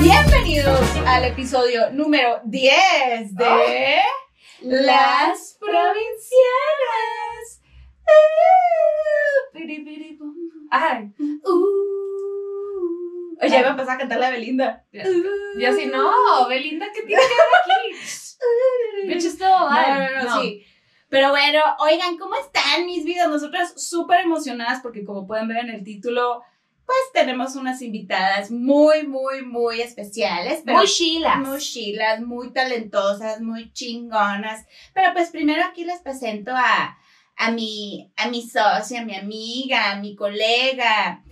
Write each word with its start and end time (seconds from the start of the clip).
Bienvenidos 0.00 0.80
al 1.06 1.24
episodio 1.24 1.90
número 1.90 2.40
10 2.44 3.34
de 3.34 3.96
Las 4.60 5.56
Provincianas. 5.58 6.02
Uh, 8.04 9.56
pum. 10.18 10.34
Ay, 10.70 11.10
Uh. 11.44 11.64
Oye, 13.40 13.50
ya 13.50 13.60
iba 13.60 13.68
a 13.68 13.70
empezar 13.72 13.94
a 13.94 13.98
cantar 13.98 14.18
la 14.18 14.30
Belinda. 14.30 14.84
Ya. 14.92 15.04
yo 15.04 15.72
sí, 15.72 15.86
no, 15.86 16.48
Belinda, 16.48 16.86
¿qué 16.92 17.02
tiene 17.02 17.22
que 17.22 17.28
ver 17.28 17.36
aquí? 17.62 17.72
Bitch 19.08 19.24
is 19.24 19.34
still 19.34 19.48
No, 19.48 19.68
alive. 19.70 20.10
no, 20.16 20.24
no, 20.24 20.42
sí. 20.42 20.64
Pero 21.08 21.30
bueno, 21.30 21.60
oigan, 21.80 22.18
¿cómo 22.18 22.34
están 22.36 22.84
mis 22.86 23.04
vidas? 23.04 23.28
Nosotras 23.28 23.74
súper 23.82 24.20
emocionadas 24.20 24.80
porque 24.82 25.04
como 25.04 25.26
pueden 25.26 25.48
ver 25.48 25.58
en 25.64 25.70
el 25.70 25.82
título, 25.84 26.42
pues 26.84 26.98
tenemos 27.12 27.54
unas 27.56 27.80
invitadas 27.82 28.50
muy, 28.50 29.06
muy, 29.06 29.42
muy 29.44 29.80
especiales. 29.80 30.62
Pero 30.64 30.78
Muy 30.78 30.86
chilas. 30.86 31.38
muy 31.38 31.58
chilas, 31.58 32.20
muy 32.20 32.52
talentosas, 32.52 33.40
muy 33.40 33.72
chingonas. 33.72 34.66
Pero 34.94 35.12
pues 35.12 35.30
primero 35.30 35.62
aquí 35.64 35.84
les 35.84 36.00
presento 36.00 36.52
a, 36.54 36.98
a, 37.36 37.50
mi, 37.50 38.10
a 38.16 38.28
mi 38.28 38.42
socia, 38.42 39.00
a 39.00 39.04
mi 39.04 39.14
amiga, 39.16 39.92
a 39.92 39.96
mi 40.00 40.14
colega, 40.16 41.22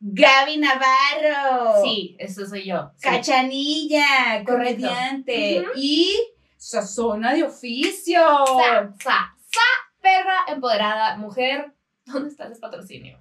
Gaby 0.00 0.58
Navarro. 0.58 1.82
Sí, 1.82 2.16
eso 2.18 2.46
soy 2.46 2.64
yo. 2.66 2.90
sí. 2.96 3.08
Cachanilla, 3.08 4.44
Correcto. 4.44 4.52
comediante. 4.86 5.64
Y 5.76 6.12
Sazona 6.56 7.34
de 7.34 7.44
oficio. 7.44 8.20
Sa, 8.20 8.94
sa, 8.98 9.36
sa, 9.50 9.60
perra 10.00 10.44
empoderada, 10.48 11.16
mujer. 11.16 11.72
¿Dónde 12.04 12.30
está 12.30 12.46
el 12.46 12.58
patrocinio? 12.58 13.20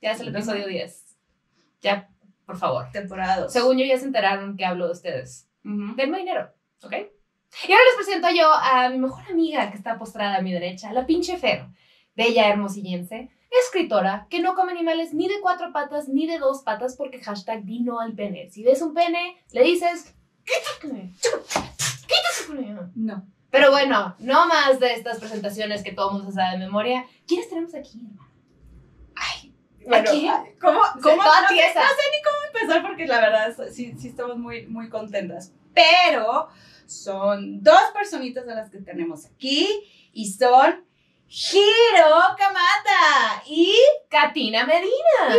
Ya 0.00 0.12
es 0.12 0.20
el 0.20 0.28
episodio 0.28 0.66
10. 0.66 1.16
Ya, 1.82 2.08
por 2.44 2.56
favor. 2.56 2.90
Temporada 2.92 3.40
dos. 3.40 3.52
Según 3.52 3.78
yo 3.78 3.84
ya 3.84 3.98
se 3.98 4.06
enteraron 4.06 4.56
que 4.56 4.64
hablo 4.64 4.86
de 4.86 4.92
ustedes. 4.92 5.48
Ujú. 5.64 5.94
Denme 5.96 6.18
dinero, 6.18 6.50
¿ok? 6.82 6.92
Y 6.92 7.72
ahora 7.72 7.84
les 7.86 7.96
presento 7.96 8.28
yo 8.36 8.52
a 8.52 8.88
mi 8.90 8.98
mejor 8.98 9.24
amiga 9.30 9.70
que 9.70 9.76
está 9.76 9.98
postrada 9.98 10.36
a 10.36 10.42
mi 10.42 10.52
derecha, 10.52 10.92
la 10.92 11.06
pinche 11.06 11.38
Fer, 11.38 11.66
bella 12.14 12.48
hermosillense, 12.48 13.30
escritora, 13.64 14.26
que 14.28 14.40
no 14.40 14.54
come 14.54 14.72
animales 14.72 15.14
ni 15.14 15.28
de 15.28 15.40
cuatro 15.40 15.72
patas 15.72 16.08
ni 16.08 16.26
de 16.26 16.38
dos 16.38 16.62
patas 16.62 16.96
porque 16.96 17.20
hashtag 17.20 17.64
di 17.64 17.80
no 17.80 18.00
al 18.00 18.12
pene. 18.14 18.50
Si 18.50 18.62
ves 18.62 18.82
un 18.82 18.94
pene, 18.94 19.36
le 19.52 19.62
dices, 19.62 20.14
quítate, 20.46 21.12
quítate 22.06 22.46
con 22.46 22.64
ello". 22.64 22.88
No. 22.94 23.26
Pero 23.50 23.70
bueno, 23.70 24.14
no 24.18 24.46
más 24.46 24.80
de 24.80 24.94
estas 24.94 25.18
presentaciones 25.18 25.82
que 25.82 25.92
todo 25.92 26.12
mundo 26.12 26.28
se 26.28 26.36
sabe 26.36 26.58
de 26.58 26.64
memoria. 26.64 27.06
¿Quiénes 27.26 27.48
tenemos 27.48 27.74
aquí, 27.74 27.98
hermano? 27.98 28.30
Ay, 29.14 29.54
bueno, 29.86 30.10
Aquí. 30.10 30.28
¿cómo, 30.60 30.80
cómo, 31.02 31.16
no, 31.16 31.48
sé, 31.48 31.74
no 31.74 31.82
sé 31.82 32.04
ni 32.12 32.22
cómo 32.22 32.36
empezar 32.52 32.82
porque 32.82 33.06
la 33.06 33.20
verdad 33.20 33.56
sí, 33.72 33.94
sí 33.98 34.08
estamos 34.08 34.36
muy, 34.36 34.66
muy 34.66 34.88
contentas. 34.88 35.52
Pero 35.72 36.48
son 36.86 37.62
dos 37.62 37.80
personitas 37.94 38.46
a 38.48 38.54
las 38.54 38.70
que 38.70 38.78
tenemos 38.78 39.26
aquí 39.26 39.68
y 40.12 40.30
son 40.30 40.84
Hiro 41.28 42.36
Kamata 42.38 43.42
y 43.46 43.74
Katina 44.08 44.64
Medina. 44.64 45.36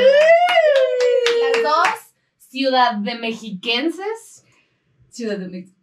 Las 1.41 1.63
dos 1.63 2.07
ciudad 2.49 2.93
de 2.95 3.15
mexiquenses. 3.15 4.26
Ciudad 5.17 5.37
de 5.37 5.47
México. 5.47 5.75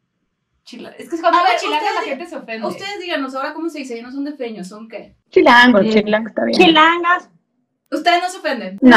Chila- 0.64 0.94
Es 0.96 1.10
que 1.10 1.18
cuando 1.20 1.38
A 1.38 1.40
habla 1.40 1.50
ver, 1.52 1.60
chilanga 1.60 1.92
la 1.92 2.02
gente 2.02 2.26
se 2.26 2.36
ofende. 2.36 2.66
Ustedes 2.66 2.98
díganos 3.00 3.34
ahora 3.34 3.52
cómo 3.52 3.68
se 3.68 3.80
dice, 3.80 3.96
ya 3.96 4.02
no 4.02 4.10
son 4.12 4.24
de 4.24 4.32
feños, 4.32 4.68
¿son 4.68 4.88
qué? 4.88 5.16
Chilango, 5.30 5.82
Sí. 5.82 5.90
chilango 5.90 6.28
está 6.28 6.44
bien. 6.44 6.58
Chilangas. 6.58 7.30
Ustedes 7.90 8.22
no 8.22 8.28
se 8.30 8.38
ofenden. 8.38 8.78
No. 8.80 8.96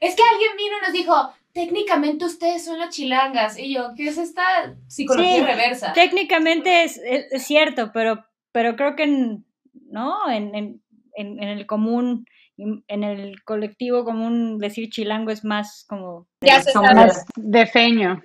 Es 0.00 0.14
que 0.16 0.22
alguien 0.32 0.56
vino 0.56 0.76
y 0.78 0.84
nos 0.84 0.92
dijo, 0.92 1.32
técnicamente 1.52 2.24
ustedes 2.24 2.64
son 2.64 2.78
las 2.78 2.88
chilangas. 2.94 3.58
Y 3.58 3.74
yo, 3.74 3.90
¿qué 3.96 4.08
es 4.08 4.16
esta 4.18 4.42
psicología 4.88 5.36
Sí. 5.36 5.42
reversa? 5.42 5.92
Técnicamente 5.92 6.84
es, 6.84 6.96
es- 7.04 7.26
es 7.30 7.42
cierto, 7.44 7.90
pero, 7.92 8.24
pero 8.52 8.74
creo 8.76 8.96
que 8.96 9.02
en, 9.02 9.44
¿no? 9.90 10.30
En, 10.30 10.54
en, 10.54 10.82
en, 11.16 11.42
en 11.42 11.48
el 11.50 11.66
común, 11.66 12.24
en 12.56 13.04
el 13.04 13.42
colectivo 13.44 14.04
común, 14.04 14.58
decir 14.58 14.90
chilango 14.90 15.30
es 15.30 15.44
más 15.44 15.84
como... 15.88 16.26
Ya 16.40 16.62
se. 16.62 16.78
Más 16.78 17.24
de 17.36 17.66
feño. 17.66 18.22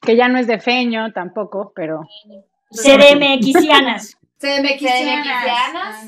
Que 0.00 0.16
ya 0.16 0.28
no 0.28 0.38
es 0.38 0.46
de 0.46 0.58
feño 0.58 1.12
tampoco, 1.12 1.72
pero 1.74 2.02
CDMXianas. 2.70 4.16
CDMXianas. 4.38 5.26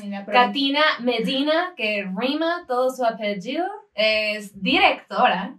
CDMXianas, 0.01 0.03
Ah, 0.13 0.25
Katina 0.29 0.81
Medina, 0.99 1.73
que 1.77 2.05
rima 2.17 2.65
todo 2.67 2.89
su 2.89 3.05
apellido, 3.05 3.65
es 3.93 4.61
directora. 4.61 5.57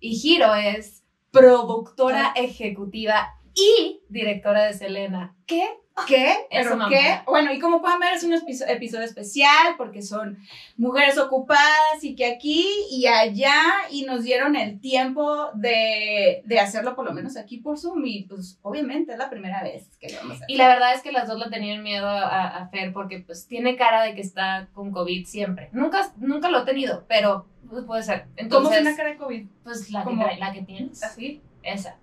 Y 0.00 0.18
Hiro 0.22 0.54
es 0.54 1.02
productora 1.30 2.32
ejecutiva 2.34 3.34
y 3.54 4.00
directora 4.08 4.64
de 4.64 4.72
Selena. 4.72 5.34
¿Qué? 5.46 5.68
¿Qué? 6.08 6.32
Eso, 6.50 6.70
¿Pero 6.70 6.76
mamá. 6.76 6.88
qué? 6.90 7.20
Bueno, 7.26 7.52
y 7.52 7.60
como 7.60 7.80
pueden 7.80 8.00
ver, 8.00 8.14
es 8.14 8.24
un 8.24 8.32
episo- 8.32 8.66
episodio 8.66 9.04
especial 9.04 9.74
porque 9.78 10.02
son 10.02 10.38
mujeres 10.76 11.16
ocupadas 11.18 12.02
y 12.02 12.16
que 12.16 12.26
aquí 12.26 12.66
y 12.90 13.06
allá 13.06 13.54
y 13.90 14.02
nos 14.04 14.24
dieron 14.24 14.56
el 14.56 14.80
tiempo 14.80 15.50
de, 15.54 16.42
de 16.44 16.58
hacerlo 16.58 16.96
por 16.96 17.04
lo 17.04 17.12
menos 17.12 17.36
aquí 17.36 17.58
por 17.58 17.78
Zoom 17.78 18.04
y 18.06 18.24
pues 18.24 18.58
obviamente 18.62 19.12
es 19.12 19.18
la 19.18 19.30
primera 19.30 19.62
vez 19.62 19.88
que 20.00 20.08
lo 20.10 20.16
vamos 20.18 20.32
a 20.32 20.34
hacer. 20.36 20.50
Y 20.50 20.56
la 20.56 20.66
verdad 20.68 20.94
es 20.94 21.00
que 21.02 21.12
las 21.12 21.28
dos 21.28 21.38
le 21.38 21.48
tenían 21.48 21.82
miedo 21.82 22.08
a, 22.08 22.48
a 22.58 22.68
Fer 22.70 22.92
porque 22.92 23.20
pues 23.20 23.46
tiene 23.46 23.76
cara 23.76 24.02
de 24.02 24.14
que 24.16 24.20
está 24.20 24.68
con 24.74 24.90
COVID 24.90 25.24
siempre. 25.26 25.68
Nunca, 25.72 26.12
nunca 26.16 26.48
lo 26.50 26.62
he 26.62 26.64
tenido, 26.64 27.04
pero 27.08 27.46
pues, 27.70 27.84
puede 27.84 28.02
ser. 28.02 28.26
¿Cómo 28.50 28.70
es 28.72 28.80
una 28.80 28.96
cara 28.96 29.10
de 29.10 29.16
COVID? 29.16 29.46
pues 29.62 29.90
la 29.90 30.04
que, 30.04 30.36
la 30.38 30.52
que 30.52 30.62
tienes. 30.62 31.02
¿Así? 31.04 31.40
Esa. 31.62 31.98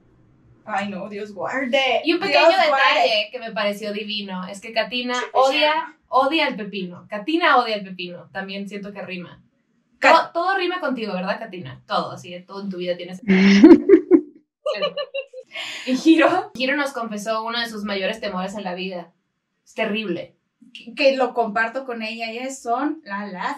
Ay, 0.65 0.89
no, 0.89 1.09
Dios 1.09 1.33
guarde. 1.33 2.01
Y 2.03 2.13
un 2.13 2.19
pequeño 2.19 2.47
Dios 2.47 2.67
guarde. 2.67 2.85
detalle 3.01 3.29
que 3.31 3.39
me 3.39 3.51
pareció 3.51 3.91
divino 3.93 4.45
es 4.47 4.61
que 4.61 4.73
Katina 4.73 5.15
odia, 5.33 5.97
odia 6.07 6.47
el 6.47 6.55
pepino. 6.55 7.07
Katina 7.09 7.57
odia 7.57 7.75
el 7.75 7.83
pepino. 7.83 8.29
También 8.31 8.67
siento 8.69 8.93
que 8.93 9.01
rima. 9.01 9.41
Todo, 9.99 10.31
todo 10.33 10.57
rima 10.57 10.79
contigo, 10.79 11.13
¿verdad, 11.13 11.39
Katina? 11.39 11.81
Todo, 11.87 12.11
así, 12.11 12.39
todo 12.41 12.61
en 12.61 12.69
tu 12.69 12.77
vida 12.77 12.97
tienes. 12.97 13.21
y 15.85 16.09
Hiro, 16.09 16.51
Hiro 16.55 16.75
nos 16.75 16.91
confesó 16.91 17.43
uno 17.43 17.59
de 17.59 17.69
sus 17.69 17.83
mayores 17.83 18.19
temores 18.19 18.55
en 18.55 18.63
la 18.63 18.73
vida. 18.73 19.11
Es 19.65 19.73
terrible. 19.73 20.35
Que, 20.73 20.93
que 20.95 21.15
lo 21.15 21.33
comparto 21.33 21.85
con 21.85 22.01
ella 22.01 22.31
es 22.31 22.61
son 22.61 23.01
la- 23.03 23.25
las 23.27 23.57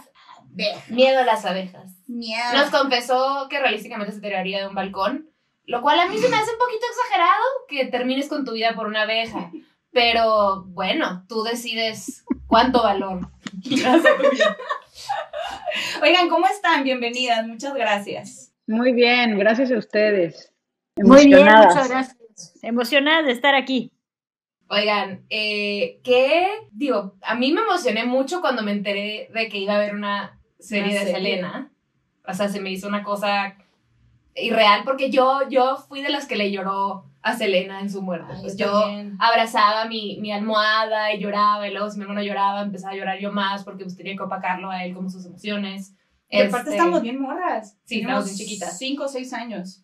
abejas. 0.52 0.90
Miedo 0.90 1.20
a 1.20 1.24
las 1.26 1.46
abejas. 1.46 1.92
Miedo. 2.08 2.54
Nos 2.54 2.70
confesó 2.70 3.48
que 3.50 3.60
realísticamente 3.60 4.14
se 4.14 4.22
tiraría 4.22 4.62
de 4.62 4.68
un 4.68 4.76
balcón, 4.76 5.30
lo 5.66 5.82
cual 5.82 6.00
a 6.00 6.08
mí 6.08 6.18
se 6.18 6.30
me 6.30 6.36
hace 6.36 6.52
un 6.52 6.58
poquito 6.58 6.86
exagerado 6.90 7.44
que 7.68 7.86
termines 7.86 8.28
con 8.28 8.46
tu 8.46 8.54
vida 8.54 8.74
por 8.76 8.88
una 8.88 9.04
abeja. 9.04 9.52
Pero 9.92 10.64
bueno, 10.66 11.26
tú 11.30 11.44
decides 11.44 12.26
cuánto 12.48 12.82
valor. 12.84 13.30
Oigan, 16.02 16.30
¿cómo 16.30 16.48
están? 16.48 16.84
Bienvenidas, 16.84 17.46
muchas 17.48 17.74
gracias. 17.76 18.54
muy 18.68 18.94
bien, 18.94 19.38
gracias 19.38 19.72
a 19.72 19.78
ustedes. 19.78 20.52
Muy 20.96 21.28
bien, 21.28 21.46
muchas 21.46 21.90
gracias. 21.90 22.18
Emocionadas 22.62 23.26
de 23.26 23.32
estar 23.32 23.56
aquí. 23.56 23.92
Oigan, 24.68 25.26
eh, 25.30 26.00
¿qué? 26.04 26.48
Digo, 26.72 27.16
a 27.22 27.36
mí 27.36 27.54
me 27.54 27.62
emocioné 27.62 28.06
mucho 28.06 28.42
cuando 28.42 28.64
me 28.64 28.72
enteré 28.72 29.30
de 29.34 29.50
que 29.50 29.60
iba 29.60 29.74
a 29.74 29.78
haber 29.78 29.94
una 29.94 30.40
serie 30.60 30.92
Una 30.92 30.94
de 30.94 31.06
serie. 31.06 31.14
Selena. 31.14 31.72
O 32.26 32.34
sea, 32.34 32.50
se 32.50 32.60
me 32.60 32.72
hizo 32.72 32.88
una 32.88 33.04
cosa 33.04 33.58
irreal 34.36 34.82
porque 34.84 35.10
yo, 35.10 35.42
yo 35.50 35.78
fui 35.78 36.02
de 36.02 36.10
las 36.10 36.28
que 36.28 36.36
le 36.36 36.52
lloró 36.52 37.06
a 37.22 37.38
Selena 37.38 37.80
en 37.80 37.90
su 37.90 38.02
muerte. 38.02 38.34
Ay, 38.34 38.42
Pues 38.42 38.58
yo 38.58 38.84
abrazaba 39.20 39.86
mi, 39.86 40.18
mi 40.20 40.32
almohada 40.32 41.14
y 41.14 41.20
lloraba, 41.20 41.68
y 41.68 41.72
luego 41.72 41.90
si 41.90 41.98
mi 41.98 42.04
hermano 42.04 42.22
lloraba, 42.22 42.62
empezaba 42.62 42.94
a 42.94 42.98
llorar 42.98 43.20
yo 43.20 43.32
más 43.32 43.64
porque 43.64 43.84
pues 43.84 43.96
tenía 43.96 44.16
que 44.16 44.24
opacarlo 44.24 44.70
a 44.70 44.84
él 44.84 44.94
como 44.94 45.10
sus 45.10 45.26
emociones. 45.26 45.96
Y 46.30 46.42
aparte 46.42 46.70
Este, 46.70 46.72
estamos 46.72 47.02
bien 47.02 47.22
morras. 47.22 47.78
Sí, 47.86 48.02
estamos 48.02 48.26
bien 48.26 48.38
chiquitas. 48.38 48.78
Cinco 48.78 49.06
o 49.06 49.08
seis 49.08 49.34
años. 49.34 49.84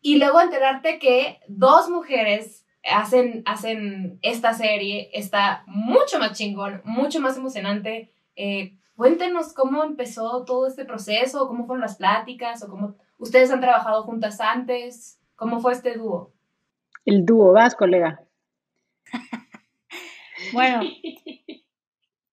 Y 0.00 0.18
luego 0.18 0.40
enterarte 0.40 0.98
que 0.98 1.40
dos 1.48 1.88
mujeres 1.88 2.66
hacen, 2.84 3.42
hacen 3.46 4.18
esta 4.20 4.52
serie, 4.52 5.08
está 5.14 5.62
mucho 5.66 6.18
más 6.18 6.36
chingón, 6.36 6.82
mucho 6.84 7.20
más 7.20 7.38
emocionante. 7.38 8.12
Eh, 8.36 8.76
cuéntenos 8.94 9.54
cómo 9.54 9.84
empezó 9.84 10.44
todo 10.44 10.66
este 10.66 10.84
proceso, 10.84 11.48
cómo 11.48 11.64
fueron 11.66 11.80
las 11.80 11.96
pláticas, 11.96 12.62
o 12.62 12.68
cómo 12.68 12.96
ustedes 13.18 13.50
han 13.50 13.60
trabajado 13.60 14.02
juntas 14.02 14.40
antes, 14.40 15.20
cómo 15.36 15.60
fue 15.60 15.72
este 15.72 15.96
dúo. 15.96 16.32
El 17.04 17.24
dúo, 17.24 17.52
vas, 17.52 17.74
colega. 17.74 18.22
Bueno, 20.52 20.82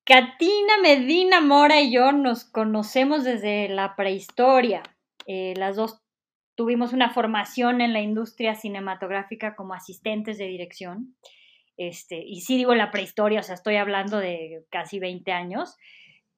Katina 0.03 0.77
Medina 0.81 1.39
Mora 1.39 1.79
y 1.79 1.93
yo 1.93 2.11
nos 2.11 2.43
conocemos 2.43 3.23
desde 3.23 3.69
la 3.69 3.95
prehistoria. 3.95 4.83
Eh, 5.27 5.53
las 5.55 5.75
dos 5.75 6.01
tuvimos 6.55 6.93
una 6.93 7.11
formación 7.11 7.79
en 7.81 7.93
la 7.93 8.01
industria 8.01 8.55
cinematográfica 8.55 9.55
como 9.55 9.73
asistentes 9.73 10.37
de 10.37 10.47
dirección. 10.47 11.15
este, 11.77 12.21
y 12.23 12.41
sí 12.41 12.57
digo 12.57 12.75
la 12.75 12.91
prehistoria, 12.91 13.39
o 13.39 13.43
sea, 13.43 13.55
estoy 13.55 13.77
hablando 13.77 14.17
de 14.17 14.65
casi 14.69 14.99
20 14.99 15.31
años. 15.31 15.77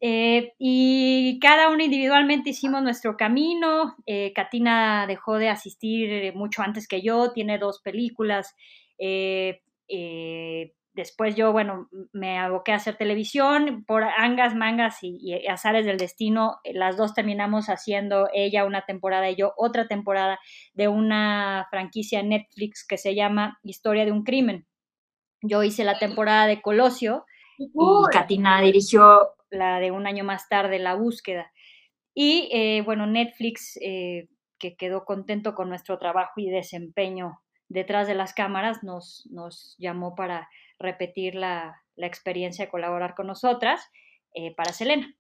Eh, 0.05 0.53
y 0.59 1.39
cada 1.39 1.69
uno 1.69 1.81
individualmente 1.81 2.49
hicimos 2.49 2.83
nuestro 2.83 3.15
camino. 3.15 3.95
Eh, 4.05 4.33
Katina 4.35 5.07
dejó 5.07 5.37
de 5.37 5.47
asistir 5.47 6.33
mucho 6.35 6.61
antes 6.61 6.89
que 6.89 7.01
yo, 7.01 7.31
tiene 7.31 7.57
dos 7.57 7.79
películas. 7.81 8.53
Eh, 8.99 9.61
después 10.93 11.37
yo, 11.37 11.53
bueno, 11.53 11.87
me 12.11 12.37
aboqué 12.37 12.73
a 12.73 12.75
hacer 12.75 12.97
televisión 12.97 13.85
por 13.87 14.03
angas, 14.03 14.55
mangas 14.55 15.01
y, 15.03 15.19
y, 15.21 15.47
azares 15.47 15.85
del 15.85 15.97
destino. 15.97 16.57
Las 16.65 16.97
dos 16.97 17.13
terminamos 17.13 17.67
haciendo 17.67 18.27
ella 18.33 18.65
una 18.65 18.81
temporada 18.85 19.29
y 19.29 19.37
yo 19.37 19.53
otra 19.55 19.87
temporada 19.87 20.37
de 20.73 20.89
una 20.89 21.67
franquicia 21.69 22.21
Netflix 22.23 22.85
que 22.85 22.97
se 22.97 23.15
llama 23.15 23.57
Historia 23.63 24.03
de 24.03 24.11
un 24.11 24.25
crimen. 24.25 24.67
Yo 25.41 25.63
hice 25.63 25.85
la 25.85 25.97
temporada 25.97 26.45
de 26.45 26.61
Colosio 26.61 27.25
y 27.57 27.71
Katina 28.11 28.59
dirigió 28.61 29.29
la 29.53 29.79
de 29.79 29.91
un 29.91 30.07
año 30.07 30.23
más 30.23 30.49
tarde, 30.49 30.79
La 30.79 30.95
búsqueda. 30.95 31.51
Y 32.13 32.49
eh, 32.51 32.81
bueno, 32.83 33.07
Netflix, 33.07 33.77
eh, 33.81 34.27
que 34.59 34.75
quedó 34.75 35.05
contento 35.05 35.55
con 35.55 35.69
nuestro 35.69 35.97
trabajo 35.97 36.33
y 36.37 36.49
desempeño 36.49 37.39
detrás 37.69 38.07
de 38.07 38.15
las 38.15 38.33
cámaras, 38.33 38.83
nos, 38.83 39.27
nos 39.31 39.75
llamó 39.79 40.15
para 40.15 40.49
repetir 40.77 41.35
la, 41.35 41.81
la 41.95 42.07
experiencia 42.07 42.65
de 42.65 42.71
colaborar 42.71 43.15
con 43.15 43.27
nosotras 43.27 43.89
eh, 44.33 44.53
para 44.55 44.73
Selena. 44.73 45.15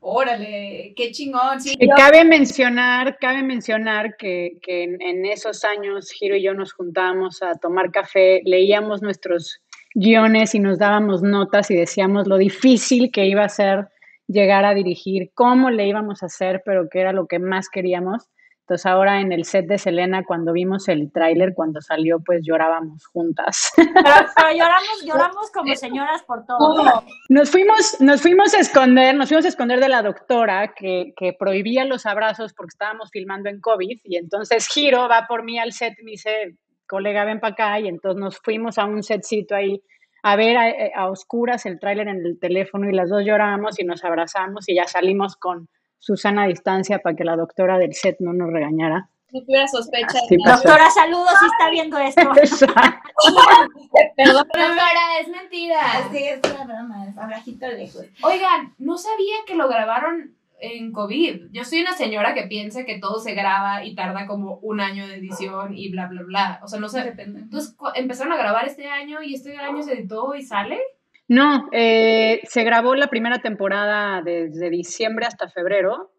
Órale, 0.00 0.92
qué 0.96 1.10
chingón. 1.10 1.60
Sí, 1.60 1.74
yo... 1.80 1.88
Cabe 1.96 2.24
mencionar, 2.24 3.18
cabe 3.18 3.42
mencionar 3.42 4.16
que, 4.16 4.58
que 4.62 4.84
en, 4.84 5.02
en, 5.02 5.26
esos 5.26 5.64
años 5.64 6.10
Giro 6.12 6.36
y 6.36 6.42
yo 6.42 6.54
nos 6.54 6.72
juntábamos 6.72 7.42
a 7.42 7.56
tomar 7.56 7.90
café, 7.90 8.40
leíamos 8.44 9.02
nuestros 9.02 9.60
guiones 9.94 10.54
y 10.54 10.60
nos 10.60 10.78
dábamos 10.78 11.22
notas 11.22 11.70
y 11.70 11.76
decíamos 11.76 12.26
lo 12.26 12.36
difícil 12.36 13.10
que 13.12 13.26
iba 13.26 13.44
a 13.44 13.48
ser 13.48 13.88
llegar 14.26 14.64
a 14.64 14.74
dirigir, 14.74 15.30
cómo 15.34 15.70
le 15.70 15.86
íbamos 15.86 16.22
a 16.22 16.26
hacer, 16.26 16.62
pero 16.64 16.88
que 16.88 17.00
era 17.00 17.12
lo 17.12 17.26
que 17.26 17.38
más 17.38 17.68
queríamos. 17.68 18.28
Entonces 18.68 18.84
ahora 18.84 19.22
en 19.22 19.32
el 19.32 19.46
set 19.46 19.66
de 19.66 19.78
Selena, 19.78 20.24
cuando 20.24 20.52
vimos 20.52 20.88
el 20.88 21.10
tráiler, 21.10 21.54
cuando 21.54 21.80
salió, 21.80 22.20
pues 22.20 22.42
llorábamos 22.44 23.06
juntas. 23.06 23.72
Pero, 23.76 24.26
pero, 24.36 24.50
lloramos, 24.52 25.04
lloramos 25.06 25.50
como 25.50 25.74
señoras 25.74 26.22
por 26.24 26.44
todo. 26.44 27.02
Nos 27.30 27.50
fuimos, 27.50 27.98
nos 28.00 28.20
fuimos 28.20 28.52
a 28.52 28.60
esconder, 28.60 29.14
nos 29.14 29.28
fuimos 29.28 29.46
a 29.46 29.48
esconder 29.48 29.80
de 29.80 29.88
la 29.88 30.02
doctora 30.02 30.74
que, 30.76 31.14
que 31.16 31.32
prohibía 31.32 31.86
los 31.86 32.04
abrazos 32.04 32.52
porque 32.52 32.74
estábamos 32.74 33.08
filmando 33.10 33.48
en 33.48 33.58
COVID 33.60 34.00
y 34.04 34.16
entonces 34.16 34.68
Giro 34.68 35.08
va 35.08 35.26
por 35.26 35.44
mí 35.44 35.58
al 35.58 35.72
set 35.72 35.94
y 35.98 36.04
me 36.04 36.10
dice, 36.10 36.58
colega, 36.88 37.24
ven 37.24 37.38
para 37.38 37.52
acá, 37.52 37.80
y 37.80 37.86
entonces 37.86 38.20
nos 38.20 38.38
fuimos 38.38 38.78
a 38.78 38.86
un 38.86 39.04
setcito 39.04 39.54
ahí 39.54 39.80
a 40.24 40.34
ver 40.34 40.56
a, 40.56 40.72
a 40.96 41.10
oscuras 41.10 41.64
el 41.66 41.78
tráiler 41.78 42.08
en 42.08 42.26
el 42.26 42.40
teléfono 42.40 42.88
y 42.90 42.92
las 42.92 43.08
dos 43.08 43.22
lloramos 43.24 43.78
y 43.78 43.84
nos 43.84 44.04
abrazamos 44.04 44.68
y 44.68 44.74
ya 44.74 44.88
salimos 44.88 45.36
con 45.36 45.68
Susana 46.00 46.44
a 46.44 46.48
distancia 46.48 46.98
para 47.00 47.14
que 47.16 47.24
la 47.24 47.36
doctora 47.36 47.78
del 47.78 47.94
set 47.94 48.16
no 48.20 48.32
nos 48.32 48.52
regañara. 48.52 49.08
No 49.30 49.42
tuviera 49.42 49.68
sospecha. 49.68 50.18
Doctora, 50.30 50.88
saludos 50.90 51.34
si 51.38 51.46
está 51.46 51.70
viendo 51.70 51.98
esto. 51.98 52.22
Perdón, 54.16 54.46
doctora, 54.54 55.20
es 55.20 55.28
mentira. 55.28 55.80
Sí, 56.10 56.24
es 56.24 56.40
una 56.50 56.64
broma, 56.64 57.06
es 57.06 57.18
abrajito 57.18 57.68
lejos. 57.68 58.06
Oigan, 58.22 58.74
no 58.78 58.96
sabía 58.96 59.36
que 59.46 59.54
lo 59.54 59.68
grabaron 59.68 60.37
en 60.60 60.92
COVID. 60.92 61.50
Yo 61.52 61.64
soy 61.64 61.80
una 61.80 61.92
señora 61.92 62.34
que 62.34 62.46
piensa 62.46 62.84
que 62.84 62.98
todo 62.98 63.18
se 63.18 63.34
graba 63.34 63.84
y 63.84 63.94
tarda 63.94 64.26
como 64.26 64.58
un 64.62 64.80
año 64.80 65.06
de 65.06 65.16
edición 65.16 65.76
y 65.76 65.90
bla, 65.90 66.06
bla, 66.06 66.22
bla. 66.22 66.60
O 66.62 66.68
sea, 66.68 66.80
no 66.80 66.88
sé. 66.88 67.02
Depende. 67.02 67.40
Entonces, 67.40 67.76
empezaron 67.94 68.32
a 68.32 68.38
grabar 68.38 68.66
este 68.66 68.88
año 68.88 69.22
y 69.22 69.34
este 69.34 69.56
año 69.56 69.82
se 69.82 69.94
editó 69.94 70.34
y 70.34 70.42
sale. 70.42 70.80
No, 71.28 71.68
eh, 71.72 72.40
se 72.44 72.64
grabó 72.64 72.94
la 72.94 73.08
primera 73.08 73.40
temporada 73.40 74.22
desde 74.22 74.70
diciembre 74.70 75.26
hasta 75.26 75.48
febrero 75.48 76.10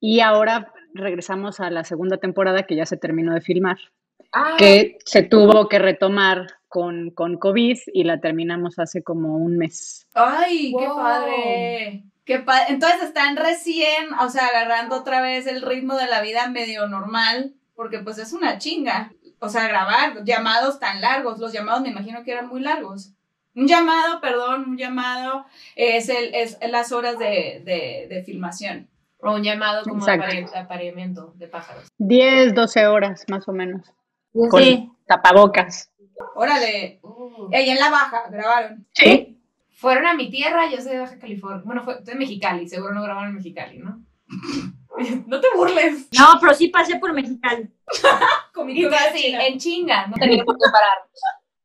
y 0.00 0.18
ahora 0.18 0.72
regresamos 0.94 1.60
a 1.60 1.70
la 1.70 1.84
segunda 1.84 2.16
temporada 2.16 2.64
que 2.64 2.74
ya 2.74 2.84
se 2.84 2.96
terminó 2.96 3.34
de 3.34 3.40
filmar, 3.40 3.78
ah. 4.32 4.56
que 4.58 4.98
se 5.04 5.22
tuvo 5.22 5.68
que 5.68 5.78
retomar 5.78 6.48
con, 6.66 7.10
con 7.10 7.38
COVID 7.38 7.78
y 7.92 8.02
la 8.02 8.20
terminamos 8.20 8.80
hace 8.80 9.04
como 9.04 9.36
un 9.36 9.58
mes. 9.58 10.08
¡Ay, 10.14 10.72
wow. 10.72 10.80
qué 10.80 10.88
padre! 10.88 12.04
Pa 12.46 12.66
Entonces 12.68 13.02
están 13.02 13.36
recién, 13.36 14.12
o 14.20 14.28
sea, 14.28 14.46
agarrando 14.46 14.96
otra 14.96 15.20
vez 15.20 15.46
el 15.46 15.62
ritmo 15.62 15.96
de 15.96 16.06
la 16.06 16.22
vida 16.22 16.48
medio 16.48 16.86
normal, 16.86 17.54
porque 17.74 17.98
pues 17.98 18.18
es 18.18 18.32
una 18.32 18.58
chinga. 18.58 19.12
O 19.40 19.48
sea, 19.48 19.66
grabar 19.66 20.22
llamados 20.24 20.78
tan 20.78 21.00
largos, 21.00 21.40
los 21.40 21.52
llamados 21.52 21.82
me 21.82 21.88
imagino 21.88 22.22
que 22.22 22.30
eran 22.30 22.48
muy 22.48 22.60
largos. 22.60 23.12
Un 23.54 23.66
llamado, 23.66 24.20
perdón, 24.20 24.64
un 24.68 24.78
llamado 24.78 25.44
es, 25.74 26.08
el, 26.08 26.34
es 26.34 26.58
las 26.70 26.92
horas 26.92 27.18
de, 27.18 27.60
de, 27.64 28.06
de 28.08 28.22
filmación. 28.22 28.88
O 29.18 29.34
un 29.34 29.42
llamado 29.42 29.82
como 29.84 30.04
de 30.04 30.46
apareamiento 30.54 31.32
de 31.36 31.46
pájaros. 31.46 31.88
10, 31.98 32.54
12 32.54 32.86
horas 32.86 33.24
más 33.28 33.46
o 33.46 33.52
menos. 33.52 33.86
Sí. 34.32 34.48
Con 34.48 34.96
tapabocas. 35.06 35.92
Órale. 36.34 36.98
Uh. 37.02 37.48
Y 37.52 37.54
ahí 37.54 37.70
en 37.70 37.78
la 37.78 37.90
baja 37.90 38.24
grabaron. 38.30 38.86
Sí. 38.92 39.38
Fueron 39.82 40.06
a 40.06 40.14
mi 40.14 40.30
tierra, 40.30 40.70
yo 40.70 40.80
soy 40.80 40.92
de 40.92 41.00
Baja 41.00 41.18
California. 41.18 41.60
Bueno, 41.64 41.82
fue 41.82 42.00
de 42.00 42.14
Mexicali, 42.14 42.68
seguro 42.68 42.94
no 42.94 43.02
grabaron 43.02 43.30
en 43.30 43.34
Mexicali, 43.34 43.78
¿no? 43.78 44.00
no 45.26 45.40
te 45.40 45.48
burles. 45.56 46.06
No, 46.16 46.38
pero 46.40 46.54
sí 46.54 46.68
pasé 46.68 47.00
por 47.00 47.12
Mexicali. 47.12 47.68
y 48.68 48.88
casi, 48.88 49.34
en 49.34 49.58
chinga, 49.58 50.06
no 50.06 50.14
tenía 50.14 50.44
por 50.44 50.56
qué 50.56 50.70
parar. 50.70 50.98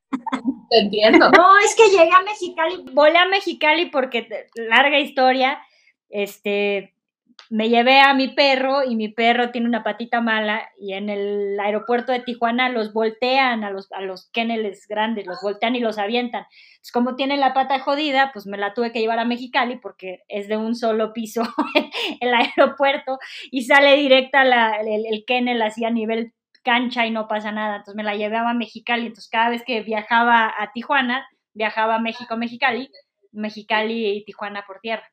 Te 0.72 0.80
entiendo. 0.80 1.30
No, 1.30 1.60
es 1.60 1.76
que 1.76 1.90
llegué 1.90 2.10
a 2.12 2.24
Mexicali. 2.24 2.86
Volé 2.92 3.20
a 3.20 3.28
Mexicali 3.28 3.86
porque, 3.92 4.48
larga 4.56 5.00
historia, 5.00 5.60
este, 6.10 6.96
me 7.50 7.70
llevé 7.70 8.02
a 8.02 8.14
mi 8.14 8.30
perro 8.30 8.84
y 8.84 8.96
mi 8.96 9.08
perro 9.08 9.52
tiene 9.52 9.68
una 9.68 9.84
patita 9.84 10.20
mala 10.20 10.70
y 10.80 10.94
en 10.94 11.10
el 11.10 11.58
aeropuerto 11.60 12.12
de 12.12 12.20
Tijuana 12.20 12.70
los 12.70 12.92
voltean 12.92 13.64
a 13.64 13.72
los, 13.72 13.92
a 13.94 14.02
los 14.02 14.30
kenneles 14.32 14.86
grandes, 14.88 15.26
los 15.26 15.40
voltean 15.42 15.76
y 15.76 15.80
los 15.80 15.98
avientan. 15.98 16.46
Entonces, 16.72 16.92
como 16.92 17.16
tiene 17.16 17.38
la 17.38 17.54
pata 17.54 17.80
jodida, 17.80 18.32
pues 18.34 18.48
me 18.48 18.58
la 18.58 18.74
tuve 18.74 18.92
que 18.92 19.00
llevar 19.00 19.20
a 19.20 19.26
Mexicali 19.26 19.78
porque 19.78 20.24
es 20.28 20.48
de 20.48 20.58
un 20.58 20.76
solo 20.76 21.14
piso 21.14 21.44
el 22.20 22.34
aeropuerto 22.34 23.18
y 23.50 23.64
sale 23.64 23.96
directa 23.96 24.44
la, 24.44 24.82
el, 24.82 25.06
el 25.06 25.24
kennel 25.26 25.62
así 25.62 25.86
a 25.86 25.90
nivel 25.90 26.34
cancha 26.64 27.06
y 27.06 27.12
no 27.12 27.30
pasa 27.30 27.54
nada. 27.54 27.78
Entonces 27.78 27.96
me 27.96 28.04
la 28.04 28.16
llevaba 28.16 28.50
a 28.50 28.54
Mexicali. 28.54 29.08
Entonces 29.08 29.30
cada 29.30 29.50
vez 29.50 29.64
que 29.64 29.82
viajaba 29.82 30.54
a 30.58 30.74
Tijuana, 30.74 31.26
viajaba 31.54 31.96
a 31.96 32.00
México, 32.00 32.36
Mexicali, 32.36 32.92
Mexicali 33.32 34.18
y 34.18 34.26
Tijuana 34.26 34.66
por 34.68 34.82
tierra. 34.82 35.10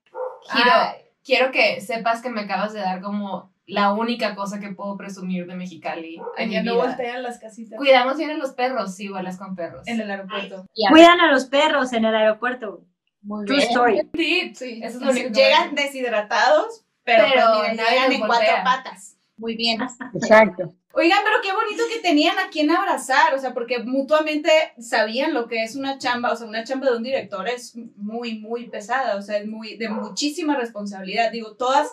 Giro, 0.52 0.70
ah. 0.72 0.96
Quiero 1.24 1.50
que 1.50 1.80
sepas 1.80 2.22
que 2.22 2.30
me 2.30 2.42
acabas 2.42 2.72
de 2.72 2.80
dar 2.80 3.00
como 3.00 3.52
la 3.66 3.92
única 3.94 4.34
cosa 4.34 4.60
que 4.60 4.70
puedo 4.70 4.96
presumir 4.96 5.46
de 5.46 5.54
Mexicali. 5.54 6.20
Allá 6.36 6.62
no 6.62 6.76
voltean 6.76 7.22
las 7.22 7.38
casitas. 7.38 7.78
Cuidamos 7.78 8.18
bien 8.18 8.30
a 8.30 8.34
los 8.34 8.52
perros, 8.52 8.94
sí, 8.94 9.08
vuelas 9.08 9.38
con 9.38 9.56
perros. 9.56 9.86
En 9.88 10.00
el 10.00 10.10
aeropuerto. 10.10 10.66
Ay, 10.76 10.92
Cuidan 10.92 11.20
a 11.20 11.32
los 11.32 11.46
perros 11.46 11.92
en 11.94 12.04
el 12.04 12.14
aeropuerto. 12.14 12.84
Muy 13.22 13.46
True 13.46 13.56
bien. 13.56 13.68
story. 13.70 14.00
Sí, 14.14 14.52
sí. 14.54 14.80
Eso 14.82 14.98
es 14.98 15.02
lo 15.02 15.10
único 15.10 15.30
Llegan 15.30 15.74
deshidratados, 15.74 16.84
pero, 17.04 17.24
Pero 17.32 17.46
pues, 17.54 17.60
miren, 17.62 17.76
nadie 17.78 17.90
llegan 17.92 18.10
los 18.10 18.20
en 18.20 18.26
voltea. 18.26 18.62
cuatro 18.62 18.64
patas. 18.84 19.16
Muy 19.36 19.56
bien. 19.56 19.80
Exacto. 20.14 20.74
Oigan, 20.92 21.18
pero 21.24 21.36
qué 21.42 21.52
bonito 21.52 21.82
que 21.92 22.00
tenían 22.00 22.38
a 22.38 22.50
quien 22.50 22.70
abrazar, 22.70 23.34
o 23.34 23.38
sea, 23.38 23.52
porque 23.52 23.80
mutuamente 23.80 24.50
sabían 24.78 25.34
lo 25.34 25.48
que 25.48 25.64
es 25.64 25.74
una 25.74 25.98
chamba, 25.98 26.32
o 26.32 26.36
sea, 26.36 26.46
una 26.46 26.62
chamba 26.62 26.88
de 26.88 26.96
un 26.96 27.02
director 27.02 27.48
es 27.48 27.74
muy, 27.96 28.38
muy 28.38 28.68
pesada, 28.68 29.16
o 29.16 29.22
sea, 29.22 29.38
es 29.38 29.46
muy, 29.46 29.76
de 29.76 29.88
muchísima 29.88 30.56
responsabilidad. 30.56 31.32
Digo, 31.32 31.56
todas, 31.56 31.88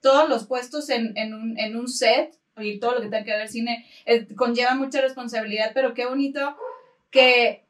todos 0.00 0.28
los 0.30 0.46
puestos 0.46 0.88
en, 0.88 1.12
en, 1.18 1.34
un, 1.34 1.58
en 1.58 1.76
un 1.76 1.86
set, 1.86 2.38
y 2.58 2.78
todo 2.78 2.94
lo 2.94 3.02
que 3.02 3.08
tenga 3.08 3.24
que 3.24 3.36
ver 3.36 3.48
cine, 3.48 3.84
eh, 4.06 4.26
conlleva 4.34 4.74
mucha 4.74 5.02
responsabilidad, 5.02 5.72
pero 5.74 5.92
qué 5.92 6.06
bonito 6.06 6.56
que 7.10 7.66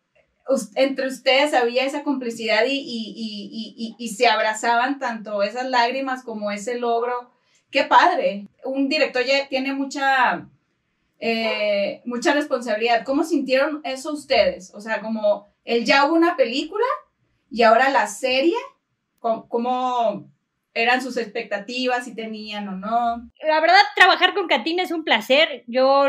entre 0.76 1.08
ustedes 1.08 1.52
había 1.54 1.84
esa 1.84 2.04
complicidad 2.04 2.64
y, 2.64 2.78
y, 2.78 3.12
y, 3.16 3.50
y, 3.50 3.74
y, 3.76 3.96
y 3.98 4.08
se 4.10 4.28
abrazaban 4.28 5.00
tanto 5.00 5.42
esas 5.42 5.68
lágrimas 5.68 6.22
como 6.22 6.52
ese 6.52 6.78
logro. 6.78 7.32
Qué 7.70 7.84
padre. 7.84 8.46
Un 8.64 8.88
director 8.88 9.24
ya 9.24 9.48
tiene 9.48 9.72
mucha 9.72 10.48
eh, 11.18 12.02
mucha 12.04 12.32
responsabilidad. 12.32 13.04
¿Cómo 13.04 13.24
sintieron 13.24 13.80
eso 13.84 14.12
ustedes? 14.12 14.72
O 14.74 14.80
sea, 14.80 15.00
como 15.00 15.46
el 15.64 15.84
ya 15.84 16.04
hubo 16.04 16.14
una 16.14 16.36
película 16.36 16.84
y 17.50 17.62
ahora 17.62 17.90
la 17.90 18.06
serie, 18.06 18.56
¿cómo, 19.18 19.48
cómo 19.48 20.28
eran 20.74 21.00
sus 21.00 21.16
expectativas, 21.16 22.04
si 22.04 22.14
tenían 22.14 22.68
o 22.68 22.72
no? 22.72 23.30
La 23.42 23.60
verdad, 23.60 23.80
trabajar 23.94 24.34
con 24.34 24.46
Katina 24.46 24.82
es 24.82 24.90
un 24.90 25.04
placer. 25.04 25.64
Yo 25.66 26.06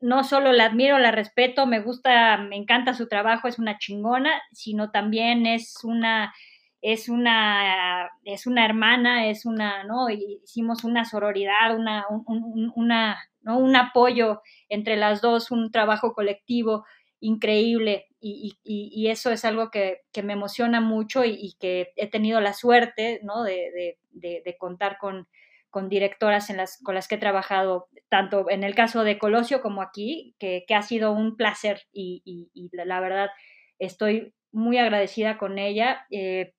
no 0.00 0.24
solo 0.24 0.52
la 0.52 0.66
admiro, 0.66 0.98
la 0.98 1.12
respeto, 1.12 1.66
me 1.66 1.80
gusta, 1.80 2.38
me 2.38 2.56
encanta 2.56 2.94
su 2.94 3.06
trabajo, 3.06 3.46
es 3.46 3.58
una 3.58 3.78
chingona, 3.78 4.42
sino 4.52 4.90
también 4.90 5.46
es 5.46 5.76
una 5.84 6.34
es 6.82 7.08
una 7.08 8.10
es 8.24 8.46
una 8.46 8.64
hermana, 8.64 9.28
es 9.28 9.46
una, 9.46 9.84
¿no? 9.84 10.10
Hicimos 10.10 10.84
una 10.84 11.04
sororidad, 11.04 11.76
una 11.76 12.06
un, 12.10 12.24
un, 12.26 12.72
una 12.74 13.18
¿no? 13.40 13.58
un 13.58 13.76
apoyo 13.76 14.42
entre 14.68 14.96
las 14.96 15.20
dos, 15.20 15.50
un 15.50 15.70
trabajo 15.70 16.12
colectivo 16.12 16.84
increíble 17.20 18.08
y, 18.20 18.58
y, 18.64 19.08
eso 19.08 19.30
es 19.30 19.44
algo 19.44 19.70
que, 19.70 20.00
que 20.12 20.22
me 20.22 20.32
emociona 20.32 20.80
mucho 20.80 21.24
y, 21.24 21.54
que 21.60 21.92
he 21.96 22.08
tenido 22.08 22.40
la 22.40 22.52
suerte 22.52 23.20
¿no? 23.22 23.42
de, 23.44 23.96
de, 24.12 24.42
de, 24.44 24.56
contar 24.58 24.98
con, 24.98 25.28
con 25.70 25.88
directoras 25.88 26.50
en 26.50 26.56
las, 26.56 26.80
con 26.82 26.94
las 26.94 27.06
que 27.06 27.16
he 27.16 27.18
trabajado, 27.18 27.88
tanto 28.08 28.50
en 28.50 28.64
el 28.64 28.74
caso 28.74 29.04
de 29.04 29.18
Colosio 29.18 29.60
como 29.60 29.82
aquí, 29.82 30.34
que, 30.38 30.64
que 30.66 30.74
ha 30.74 30.82
sido 30.82 31.12
un 31.12 31.36
placer 31.36 31.82
y, 31.92 32.50
la, 32.72 33.00
verdad 33.00 33.30
estoy 33.78 34.34
muy 34.50 34.78
agradecida 34.78 35.38
con 35.38 35.58
ella. 35.58 36.06
Eh, 36.10 36.54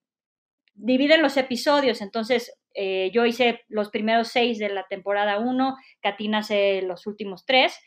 dividen 0.74 1.22
los 1.22 1.36
episodios, 1.36 2.00
entonces 2.00 2.52
eh, 2.74 3.10
yo 3.12 3.24
hice 3.24 3.62
los 3.68 3.90
primeros 3.90 4.28
seis 4.28 4.58
de 4.58 4.68
la 4.68 4.86
temporada 4.88 5.38
uno, 5.38 5.76
Katina 6.02 6.38
hace 6.38 6.82
los 6.82 7.06
últimos 7.06 7.46
tres. 7.46 7.78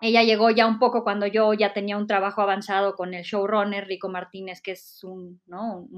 Ella 0.00 0.22
llegó 0.22 0.50
ya 0.50 0.66
un 0.66 0.78
poco 0.78 1.04
cuando 1.04 1.26
yo 1.26 1.54
ya 1.54 1.72
tenía 1.72 1.96
un 1.96 2.06
trabajo 2.06 2.42
avanzado 2.42 2.94
con 2.96 3.14
el 3.14 3.22
showrunner 3.22 3.86
Rico 3.86 4.08
Martínez, 4.08 4.60
que 4.60 4.72
es 4.72 5.02
un, 5.04 5.40
¿no? 5.46 5.88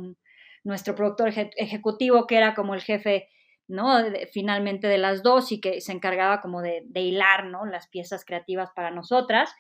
nuestro 0.65 0.95
productor 0.95 1.33
ejecutivo, 1.57 2.27
que 2.27 2.37
era 2.37 2.55
como 2.55 2.75
el 2.75 2.83
jefe 2.83 3.29
¿no? 3.67 3.97
finalmente 4.33 4.87
de 4.87 4.99
las 4.99 5.23
dos 5.23 5.51
y 5.51 5.61
que 5.61 5.81
se 5.81 5.93
encargaba 5.93 6.41
como 6.41 6.63
de, 6.63 6.85
hilar 6.95 7.47
¿no? 7.47 7.67
las 7.67 7.89
piezas 7.89 8.25
creativas 8.25 8.71
para 8.75 8.91
nosotras. 8.91 9.51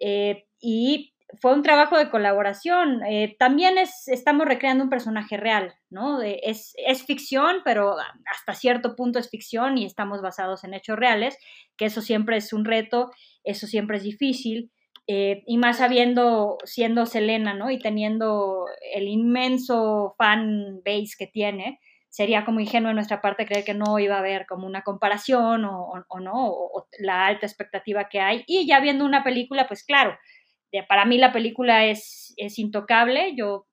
Eh, 0.00 0.46
y 0.60 1.13
fue 1.40 1.52
un 1.52 1.62
trabajo 1.62 1.96
de 1.98 2.10
colaboración. 2.10 3.02
Eh, 3.04 3.36
también 3.38 3.78
es, 3.78 4.08
estamos 4.08 4.46
recreando 4.46 4.84
un 4.84 4.90
personaje 4.90 5.36
real, 5.36 5.74
¿no? 5.90 6.22
es, 6.22 6.74
es, 6.76 7.04
ficción, 7.04 7.62
pero 7.64 7.96
hasta 8.26 8.54
cierto 8.54 8.96
punto 8.96 9.18
es 9.18 9.30
ficción 9.30 9.78
y 9.78 9.84
estamos 9.84 10.22
basados 10.22 10.64
en 10.64 10.74
hechos 10.74 10.98
reales, 10.98 11.36
que 11.76 11.86
eso 11.86 12.00
siempre 12.00 12.36
es 12.36 12.52
un 12.52 12.64
reto, 12.64 13.10
eso 13.42 13.66
siempre 13.66 13.98
es 13.98 14.02
difícil. 14.02 14.70
Eh, 15.06 15.42
y 15.46 15.58
más 15.58 15.78
sabiendo, 15.78 16.56
siendo 16.64 17.04
Selena, 17.04 17.52
¿no? 17.52 17.70
Y 17.70 17.78
teniendo 17.78 18.64
el 18.94 19.06
inmenso 19.08 20.14
fan 20.16 20.80
base 20.84 21.14
que 21.18 21.26
tiene, 21.26 21.78
sería 22.08 22.44
como 22.44 22.60
ingenuo 22.60 22.88
de 22.88 22.94
nuestra 22.94 23.20
parte 23.20 23.44
creer 23.44 23.64
que 23.64 23.74
no 23.74 23.98
iba 23.98 24.14
a 24.14 24.20
haber 24.20 24.46
como 24.46 24.66
una 24.66 24.82
comparación 24.82 25.64
o, 25.64 26.04
no, 26.20 26.46
o, 26.46 26.86
la 27.00 27.26
alta 27.26 27.44
expectativa 27.44 28.08
que 28.08 28.20
hay. 28.20 28.44
Y 28.46 28.66
ya 28.66 28.80
viendo 28.80 29.04
una 29.04 29.24
película, 29.24 29.66
pues 29.66 29.84
claro, 29.84 30.16
para 30.82 31.04
mí 31.04 31.18
la 31.18 31.32
película 31.32 31.86
es, 31.86 32.34
es 32.36 32.58
intocable. 32.58 33.34
Yo 33.36 33.66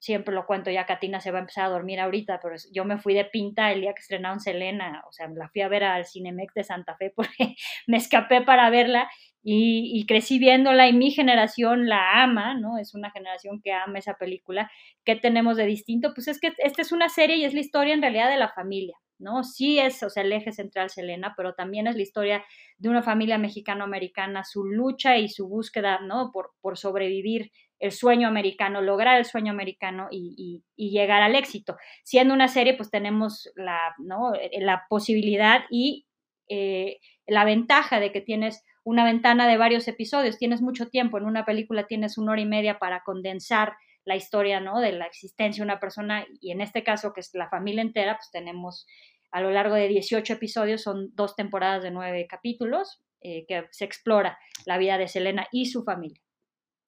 siempre 0.00 0.34
lo 0.34 0.46
cuento, 0.46 0.70
ya 0.70 0.86
Katina 0.86 1.20
se 1.20 1.30
va 1.30 1.38
a 1.38 1.40
empezar 1.40 1.66
a 1.66 1.70
dormir 1.70 2.00
ahorita, 2.00 2.40
pero 2.42 2.56
yo 2.72 2.84
me 2.84 2.98
fui 2.98 3.14
de 3.14 3.24
pinta 3.24 3.72
el 3.72 3.80
día 3.80 3.94
que 3.94 4.00
estrenaron 4.00 4.40
Selena, 4.40 5.04
o 5.08 5.12
sea, 5.12 5.28
la 5.28 5.48
fui 5.48 5.62
a 5.62 5.68
ver 5.68 5.84
al 5.84 6.06
Cinemex 6.06 6.54
de 6.54 6.64
Santa 6.64 6.96
Fe 6.96 7.10
porque 7.16 7.56
me 7.86 7.96
escapé 7.96 8.42
para 8.42 8.70
verla 8.70 9.08
y, 9.42 10.04
crecí 10.06 10.38
viéndola 10.38 10.88
y 10.88 10.92
mi 10.92 11.10
generación 11.10 11.88
la 11.88 12.22
ama, 12.22 12.54
¿no? 12.54 12.76
Es 12.76 12.94
una 12.94 13.10
generación 13.10 13.62
que 13.62 13.72
ama 13.72 13.98
esa 13.98 14.14
película. 14.14 14.70
¿Qué 15.04 15.16
tenemos 15.16 15.56
de 15.56 15.64
distinto? 15.64 16.12
Pues 16.12 16.28
es 16.28 16.38
que 16.38 16.52
esta 16.58 16.82
es 16.82 16.92
una 16.92 17.08
serie 17.08 17.36
y 17.36 17.44
es 17.44 17.54
la 17.54 17.60
historia 17.60 17.94
en 17.94 18.02
realidad 18.02 18.28
de 18.28 18.36
la 18.36 18.50
familia, 18.50 18.98
¿no? 19.18 19.44
Sí 19.44 19.78
es, 19.78 20.02
o 20.02 20.10
sea, 20.10 20.22
el 20.22 20.32
eje 20.32 20.52
central 20.52 20.90
Selena, 20.90 21.34
pero 21.36 21.54
también 21.54 21.86
es 21.86 21.96
la 21.96 22.02
historia 22.02 22.44
de 22.76 22.88
una 22.90 23.02
familia 23.02 23.38
mexicano-americana, 23.38 24.44
su 24.44 24.64
lucha 24.64 25.16
y 25.16 25.28
su 25.28 25.48
búsqueda, 25.48 26.00
¿no? 26.00 26.30
Por, 26.30 26.50
por 26.60 26.76
sobrevivir 26.76 27.50
el 27.78 27.92
sueño 27.92 28.28
americano, 28.28 28.80
lograr 28.80 29.18
el 29.18 29.24
sueño 29.24 29.52
americano 29.52 30.08
y, 30.10 30.62
llegar 30.76 31.22
al 31.22 31.34
éxito. 31.34 31.76
Siendo 32.02 32.34
una 32.34 32.48
serie, 32.48 32.74
pues 32.74 32.90
tenemos 32.90 33.50
la, 33.56 33.78
¿no? 33.98 34.32
la 34.58 34.84
posibilidad 34.88 35.64
y 35.70 36.06
eh, 36.48 36.98
la 37.26 37.44
ventaja 37.44 38.00
de 38.00 38.10
que 38.10 38.20
tienes 38.20 38.64
una 38.84 39.04
ventana 39.04 39.46
de 39.46 39.58
varios 39.58 39.86
episodios, 39.86 40.38
tienes 40.38 40.62
mucho 40.62 40.88
tiempo, 40.88 41.18
en 41.18 41.26
una 41.26 41.44
película 41.44 41.86
tienes 41.86 42.16
una 42.16 42.32
hora 42.32 42.40
y 42.40 42.46
media 42.46 42.78
para 42.78 43.02
condensar 43.04 43.74
la 44.06 44.16
historia, 44.16 44.60
¿no? 44.60 44.80
De 44.80 44.92
la 44.92 45.04
existencia 45.04 45.62
de 45.62 45.70
una 45.70 45.78
persona 45.78 46.26
y 46.40 46.52
en 46.52 46.62
este 46.62 46.82
caso 46.82 47.12
que 47.12 47.20
es 47.20 47.30
la 47.34 47.50
familia 47.50 47.82
entera, 47.82 48.16
pues 48.16 48.30
tenemos 48.32 48.86
a 49.30 49.42
lo 49.42 49.50
largo 49.50 49.74
de 49.74 49.88
18 49.88 50.32
episodios, 50.32 50.82
son 50.82 51.14
dos 51.14 51.36
temporadas 51.36 51.82
de 51.82 51.90
nueve 51.90 52.26
capítulos, 52.26 53.02
eh, 53.20 53.44
que 53.46 53.66
se 53.70 53.84
explora 53.84 54.38
la 54.64 54.78
vida 54.78 54.96
de 54.96 55.08
Selena 55.08 55.46
y 55.52 55.66
su 55.66 55.84
familia. 55.84 56.22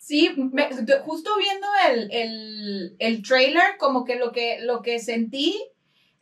Sí, 0.00 0.35
justo 1.04 1.30
viendo 1.37 1.66
el, 1.90 2.11
el, 2.11 2.97
el, 2.99 3.23
trailer, 3.23 3.76
como 3.78 4.07
que 4.07 4.16
lo, 4.16 4.33
que 4.33 4.59
lo 4.62 4.80
que 4.80 4.99
sentí 4.99 5.62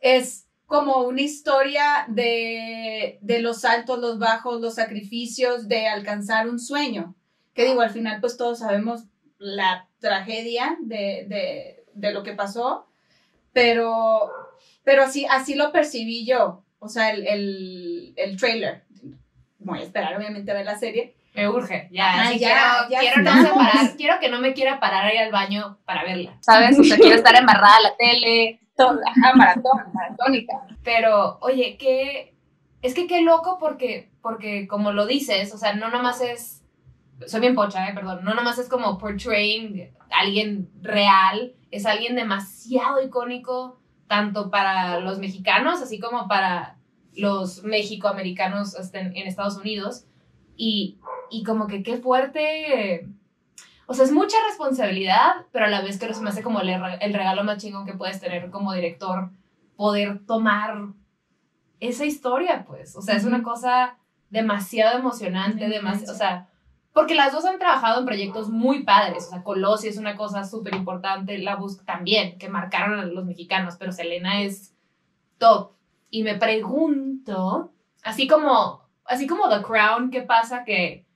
es 0.01 0.49
como 0.65 1.03
una 1.03 1.21
historia 1.21 2.05
de, 2.09 3.19
de, 3.21 3.39
los 3.39 3.63
altos, 3.63 3.97
los 3.99 4.19
bajos, 4.19 4.59
los 4.59 4.75
sacrificios 4.75 5.69
de 5.69 5.87
alcanzar 5.87 6.49
un 6.49 6.59
sueño. 6.59 7.15
Que 7.53 7.63
digo, 7.63 7.79
al 7.79 7.91
final 7.91 8.19
pues 8.19 8.35
todos 8.35 8.59
sabemos 8.59 9.05
la 9.37 9.87
tragedia 9.99 10.77
de, 10.81 11.25
de, 11.29 11.85
de 11.93 12.11
lo 12.11 12.21
que 12.21 12.33
pasó, 12.33 12.85
pero, 13.53 14.29
pero 14.83 15.03
así, 15.03 15.25
así 15.29 15.55
lo 15.55 15.71
percibí 15.71 16.25
yo, 16.25 16.65
o 16.79 16.89
sea, 16.89 17.11
el, 17.11 17.25
el, 17.25 18.13
el 18.17 18.35
trailer. 18.35 18.83
Voy 19.57 19.79
a 19.79 19.83
esperar 19.83 20.17
obviamente 20.17 20.51
a 20.51 20.55
ver 20.55 20.65
la 20.65 20.77
serie. 20.77 21.15
Me 21.39 21.47
urge, 21.47 21.87
ya, 21.89 22.33
ya, 22.33 22.37
quiero, 22.37 22.99
quiero 22.99 23.21
no 23.21 23.41
separar, 23.41 23.95
quiero 23.95 24.19
que 24.19 24.29
no 24.29 24.41
me 24.41 24.53
quiera 24.53 24.77
parar 24.81 25.05
ahí 25.05 25.15
al 25.15 25.31
baño 25.31 25.77
para 25.85 26.03
verla, 26.03 26.35
¿sabes? 26.41 26.77
O 26.77 26.83
sea, 26.83 26.97
quiero 26.97 27.15
estar 27.15 27.33
embarrada 27.33 27.77
a 27.77 27.81
la 27.81 27.95
tele, 27.95 28.59
maratón, 29.35 29.93
maratónica. 29.93 30.67
Pero, 30.83 31.37
oye, 31.39 31.77
qué, 31.79 32.35
es 32.81 32.93
que 32.93 33.07
qué 33.07 33.21
loco 33.21 33.57
porque, 33.57 34.11
porque 34.21 34.67
como 34.67 34.91
lo 34.91 35.05
dices, 35.05 35.53
o 35.53 35.57
sea, 35.57 35.73
no 35.75 35.89
nomás 35.89 36.19
es, 36.19 36.65
soy 37.25 37.39
bien 37.39 37.55
pocha, 37.55 37.87
eh, 37.87 37.93
perdón, 37.93 38.25
no 38.25 38.33
nomás 38.33 38.57
es 38.59 38.67
como 38.67 38.97
portraying 38.97 39.93
a 40.11 40.19
alguien 40.19 40.69
real, 40.81 41.53
es 41.71 41.85
alguien 41.85 42.17
demasiado 42.17 43.01
icónico, 43.01 43.79
tanto 44.07 44.51
para 44.51 44.99
los 44.99 45.19
mexicanos, 45.19 45.81
así 45.81 46.01
como 46.01 46.27
para 46.27 46.75
los 47.15 47.63
mexicoamericanos 47.63 48.75
en 48.93 49.15
Estados 49.15 49.55
Unidos. 49.55 50.05
Y, 50.57 50.97
y 51.31 51.43
como 51.43 51.67
que 51.67 51.83
qué 51.83 51.97
fuerte 51.97 53.07
o 53.91 53.95
sea, 53.95 54.05
es 54.05 54.11
mucha 54.11 54.37
responsabilidad, 54.47 55.47
pero 55.51 55.65
a 55.65 55.67
la 55.67 55.81
vez 55.81 55.97
creo 55.97 56.09
que 56.09 56.15
se 56.15 56.21
me 56.21 56.29
hace 56.29 56.43
como 56.43 56.61
el, 56.61 56.69
el 56.69 57.11
regalo 57.11 57.43
más 57.43 57.57
chingón 57.57 57.87
que 57.87 57.95
puedes 57.95 58.19
tener 58.21 58.51
como 58.51 58.71
director, 58.71 59.31
poder 59.75 60.23
tomar 60.27 60.89
esa 61.79 62.05
historia, 62.05 62.65
pues. 62.67 62.95
O 62.95 63.01
sea, 63.01 63.15
es 63.15 63.25
una 63.25 63.41
cosa 63.41 63.97
demasiado 64.29 64.99
emocionante, 64.99 65.67
demasiado, 65.67 66.13
o 66.13 66.15
sea, 66.15 66.49
porque 66.93 67.15
las 67.15 67.31
dos 67.31 67.45
han 67.45 67.57
trabajado 67.57 68.01
en 68.01 68.05
proyectos 68.05 68.51
muy 68.51 68.83
padres, 68.83 69.25
o 69.25 69.31
sea, 69.31 69.41
Colosi 69.41 69.87
es 69.87 69.97
una 69.97 70.15
cosa 70.15 70.43
súper 70.43 70.75
importante, 70.75 71.39
La 71.39 71.55
Bus 71.55 71.83
también, 71.83 72.37
que 72.37 72.47
marcaron 72.47 72.99
a 72.99 73.05
los 73.05 73.25
mexicanos, 73.25 73.75
pero 73.79 73.91
Selena 73.91 74.43
es 74.43 74.75
top. 75.39 75.71
Y 76.11 76.21
me 76.21 76.35
pregunto, 76.35 77.71
así 78.03 78.27
como, 78.27 78.87
así 79.03 79.25
como 79.25 79.49
The 79.49 79.63
Crown, 79.63 80.11
¿qué 80.11 80.21
pasa? 80.21 80.63
Que, 80.63 81.07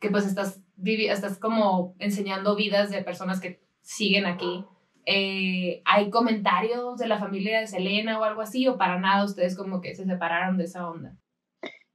que 0.00 0.10
pues 0.10 0.26
estás 0.26 0.60
estás 0.84 1.38
como 1.38 1.94
enseñando 1.98 2.56
vidas 2.56 2.90
de 2.90 3.02
personas 3.02 3.40
que 3.40 3.60
siguen 3.80 4.26
aquí. 4.26 4.64
Eh, 5.06 5.82
¿Hay 5.84 6.10
comentarios 6.10 6.98
de 6.98 7.06
la 7.06 7.18
familia 7.18 7.60
de 7.60 7.66
Selena 7.66 8.18
o 8.18 8.24
algo 8.24 8.42
así? 8.42 8.66
¿O 8.66 8.76
para 8.76 8.98
nada 8.98 9.24
ustedes 9.24 9.56
como 9.56 9.80
que 9.80 9.94
se 9.94 10.04
separaron 10.04 10.58
de 10.58 10.64
esa 10.64 10.88
onda? 10.88 11.16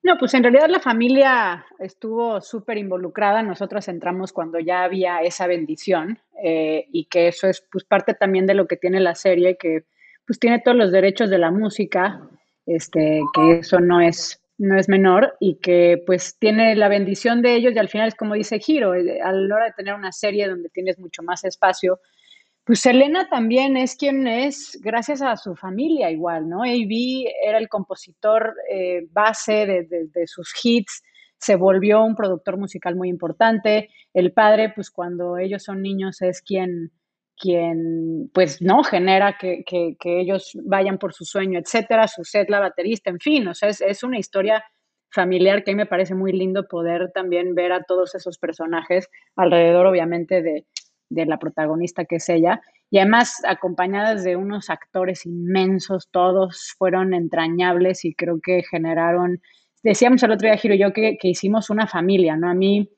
No, 0.04 0.18
pues 0.18 0.34
en 0.34 0.44
realidad 0.44 0.68
la 0.68 0.80
familia 0.80 1.66
estuvo 1.78 2.42
súper 2.42 2.78
involucrada. 2.78 3.44
Nosotros 3.44 3.88
entramos 3.88 4.34
cuando 4.34 4.60
ya 4.60 4.84
había 4.84 5.22
esa 5.22 5.46
bendición 5.46 6.20
eh, 6.44 6.88
y 6.92 7.06
que 7.06 7.28
eso 7.28 7.48
es 7.48 7.64
pues 7.72 7.84
parte 7.84 8.16
también 8.16 8.48
de 8.48 8.56
lo 8.56 8.66
que 8.66 8.78
tiene 8.78 9.00
la 9.00 9.14
serie, 9.14 9.58
que 9.58 9.84
pues 10.26 10.40
tiene 10.40 10.60
todos 10.60 10.78
los 10.78 10.92
derechos 10.92 11.30
de 11.30 11.38
la 11.38 11.52
música, 11.52 12.22
este, 12.66 13.22
que 13.34 13.60
eso 13.60 13.80
no 13.80 14.02
es 14.02 14.41
no 14.62 14.78
es 14.78 14.88
menor 14.88 15.36
y 15.40 15.56
que 15.56 16.02
pues 16.06 16.38
tiene 16.38 16.76
la 16.76 16.88
bendición 16.88 17.42
de 17.42 17.56
ellos 17.56 17.74
y 17.76 17.80
al 17.80 17.90
final 17.90 18.08
es 18.08 18.16
como 18.16 18.36
dice 18.36 18.60
Giro, 18.60 18.94
eh, 18.94 19.20
a 19.20 19.32
la 19.32 19.56
hora 19.56 19.66
de 19.66 19.74
tener 19.74 19.96
una 19.96 20.12
serie 20.12 20.48
donde 20.48 20.70
tienes 20.70 21.00
mucho 21.00 21.24
más 21.24 21.44
espacio, 21.44 22.00
pues 22.64 22.82
Selena 22.82 23.28
también 23.28 23.76
es 23.76 23.96
quien 23.96 24.28
es 24.28 24.80
gracias 24.84 25.24
a 25.24 25.36
su 25.36 25.56
familia 25.56 26.12
igual, 26.12 26.48
¿no? 26.48 26.62
A.B. 26.62 27.26
era 27.44 27.58
el 27.58 27.70
compositor 27.70 28.54
eh, 28.70 29.08
base 29.10 29.66
de, 29.66 29.88
de, 30.14 30.28
sus 30.28 30.54
hits, 30.64 31.02
se 31.40 31.56
volvió 31.56 32.04
un 32.04 32.16
productor 32.16 32.58
musical 32.58 32.96
muy 32.96 33.10
importante, 33.10 33.90
el 34.14 34.32
padre 34.32 34.72
pues 34.76 34.92
cuando 34.92 35.40
ellos 35.40 35.64
son 35.64 35.82
niños 35.82 36.22
es 36.22 36.44
quien 36.44 36.92
quien 37.42 38.30
pues 38.34 38.62
no 38.62 38.84
genera 38.84 39.38
que, 39.40 39.64
ellos 40.04 40.52
vayan 40.64 41.00
por 41.00 41.14
su 41.14 41.26
sueño, 41.26 41.60
etcétera, 41.60 42.08
su 42.08 42.24
set, 42.24 42.50
la 42.50 42.60
baterista, 42.60 43.10
en 43.10 43.20
fin, 43.20 43.48
o 43.48 43.56
sea, 43.56 43.70
es, 43.70 44.04
una 44.04 44.20
historia 44.20 44.64
familiar 45.10 45.64
que 45.64 45.72
a 45.72 45.74
mí 45.74 45.78
me 45.78 45.88
parece 45.88 46.14
muy 46.14 46.32
lindo 46.32 46.68
poder 46.68 47.12
también 47.14 47.56
ver 47.56 47.72
a 47.74 47.84
todos 47.84 48.14
esos 48.14 48.38
personajes 48.38 49.10
alrededor, 49.36 49.88
obviamente, 49.88 50.44
de, 50.44 50.68
de 51.10 51.26
la 51.26 51.40
protagonista 51.40 52.06
que 52.06 52.18
es 52.18 52.30
ella, 52.30 52.62
y 52.92 53.00
además 53.00 53.42
acompañadas 53.48 54.24
de 54.24 54.36
unos 54.36 54.70
actores 54.70 55.26
inmensos, 55.26 56.10
todos 56.12 56.76
fueron 56.78 57.14
entrañables 57.16 58.06
y 58.06 58.14
creo 58.14 58.40
que 58.42 58.62
generaron, 58.70 59.42
decíamos 59.82 60.22
el 60.22 60.32
otro 60.32 60.48
día, 60.48 60.58
Giro 60.58 60.76
y 60.76 60.80
yo, 60.80 60.94
que, 60.94 61.18
que 61.20 61.30
hicimos 61.30 61.72
una 61.72 61.88
familia, 61.88 62.38
¿no? 62.38 62.50
A 62.50 62.54
mí 62.54 62.90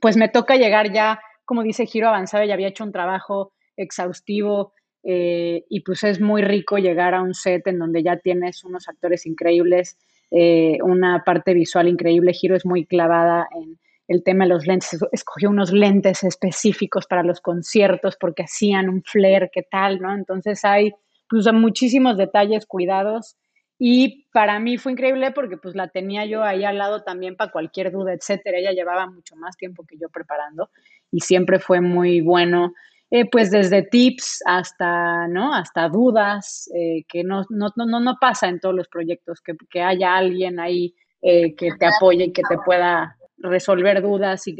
pues 0.00 0.16
me 0.16 0.28
toca 0.28 0.56
llegar 0.56 0.92
ya, 0.92 1.20
como 1.44 1.62
dice 1.62 1.86
Giro 1.86 2.08
Avanzado, 2.08 2.44
ya 2.44 2.54
había 2.54 2.68
hecho 2.68 2.84
un 2.84 2.92
trabajo 2.92 3.53
exhaustivo 3.76 4.72
eh, 5.02 5.64
y 5.68 5.80
pues 5.80 6.02
es 6.04 6.20
muy 6.20 6.42
rico 6.42 6.78
llegar 6.78 7.14
a 7.14 7.22
un 7.22 7.34
set 7.34 7.66
en 7.66 7.78
donde 7.78 8.02
ya 8.02 8.16
tienes 8.16 8.64
unos 8.64 8.88
actores 8.88 9.26
increíbles, 9.26 9.98
eh, 10.30 10.78
una 10.82 11.22
parte 11.24 11.52
visual 11.52 11.88
increíble. 11.88 12.32
Giro 12.32 12.56
es 12.56 12.64
muy 12.64 12.86
clavada 12.86 13.46
en 13.54 13.78
el 14.08 14.22
tema 14.22 14.44
de 14.44 14.50
los 14.50 14.66
lentes, 14.66 14.98
escogió 15.12 15.50
unos 15.50 15.72
lentes 15.72 16.24
específicos 16.24 17.06
para 17.06 17.22
los 17.22 17.40
conciertos 17.40 18.16
porque 18.18 18.44
hacían 18.44 18.88
un 18.88 19.02
flair, 19.02 19.50
¿qué 19.52 19.62
tal? 19.62 20.00
¿no? 20.00 20.14
Entonces 20.14 20.64
hay 20.64 20.92
pues, 21.28 21.50
muchísimos 21.52 22.16
detalles 22.16 22.66
cuidados 22.66 23.36
y 23.78 24.26
para 24.32 24.58
mí 24.60 24.78
fue 24.78 24.92
increíble 24.92 25.32
porque 25.32 25.56
pues 25.56 25.74
la 25.74 25.88
tenía 25.88 26.24
yo 26.26 26.42
ahí 26.42 26.64
al 26.64 26.78
lado 26.78 27.02
también 27.02 27.36
para 27.36 27.50
cualquier 27.50 27.90
duda, 27.90 28.12
etcétera. 28.12 28.58
Ella 28.58 28.72
llevaba 28.72 29.06
mucho 29.10 29.36
más 29.36 29.56
tiempo 29.56 29.84
que 29.84 29.96
yo 29.98 30.08
preparando 30.08 30.70
y 31.10 31.20
siempre 31.20 31.58
fue 31.58 31.80
muy 31.80 32.20
bueno. 32.20 32.72
Eh, 33.16 33.30
pues 33.30 33.52
desde 33.52 33.82
tips 33.82 34.42
hasta, 34.44 35.28
¿no? 35.28 35.54
Hasta 35.54 35.88
dudas, 35.88 36.68
eh, 36.74 37.04
que 37.06 37.22
no, 37.22 37.44
no, 37.48 37.68
no, 37.76 38.00
no 38.00 38.16
pasa 38.20 38.48
en 38.48 38.58
todos 38.58 38.74
los 38.74 38.88
proyectos, 38.88 39.40
que, 39.40 39.52
que 39.70 39.82
haya 39.82 40.16
alguien 40.16 40.58
ahí 40.58 40.96
eh, 41.22 41.54
que 41.54 41.70
te 41.78 41.86
apoye 41.86 42.24
y 42.24 42.32
que 42.32 42.42
te 42.42 42.58
pueda 42.64 43.16
resolver 43.38 44.02
dudas 44.02 44.48
y 44.48 44.56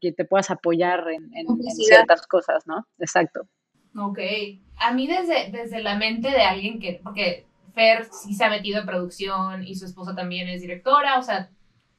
que 0.00 0.12
te 0.12 0.24
puedas 0.24 0.52
apoyar 0.52 1.02
en, 1.08 1.32
ciertas 1.72 2.28
cosas, 2.28 2.64
¿no? 2.68 2.86
Exacto. 3.00 3.48
Ok. 3.98 4.20
A 4.76 4.94
mí 4.94 5.08
desde, 5.08 5.50
desde 5.50 5.82
la 5.82 5.96
mente 5.96 6.30
de 6.30 6.42
alguien 6.42 6.78
que, 6.78 7.00
porque 7.02 7.44
Fer 7.74 8.04
sí 8.12 8.34
se 8.34 8.44
ha 8.44 8.50
metido 8.50 8.78
en 8.78 8.86
producción 8.86 9.64
y 9.66 9.74
su 9.74 9.84
esposa 9.84 10.14
también 10.14 10.48
es 10.48 10.60
directora, 10.60 11.18
o 11.18 11.22
sea, 11.22 11.50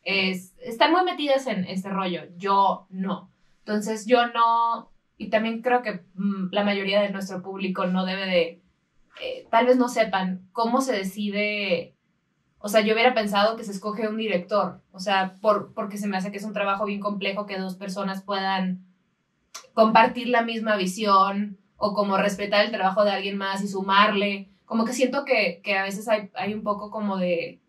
es, 0.03 0.55
están 0.59 0.93
muy 0.93 1.03
metidas 1.03 1.47
en 1.47 1.65
este 1.65 1.89
rollo, 1.89 2.21
yo 2.37 2.87
no. 2.91 3.29
Entonces 3.65 4.05
yo 4.05 4.27
no, 4.27 4.93
y 5.17 5.29
también 5.29 5.61
creo 5.61 5.81
que 5.81 6.03
mm, 6.15 6.49
la 6.51 6.63
mayoría 6.63 7.01
de 7.01 7.09
nuestro 7.09 7.41
público 7.41 7.85
no 7.85 8.05
debe 8.05 8.25
de, 8.25 8.61
eh, 9.21 9.47
tal 9.49 9.65
vez 9.65 9.77
no 9.77 9.89
sepan 9.89 10.47
cómo 10.51 10.81
se 10.81 10.93
decide 10.93 11.97
o 12.59 12.69
sea, 12.69 12.81
yo 12.81 12.93
hubiera 12.93 13.13
pensado 13.13 13.55
que 13.55 13.63
se 13.63 13.71
escoge 13.71 14.07
un 14.07 14.17
director, 14.17 14.81
o 14.91 14.99
sea, 14.99 15.35
por, 15.41 15.73
porque 15.73 15.97
se 15.97 16.07
me 16.07 16.17
hace 16.17 16.31
que 16.31 16.37
es 16.37 16.43
un 16.43 16.53
trabajo 16.53 16.85
bien 16.85 16.99
complejo 16.99 17.45
que 17.45 17.57
dos 17.57 17.75
personas 17.75 18.23
puedan 18.23 18.83
compartir 19.73 20.27
la 20.29 20.41
misma 20.41 20.75
visión 20.75 21.59
o 21.77 21.93
como 21.93 22.17
respetar 22.17 22.65
el 22.65 22.71
trabajo 22.71 23.03
de 23.03 23.11
alguien 23.11 23.37
más 23.37 23.63
y 23.63 23.67
sumarle. 23.67 24.49
Como 24.65 24.85
que 24.85 24.93
siento 24.93 25.23
que, 25.23 25.61
a 25.77 25.83
veces 25.83 26.07
hay, 26.07 26.31
hay, 26.33 26.53
un 26.55 26.63
poco 26.63 26.89
como 26.89 27.17
de 27.17 27.61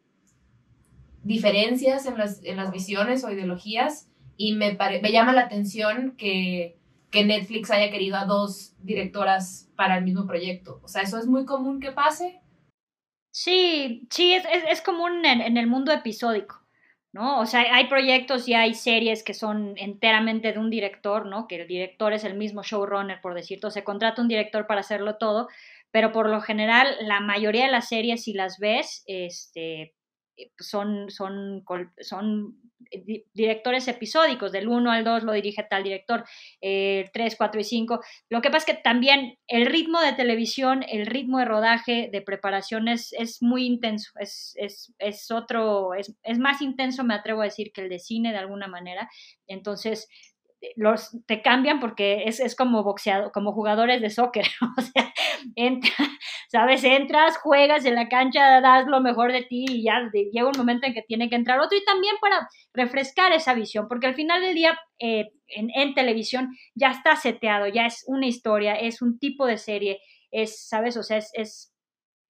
diferencias 1.22 2.06
en 2.06 2.16
las, 2.16 2.42
en 2.42 2.56
las 2.56 2.72
visiones 2.72 3.24
o 3.24 3.30
ideologías 3.30 4.08
y 4.38 4.54
me, 4.54 4.78
me 5.02 5.12
llama 5.12 5.34
la 5.34 5.42
atención 5.42 6.14
que, 6.16 6.77
que 7.10 7.24
Netflix 7.24 7.70
haya 7.70 7.90
querido 7.90 8.16
a 8.16 8.24
dos 8.24 8.74
directoras 8.80 9.70
para 9.76 9.96
el 9.96 10.04
mismo 10.04 10.26
proyecto. 10.26 10.80
O 10.82 10.88
sea, 10.88 11.02
¿eso 11.02 11.18
es 11.18 11.26
muy 11.26 11.44
común 11.44 11.80
que 11.80 11.92
pase? 11.92 12.40
Sí, 13.30 14.06
sí, 14.10 14.34
es, 14.34 14.44
es, 14.68 14.82
común 14.82 15.24
en, 15.24 15.56
el 15.56 15.66
mundo 15.66 15.92
episódico, 15.92 16.60
¿no? 17.12 17.40
O 17.40 17.46
sea, 17.46 17.60
hay 17.72 17.86
proyectos 17.86 18.48
y 18.48 18.54
hay 18.54 18.74
series 18.74 19.22
que 19.22 19.34
son 19.34 19.74
enteramente 19.76 20.52
de 20.52 20.58
un 20.58 20.70
director, 20.70 21.26
¿no? 21.26 21.46
Que 21.46 21.62
el 21.62 21.68
director 21.68 22.12
es 22.12 22.24
el 22.24 22.34
mismo 22.34 22.62
showrunner, 22.62 23.20
por 23.20 23.34
decirlo, 23.34 23.70
se 23.70 23.84
contrata 23.84 24.22
un 24.22 24.28
director 24.28 24.66
para 24.66 24.80
hacerlo 24.80 25.16
todo, 25.16 25.48
pero 25.90 26.12
por 26.12 26.28
lo 26.28 26.40
general 26.40 26.96
la 27.02 27.20
mayoría 27.20 27.66
de 27.66 27.72
las 27.72 27.88
series, 27.88 28.24
si 28.24 28.32
las 28.32 28.58
ves, 28.58 29.04
este, 29.06 29.94
son, 30.58 31.10
son, 31.10 31.64
son 32.00 32.67
directores 33.32 33.88
episódicos, 33.88 34.52
del 34.52 34.68
1 34.68 34.90
al 34.90 35.04
2 35.04 35.24
lo 35.24 35.32
dirige 35.32 35.62
tal 35.62 35.82
director, 35.82 36.24
eh, 36.60 37.08
3, 37.12 37.36
4 37.36 37.60
y 37.60 37.64
5. 37.64 38.00
Lo 38.28 38.40
que 38.40 38.50
pasa 38.50 38.70
es 38.70 38.76
que 38.76 38.82
también 38.82 39.38
el 39.46 39.66
ritmo 39.66 40.00
de 40.00 40.12
televisión, 40.12 40.84
el 40.88 41.06
ritmo 41.06 41.38
de 41.38 41.44
rodaje, 41.44 42.08
de 42.12 42.22
preparación 42.22 42.88
es, 42.88 43.12
muy 43.40 43.66
intenso, 43.66 44.10
es, 44.18 44.54
es, 44.56 44.92
es 44.98 45.30
otro, 45.30 45.94
es, 45.94 46.14
es, 46.22 46.38
más 46.38 46.62
intenso, 46.62 47.04
me 47.04 47.14
atrevo 47.14 47.42
a 47.42 47.44
decir, 47.44 47.72
que 47.72 47.82
el 47.82 47.88
de 47.88 47.98
cine 47.98 48.32
de 48.32 48.38
alguna 48.38 48.68
manera. 48.68 49.08
Entonces, 49.46 50.08
los 50.76 51.16
te 51.26 51.40
cambian 51.42 51.80
porque 51.80 52.24
es, 52.26 52.40
es 52.40 52.56
como 52.56 52.82
boxeado, 52.82 53.30
como 53.32 53.52
jugadores 53.52 54.00
de 54.00 54.10
soccer, 54.10 54.46
o 54.78 54.82
sea, 54.82 55.12
sabes, 56.48 56.84
entras, 56.84 57.36
juegas 57.38 57.84
en 57.84 57.94
la 57.94 58.08
cancha, 58.08 58.60
das 58.60 58.86
lo 58.86 59.00
mejor 59.00 59.32
de 59.32 59.42
ti 59.42 59.66
y 59.68 59.84
ya 59.84 60.10
llega 60.12 60.48
un 60.48 60.58
momento 60.58 60.86
en 60.86 60.94
que 60.94 61.02
tiene 61.02 61.28
que 61.28 61.36
entrar 61.36 61.60
otro 61.60 61.78
y 61.78 61.84
también 61.84 62.16
para 62.20 62.48
refrescar 62.72 63.32
esa 63.32 63.54
visión, 63.54 63.86
porque 63.88 64.06
al 64.06 64.14
final 64.14 64.40
del 64.40 64.54
día 64.54 64.78
eh, 64.98 65.30
en, 65.48 65.70
en, 65.74 65.94
televisión 65.94 66.56
ya 66.74 66.90
está 66.90 67.16
seteado, 67.16 67.68
ya 67.68 67.86
es 67.86 68.04
una 68.06 68.26
historia, 68.26 68.74
es 68.74 69.00
un 69.00 69.18
tipo 69.18 69.46
de 69.46 69.58
serie, 69.58 70.00
es, 70.30 70.66
sabes, 70.68 70.96
o 70.96 71.02
sea, 71.02 71.18
es, 71.18 71.30
es, 71.34 71.72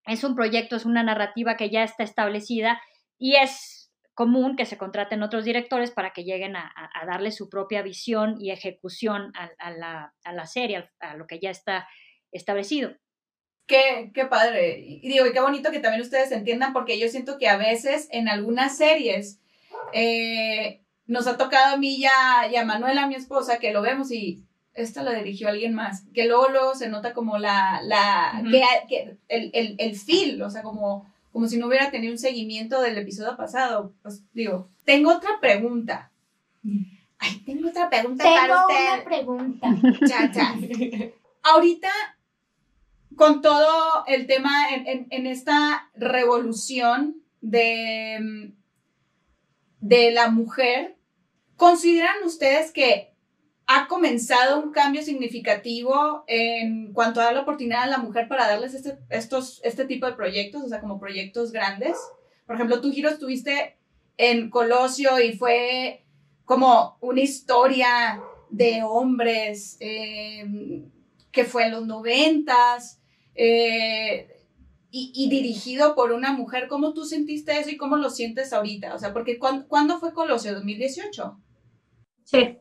es 0.05 0.25
un 0.25 0.35
proyecto, 0.35 0.77
es 0.77 0.85
una 0.85 1.03
narrativa 1.03 1.57
que 1.57 1.71
ya 1.71 1.83
está 1.83 2.05
establecida 2.05 2.81
y 3.19 3.37
es 3.37 3.78
común 4.19 4.57
que 4.57 4.67
se 4.67 4.77
contraten 4.77 5.23
otros 5.23 5.45
directores 5.45 5.93
para 5.93 6.13
que 6.13 6.25
lleguen 6.25 6.57
a, 6.57 6.73
darle 7.07 7.31
su 7.31 7.49
propia 7.49 7.83
visión 7.83 8.35
y 8.41 8.51
ejecución 8.51 9.33
a, 9.37 9.71
la, 9.71 10.47
serie, 10.47 10.91
a, 10.99 11.15
lo 11.15 11.29
que 11.29 11.39
ya 11.39 11.51
está 11.51 11.87
establecido. 12.33 12.97
Qué, 13.69 14.11
qué 14.13 14.25
padre. 14.25 14.81
Y 14.81 15.09
digo, 15.09 15.25
y 15.25 15.33
qué 15.33 15.39
bonito 15.39 15.71
que 15.71 15.79
también 15.79 16.03
ustedes 16.03 16.33
entiendan, 16.33 16.73
porque 16.73 16.99
yo 16.99 17.09
siento 17.09 17.39
que 17.39 17.47
a 17.47 17.59
veces 17.59 18.09
en 18.11 18.29
algunas 18.29 18.77
series 18.77 19.39
eh, 19.93 20.83
nos 21.07 21.29
ha 21.29 21.37
tocado 21.37 21.77
a 21.77 21.79
mí 21.79 21.95
y 22.01 22.05
a 22.05 22.65
Manuela, 22.65 23.07
mi 23.07 23.15
esposa, 23.15 23.61
que 23.61 23.73
lo 23.73 23.83
vemos 23.83 24.11
y 24.11 24.43
esta 24.75 25.05
la 25.05 25.13
dirigió 25.13 25.49
alguien 25.49 25.75
más, 25.75 26.03
que 26.13 26.27
luego, 26.27 26.49
luego 26.49 26.75
se 26.75 26.89
nota 26.89 27.15
como 27.15 27.39
la, 27.39 27.83
la, 27.85 28.43
que, 28.89 29.17
el, 29.29 29.51
el, 29.53 29.77
el 29.79 29.95
feel, 29.95 30.43
o 30.43 30.51
sea, 30.51 30.63
como 30.63 31.07
como 31.33 31.47
si 31.47 31.59
no 31.59 31.67
hubiera 31.67 31.91
tenido 31.91 32.13
un 32.13 32.19
seguimiento 32.19 32.81
del 32.81 32.99
episodio 32.99 33.37
pasado. 33.37 33.93
Pues 34.03 34.23
digo, 34.33 34.69
tengo 34.85 35.11
otra 35.11 35.41
pregunta. 35.41 36.11
Ay, 37.19 37.43
tengo 37.45 37.69
otra 37.69 37.89
pregunta 37.91 38.25
para 38.25 38.63
usted. 38.63 39.05
Tengo 39.09 39.33
una 39.33 39.55
pregunta. 39.61 39.69
Cha, 40.33 40.55
Ahorita, 41.43 41.91
con 43.17 43.43
todo 43.43 44.05
el 44.07 44.27
tema, 44.27 44.51
en, 44.71 45.07
en, 45.11 45.27
esta 45.27 45.91
revolución 45.95 47.23
de, 47.41 48.53
de 49.81 50.11
la 50.13 50.31
mujer, 50.31 50.97
¿consideran 51.57 52.17
ustedes 52.25 52.71
que 52.73 53.15
ha 53.71 53.87
comenzado 53.87 54.63
un 54.63 54.73
cambio 54.73 55.03
significativo 55.03 56.25
en 56.27 56.95
cuanto 56.95 57.21
a 57.21 57.25
dar 57.25 57.35
la 57.35 57.43
oportunidad 57.43 57.83
a 57.83 57.87
la 57.87 57.99
mujer 57.99 58.27
para 58.27 58.49
darles 58.49 58.73
este, 58.73 58.97
estos, 59.11 59.61
este 59.63 59.85
tipo 59.85 60.07
de 60.07 60.15
proyectos, 60.15 60.63
o 60.65 60.69
sea, 60.69 60.81
como 60.81 60.99
proyectos 60.99 61.53
grandes. 61.53 61.99
Por 62.47 62.57
ejemplo, 62.57 62.81
tú, 62.81 62.91
Giro, 62.91 63.11
estuviste 63.11 63.77
en 64.17 64.49
Colosio 64.49 65.21
y 65.21 65.35
fue 65.37 66.07
como 66.47 66.97
una 67.03 67.21
historia 67.21 68.23
de 68.49 68.83
hombres 68.83 69.77
em, 69.81 70.91
que 71.31 71.45
fue 71.45 71.67
en 71.67 71.73
los 71.73 71.87
noventas 71.87 73.03
eh, 73.35 74.47
y, 74.91 75.29
dirigido 75.29 75.95
por 75.95 76.13
una 76.13 76.33
mujer. 76.33 76.69
¿Cómo 76.69 76.95
tú 76.95 77.05
sentiste 77.05 77.59
eso 77.59 77.69
y 77.69 77.77
cómo 77.77 77.99
lo 77.99 78.09
sientes 78.09 78.55
ahorita? 78.55 78.95
O 78.95 78.99
sea, 78.99 79.13
porque 79.13 79.39
¿cuándo, 79.39 80.01
fue 80.01 80.15
Colosio? 80.15 80.59
¿2018? 80.59 81.39
Sí. 82.25 82.59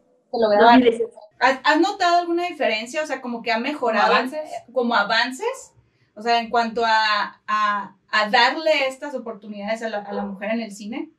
¿Has, 1.39 1.79
notado 1.79 2.19
alguna 2.19 2.47
diferencia? 2.47 3.03
O 3.03 3.05
sea, 3.05 3.21
como 3.21 3.41
que 3.41 3.51
ha 3.51 3.59
mejorado. 3.59 4.13
avances? 4.13 4.49
Como 4.73 4.95
avances. 4.95 5.73
O 6.15 6.21
sea, 6.21 6.39
en 6.39 6.49
cuanto 6.49 6.83
a, 6.85 7.41
a, 7.47 8.29
darle 8.31 8.87
estas 8.87 9.13
oportunidades 9.13 9.83
a 9.83 9.89
la, 9.89 9.99
a 9.99 10.13
la, 10.13 10.23
mujer 10.23 10.51
en 10.51 10.61
el 10.61 10.71
cine. 10.71 11.11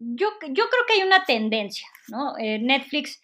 Yo, 0.00 0.28
yo 0.48 0.64
creo 0.68 0.82
que 0.86 0.94
hay 0.94 1.02
una 1.06 1.24
tendencia, 1.24 1.86
¿no? 2.08 2.36
Eh, 2.38 2.58
Netflix 2.58 3.20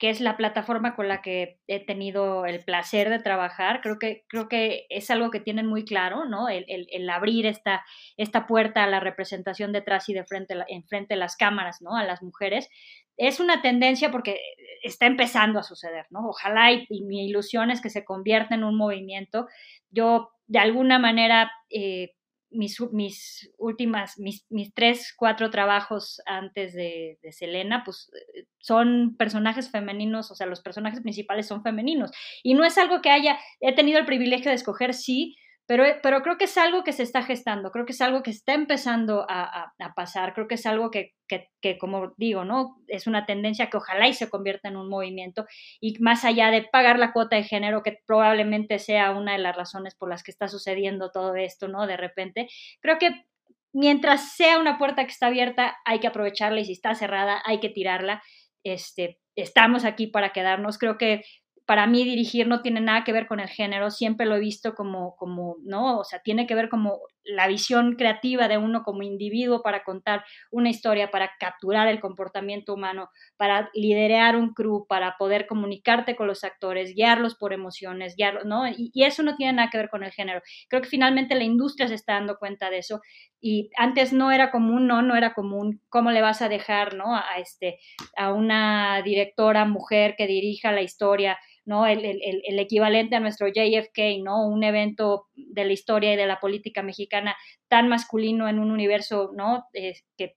que 0.00 0.08
es 0.08 0.22
la 0.22 0.38
plataforma 0.38 0.96
con 0.96 1.08
la 1.08 1.20
que 1.20 1.60
he 1.66 1.84
tenido 1.84 2.46
el 2.46 2.64
placer 2.64 3.10
de 3.10 3.18
trabajar. 3.18 3.82
Creo 3.82 3.98
que, 3.98 4.24
creo 4.28 4.48
que 4.48 4.86
es 4.88 5.10
algo 5.10 5.30
que 5.30 5.40
tienen 5.40 5.66
muy 5.66 5.84
claro, 5.84 6.24
¿no? 6.24 6.48
El, 6.48 6.64
el, 6.66 7.10
abrir 7.10 7.44
esta, 7.44 7.84
esta 8.16 8.46
puerta 8.46 8.82
a 8.82 8.86
la 8.86 8.98
representación 8.98 9.72
detrás 9.72 10.08
y 10.08 10.14
de 10.14 10.24
frente, 10.24 10.54
en 10.68 10.84
frente 10.84 11.14
de 11.14 11.20
las 11.20 11.36
cámaras, 11.36 11.82
¿no? 11.82 11.96
A 11.96 12.04
las 12.04 12.22
mujeres. 12.22 12.70
Es 13.18 13.40
una 13.40 13.60
tendencia 13.60 14.10
porque 14.10 14.40
está 14.82 15.04
empezando 15.04 15.58
a 15.58 15.64
suceder, 15.64 16.06
¿no? 16.08 16.26
Ojalá 16.30 16.72
y, 16.72 16.86
mi 17.02 17.28
ilusión 17.28 17.70
es 17.70 17.82
que 17.82 17.90
se 17.90 18.06
convierta 18.06 18.54
en 18.54 18.64
un 18.64 18.78
movimiento. 18.78 19.48
Yo, 19.90 20.30
de 20.46 20.60
alguna 20.60 20.98
manera, 20.98 21.52
eh, 21.68 22.14
mis, 22.50 22.80
mis 22.92 23.50
últimas, 23.58 24.18
mis, 24.18 24.44
mis, 24.50 24.72
tres, 24.74 25.14
cuatro 25.16 25.50
trabajos 25.50 26.20
antes 26.26 26.74
de, 26.74 27.18
de, 27.22 27.32
Selena, 27.32 27.82
pues 27.84 28.10
eh, 28.34 28.46
son 28.58 29.16
personajes 29.16 29.70
femeninos, 29.70 30.30
o 30.30 30.34
sea, 30.34 30.46
los 30.46 30.60
personajes 30.60 31.00
principales 31.00 31.46
son 31.46 31.62
femeninos. 31.62 32.10
Y 32.42 32.54
no 32.54 32.64
es 32.64 32.76
algo 32.78 33.00
que 33.02 33.10
haya, 33.10 33.38
he 33.60 33.74
tenido 33.74 33.98
el 33.98 34.06
privilegio 34.06 34.50
de 34.50 34.56
escoger, 34.56 34.94
sí, 34.94 35.36
pero, 35.70 35.84
pero 36.02 36.20
creo 36.22 36.36
que 36.36 36.46
es 36.46 36.58
algo 36.58 36.82
que 36.82 36.92
se 36.92 37.04
está 37.04 37.22
gestando, 37.22 37.70
creo 37.70 37.86
que 37.86 37.92
es 37.92 38.00
algo 38.00 38.24
que 38.24 38.32
está 38.32 38.54
empezando 38.54 39.24
a, 39.28 39.72
pasar, 39.94 40.34
creo 40.34 40.48
que 40.48 40.56
es 40.56 40.66
algo 40.66 40.90
que, 40.90 41.14
que, 41.28 41.78
como 41.78 42.12
digo, 42.16 42.44
¿no? 42.44 42.82
Es 42.88 43.06
una 43.06 43.24
tendencia 43.24 43.70
que 43.70 43.76
ojalá 43.76 44.08
y 44.08 44.14
se 44.14 44.28
convierta 44.28 44.68
en 44.68 44.76
un 44.76 44.88
movimiento 44.88 45.46
y 45.80 45.96
más 46.00 46.24
allá 46.24 46.50
de 46.50 46.64
pagar 46.64 46.98
la 46.98 47.12
cuota 47.12 47.36
de 47.36 47.44
género, 47.44 47.84
que 47.84 47.98
probablemente 48.04 48.80
sea 48.80 49.12
una 49.12 49.34
de 49.34 49.38
las 49.38 49.54
razones 49.54 49.94
por 49.94 50.08
las 50.08 50.24
que 50.24 50.32
está 50.32 50.48
sucediendo 50.48 51.12
todo 51.12 51.36
esto, 51.36 51.68
¿no? 51.68 51.86
De 51.86 51.96
repente, 51.96 52.48
creo 52.80 52.98
que 52.98 53.26
mientras 53.72 54.34
sea 54.34 54.58
una 54.58 54.76
puerta 54.76 55.04
que 55.04 55.12
está 55.12 55.28
abierta, 55.28 55.78
hay 55.84 56.00
que 56.00 56.08
aprovecharla 56.08 56.58
y 56.58 56.64
si 56.64 56.72
está 56.72 56.96
cerrada, 56.96 57.42
hay 57.44 57.60
que 57.60 57.68
tirarla. 57.68 58.24
Este, 58.64 59.20
estamos 59.36 59.84
aquí 59.84 60.08
para 60.08 60.32
quedarnos. 60.32 60.78
Creo 60.78 60.98
que 60.98 61.22
para 61.70 61.86
mí 61.86 62.02
dirigir 62.02 62.48
no 62.48 62.62
tiene 62.62 62.80
nada 62.80 63.04
que 63.04 63.12
ver 63.12 63.28
con 63.28 63.38
el 63.38 63.48
género, 63.48 63.92
siempre 63.92 64.26
lo 64.26 64.34
he 64.34 64.40
visto 64.40 64.74
como, 64.74 65.14
como, 65.14 65.54
¿no? 65.62 66.00
O 66.00 66.02
sea, 66.04 66.18
tiene 66.18 66.48
que 66.48 66.56
ver 66.56 66.68
como 66.68 66.98
la 67.22 67.46
visión 67.46 67.94
creativa 67.94 68.48
de 68.48 68.58
uno 68.58 68.82
como 68.82 69.04
individuo 69.04 69.62
para 69.62 69.84
contar 69.84 70.24
una 70.50 70.68
historia, 70.68 71.12
para 71.12 71.30
capturar 71.38 71.86
el 71.86 72.00
comportamiento 72.00 72.74
humano, 72.74 73.10
para 73.36 73.70
liderar 73.72 74.34
un 74.34 74.52
crew, 74.52 74.84
para 74.88 75.14
poder 75.16 75.46
comunicarte 75.46 76.16
con 76.16 76.26
los 76.26 76.42
actores, 76.42 76.92
guiarlos 76.96 77.36
por 77.36 77.52
emociones, 77.52 78.16
guiarlos, 78.16 78.46
¿no? 78.46 78.66
Y, 78.66 78.90
eso 79.04 79.22
no 79.22 79.36
tiene 79.36 79.52
nada 79.52 79.70
que 79.70 79.78
ver 79.78 79.90
con 79.90 80.02
el 80.02 80.10
género. 80.10 80.42
Creo 80.68 80.82
que 80.82 80.88
finalmente 80.88 81.36
la 81.36 81.44
industria 81.44 81.86
se 81.86 81.94
está 81.94 82.14
dando 82.14 82.36
cuenta 82.36 82.68
de 82.68 82.78
eso 82.78 83.00
y 83.40 83.70
antes 83.76 84.12
no 84.12 84.32
era 84.32 84.50
común, 84.50 84.88
no, 84.88 85.02
no 85.02 85.14
era 85.16 85.34
común. 85.34 85.80
¿Cómo 85.88 86.10
le 86.10 86.20
vas 86.20 86.42
a 86.42 86.48
dejar, 86.48 86.94
¿no? 86.94 87.14
A, 87.14 87.38
este, 87.38 87.78
a 88.16 88.32
una 88.32 89.00
directora 89.02 89.64
mujer 89.64 90.16
que 90.18 90.26
dirija 90.26 90.72
la 90.72 90.82
historia? 90.82 91.38
¿No? 91.64 91.86
El, 91.86 92.02
equivalente 92.58 93.16
a 93.16 93.20
nuestro 93.20 93.48
JFK, 93.48 94.22
¿no? 94.22 94.46
Un 94.46 94.64
evento 94.64 95.26
de 95.34 95.64
la 95.64 95.72
historia 95.72 96.14
y 96.14 96.16
de 96.16 96.26
la 96.26 96.40
política 96.40 96.82
mexicana 96.82 97.36
tan 97.68 97.88
masculino 97.88 98.48
en 98.48 98.58
un 98.58 98.70
universo, 98.70 99.30
¿no? 99.34 99.66
Eh, 99.72 99.94
que, 100.16 100.34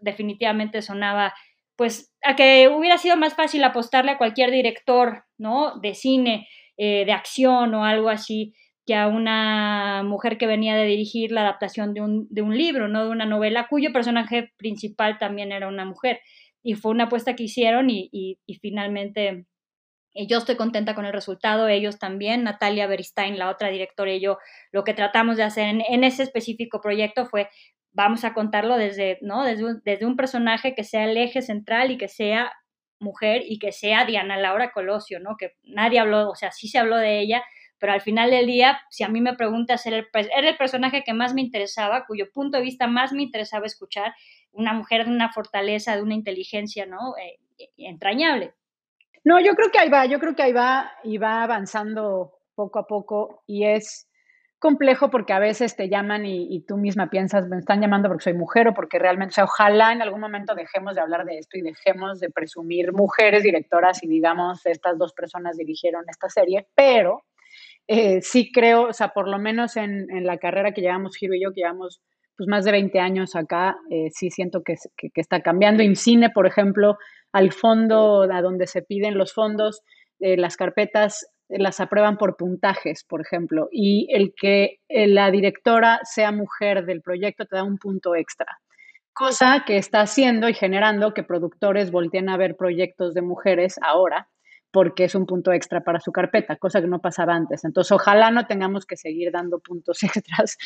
definitivamente 0.00 0.80
sonaba, 0.80 1.34
pues, 1.76 2.14
a 2.22 2.36
que 2.36 2.68
hubiera 2.68 2.98
sido 2.98 3.16
más 3.16 3.34
fácil 3.34 3.64
apostarle 3.64 4.12
a 4.12 4.18
cualquier 4.18 4.50
director, 4.50 5.24
¿no? 5.38 5.78
De 5.80 5.94
cine, 5.94 6.48
eh, 6.76 7.04
de 7.04 7.12
acción 7.12 7.74
o 7.74 7.84
algo 7.84 8.08
así, 8.08 8.54
que 8.86 8.94
a 8.94 9.08
una 9.08 10.02
mujer 10.04 10.38
que 10.38 10.46
venía 10.46 10.76
de 10.76 10.86
dirigir 10.86 11.32
la 11.32 11.42
adaptación 11.42 11.94
de 11.94 12.00
un, 12.00 12.26
de 12.30 12.42
un 12.42 12.56
libro, 12.56 12.88
¿no? 12.88 13.04
De 13.04 13.10
una 13.10 13.26
novela 13.26 13.66
cuyo 13.68 13.92
personaje 13.92 14.52
principal 14.56 15.18
también 15.18 15.52
era 15.52 15.68
una 15.68 15.84
mujer. 15.84 16.20
Y 16.62 16.74
fue 16.74 16.92
una 16.92 17.04
apuesta 17.04 17.34
que 17.34 17.44
hicieron 17.44 17.90
y, 17.90 18.08
y 18.12 18.54
finalmente 18.60 19.46
yo 20.14 20.38
estoy 20.38 20.56
contenta 20.56 20.94
con 20.94 21.04
el 21.06 21.12
resultado, 21.12 21.68
ellos 21.68 21.98
también, 21.98 22.44
Natalia 22.44 22.86
Beristain, 22.86 23.38
la 23.38 23.50
otra 23.50 23.68
directora 23.68 24.12
y 24.12 24.20
yo, 24.20 24.38
lo 24.70 24.84
que 24.84 24.94
tratamos 24.94 25.36
de 25.36 25.44
hacer 25.44 25.82
en, 25.88 26.04
ese 26.04 26.22
específico 26.22 26.80
proyecto 26.80 27.26
fue, 27.26 27.48
vamos 27.92 28.24
a 28.24 28.34
contarlo 28.34 28.76
desde, 28.76 29.18
¿no? 29.22 29.44
Desde 29.44 29.64
un, 29.64 29.82
desde 29.84 30.06
un, 30.06 30.16
personaje 30.16 30.74
que 30.74 30.84
sea 30.84 31.04
el 31.04 31.16
eje 31.16 31.42
central 31.42 31.90
y 31.90 31.98
que 31.98 32.08
sea 32.08 32.52
mujer 32.98 33.42
y 33.44 33.58
que 33.58 33.72
sea 33.72 34.04
Diana 34.04 34.36
Laura 34.36 34.70
Colosio, 34.72 35.18
¿no? 35.20 35.36
Que 35.38 35.54
nadie 35.62 35.98
habló, 35.98 36.30
o 36.30 36.34
sea, 36.34 36.52
sí 36.52 36.68
se 36.68 36.78
habló 36.78 36.96
de 36.96 37.20
ella, 37.20 37.42
pero 37.78 37.94
al 37.94 38.00
final 38.00 38.30
del 38.30 38.46
día, 38.46 38.80
si 38.90 39.02
a 39.04 39.08
mí 39.08 39.20
me 39.20 39.34
preguntas, 39.34 39.84
era 39.86 39.96
el, 39.96 40.06
era 40.14 40.48
el 40.48 40.56
personaje 40.56 41.02
que 41.04 41.14
más 41.14 41.34
me 41.34 41.40
interesaba, 41.40 42.04
cuyo 42.06 42.30
punto 42.32 42.58
de 42.58 42.62
vista 42.62 42.86
más 42.86 43.12
me 43.12 43.22
interesaba 43.22 43.66
escuchar, 43.66 44.14
una 44.52 44.72
mujer 44.72 45.04
de 45.04 45.10
una 45.10 45.32
fortaleza, 45.32 45.96
de 45.96 46.02
una 46.02 46.14
inteligencia, 46.14 46.86
¿no? 46.86 47.16
Eh, 47.16 47.40
entrañable. 47.78 48.54
No, 49.24 49.40
yo 49.40 49.54
creo 49.54 49.70
que 49.70 49.78
ahí 49.78 49.88
va, 49.88 50.06
yo 50.06 50.18
creo 50.18 50.34
que 50.34 50.42
ahí 50.42 50.52
va 50.52 50.90
y 51.04 51.18
va 51.18 51.42
avanzando 51.42 52.32
poco 52.54 52.78
a 52.78 52.86
poco 52.86 53.42
y 53.46 53.64
es 53.64 54.08
complejo 54.58 55.10
porque 55.10 55.32
a 55.32 55.40
veces 55.40 55.74
te 55.74 55.88
llaman 55.88 56.24
y, 56.24 56.64
tú 56.66 56.76
misma 56.76 57.10
piensas, 57.10 57.48
me 57.48 57.58
están 57.58 57.80
llamando 57.80 58.08
porque 58.08 58.22
soy 58.22 58.34
mujer 58.34 58.68
o 58.68 58.74
porque 58.74 59.00
realmente, 59.00 59.32
o 59.32 59.34
sea, 59.34 59.44
ojalá 59.44 59.92
en 59.92 60.02
algún 60.02 60.20
momento 60.20 60.54
dejemos 60.54 60.94
de 60.94 61.00
hablar 61.00 61.24
de 61.24 61.38
esto 61.38 61.58
y 61.58 61.62
dejemos 61.62 62.20
de 62.20 62.30
presumir 62.30 62.92
mujeres 62.92 63.42
directoras 63.42 64.04
y 64.04 64.06
digamos, 64.06 64.64
estas 64.64 64.96
dos 64.98 65.12
personas 65.14 65.56
dirigieron 65.56 66.04
esta 66.08 66.28
serie, 66.28 66.68
pero 66.76 67.24
eh, 67.88 68.22
sí 68.22 68.52
creo, 68.52 68.84
o 68.84 68.92
sea, 68.92 69.08
por 69.08 69.28
lo 69.28 69.40
menos 69.40 69.76
en, 69.76 70.06
la 70.24 70.38
carrera 70.38 70.72
que 70.72 70.80
llevamos 70.80 71.16
Giro 71.16 71.34
y 71.34 71.42
yo, 71.42 71.52
que 71.52 71.62
llevamos 71.62 72.00
pues 72.42 72.48
más 72.48 72.64
de 72.64 72.72
20 72.72 72.98
años 72.98 73.36
acá, 73.36 73.76
eh, 73.88 74.08
sí 74.10 74.30
siento 74.30 74.64
que, 74.64 74.74
que, 74.96 75.10
está 75.14 75.42
cambiando. 75.42 75.84
En 75.84 75.94
cine, 75.94 76.28
por 76.30 76.44
ejemplo, 76.44 76.98
al 77.30 77.52
fondo 77.52 78.22
a 78.22 78.42
donde 78.42 78.66
se 78.66 78.82
piden 78.82 79.16
los 79.16 79.32
fondos, 79.32 79.82
eh, 80.18 80.36
las 80.36 80.56
carpetas 80.56 81.24
las 81.48 81.78
aprueban 81.78 82.18
por 82.18 82.36
puntajes, 82.36 83.04
por 83.04 83.20
ejemplo, 83.20 83.68
y 83.70 84.08
el 84.10 84.34
que 84.36 84.80
eh, 84.88 85.06
la 85.06 85.30
directora 85.30 86.00
sea 86.02 86.32
mujer 86.32 86.84
del 86.84 87.00
proyecto 87.00 87.46
te 87.46 87.54
da 87.54 87.62
un 87.62 87.78
punto 87.78 88.16
extra, 88.16 88.58
cosa 89.12 89.62
que 89.64 89.76
está 89.76 90.00
haciendo 90.00 90.48
y 90.48 90.54
generando 90.54 91.14
que 91.14 91.22
productores 91.22 91.92
volteen 91.92 92.28
a 92.28 92.36
ver 92.36 92.56
proyectos 92.56 93.14
de 93.14 93.22
mujeres 93.22 93.78
ahora 93.82 94.28
porque 94.72 95.04
es 95.04 95.14
un 95.14 95.26
punto 95.26 95.52
extra 95.52 95.84
para 95.84 96.00
su 96.00 96.10
carpeta, 96.10 96.56
cosa 96.56 96.80
que 96.80 96.88
no 96.88 97.00
pasaba 97.00 97.34
antes. 97.34 97.64
Entonces, 97.64 97.92
ojalá 97.92 98.30
no 98.30 98.46
tengamos 98.46 98.86
que 98.86 98.96
seguir 98.96 99.30
dando 99.30 99.60
puntos 99.60 100.02
extras 100.02 100.56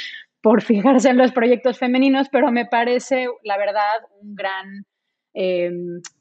por 0.41 0.63
fijarse 0.63 1.11
en 1.11 1.19
los 1.19 1.33
proyectos 1.33 1.79
femeninos, 1.79 2.29
pero 2.31 2.51
me 2.53 2.67
parece, 2.67 3.27
la 3.43 3.59
verdad, 3.59 3.97
un 4.23 4.35
gran 4.35 4.87
eh, 5.35 5.71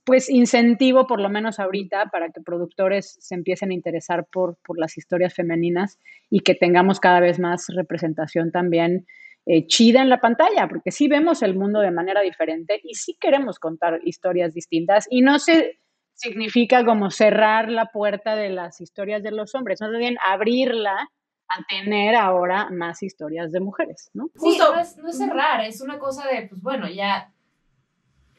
pues 0.03 0.29
incentivo, 0.29 1.07
por 1.07 1.21
lo 1.21 1.29
menos 1.29 1.59
ahorita, 1.59 2.07
para 2.11 2.31
que 2.31 2.41
productores 2.41 3.17
se 3.19 3.35
empiecen 3.35 3.69
a 3.69 3.75
interesar 3.75 4.25
por, 4.31 4.57
por 4.65 4.79
las 4.79 4.97
historias 4.97 5.33
femeninas 5.33 5.99
y 6.29 6.39
que 6.41 6.55
tengamos 6.55 6.99
cada 6.99 7.19
vez 7.19 7.39
más 7.39 7.67
representación 7.73 8.51
también 8.51 9.05
eh, 9.45 9.67
chida 9.67 10.01
en 10.01 10.09
la 10.09 10.19
pantalla, 10.19 10.67
porque 10.67 10.89
sí 10.89 11.07
vemos 11.07 11.43
el 11.43 11.55
mundo 11.55 11.79
de 11.79 11.91
manera 11.91 12.21
diferente 12.21 12.81
y 12.83 12.95
sí 12.95 13.15
queremos 13.21 13.59
contar 13.59 13.99
historias 14.03 14.55
distintas 14.55 15.07
y 15.07 15.21
no 15.21 15.37
se 15.37 15.79
significa 16.15 16.83
como 16.85 17.11
cerrar 17.11 17.69
la 17.69 17.87
puerta 17.91 18.35
de 18.35 18.49
las 18.49 18.81
historias 18.81 19.21
de 19.21 19.31
los 19.31 19.53
hombres, 19.53 19.81
más 19.81 19.91
bien 19.91 20.17
abrirla 20.25 21.09
a 21.47 21.63
tener 21.69 22.15
ahora 22.15 22.69
más 22.71 23.03
historias 23.03 23.51
de 23.51 23.59
mujeres, 23.59 24.09
¿no? 24.13 24.29
Sí, 24.35 24.57
no 24.57 24.79
es, 24.79 24.97
no 24.97 25.09
es 25.09 25.17
cerrar, 25.17 25.63
es 25.63 25.81
una 25.81 25.99
cosa 25.99 26.27
de, 26.27 26.47
pues 26.47 26.61
bueno, 26.61 26.89
ya 26.89 27.31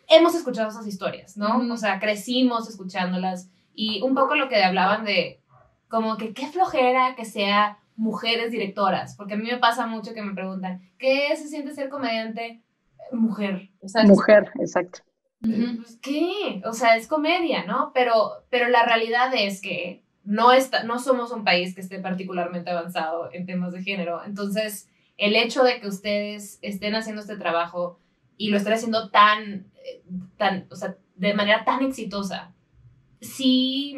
hemos 0.09 0.35
escuchado 0.35 0.69
esas 0.69 0.87
historias, 0.87 1.37
¿no? 1.37 1.59
O 1.73 1.77
sea, 1.77 2.01
crecimos 2.01 2.69
escuchándolas 2.69 3.51
y 3.75 4.03
un 4.03 4.15
poco 4.15 4.35
lo 4.35 4.49
que 4.49 4.65
hablaban 4.65 5.05
de 5.05 5.41
como 5.89 6.17
que 6.17 6.33
qué 6.33 6.47
flojera 6.47 7.15
que 7.15 7.25
sea 7.25 7.79
mujeres 7.95 8.51
directoras, 8.51 9.17
porque 9.17 9.35
a 9.35 9.37
mí 9.37 9.45
me 9.45 9.59
pasa 9.59 9.87
mucho 9.87 10.15
que 10.15 10.23
me 10.23 10.35
preguntan, 10.35 10.81
¿qué 10.99 11.35
se 11.37 11.49
siente 11.49 11.75
ser 11.75 11.89
comediante 11.89 12.63
mujer? 13.13 13.71
mujer, 14.07 14.51
exacto. 14.59 15.01
Pues, 15.41 15.99
¿Qué? 16.03 16.63
O 16.65 16.73
sea, 16.73 16.97
es 16.97 17.07
comedia, 17.07 17.65
¿no? 17.65 17.93
Pero, 17.95 18.45
pero 18.51 18.69
la 18.69 18.85
realidad 18.85 19.33
es 19.35 19.61
que 19.61 20.03
no, 20.25 20.53
está, 20.53 20.83
no 20.83 20.99
somos 20.99 21.31
un 21.31 21.45
país 21.45 21.75
que 21.75 21.81
esté 21.81 22.01
particularmente 22.01 22.71
avanzado 22.71 23.31
en 23.33 23.47
temas 23.47 23.73
de 23.73 23.83
género. 23.83 24.23
Entonces, 24.25 24.89
el 25.17 25.37
hecho 25.37 25.63
de 25.63 25.81
que 25.81 25.87
ustedes 25.87 26.59
estén 26.63 26.95
haciendo 26.95 27.23
este 27.23 27.37
trabajo 27.37 27.99
y 28.37 28.51
lo 28.51 28.57
estén 28.57 28.73
haciendo 28.73 29.11
tan, 29.11 29.67
eh, 29.85 30.03
tan, 30.37 30.67
o 30.71 30.77
sea, 30.77 30.97
de 31.15 31.33
manera 31.33 31.65
tan 31.65 31.83
exitosa, 31.85 32.53
sí, 33.21 33.97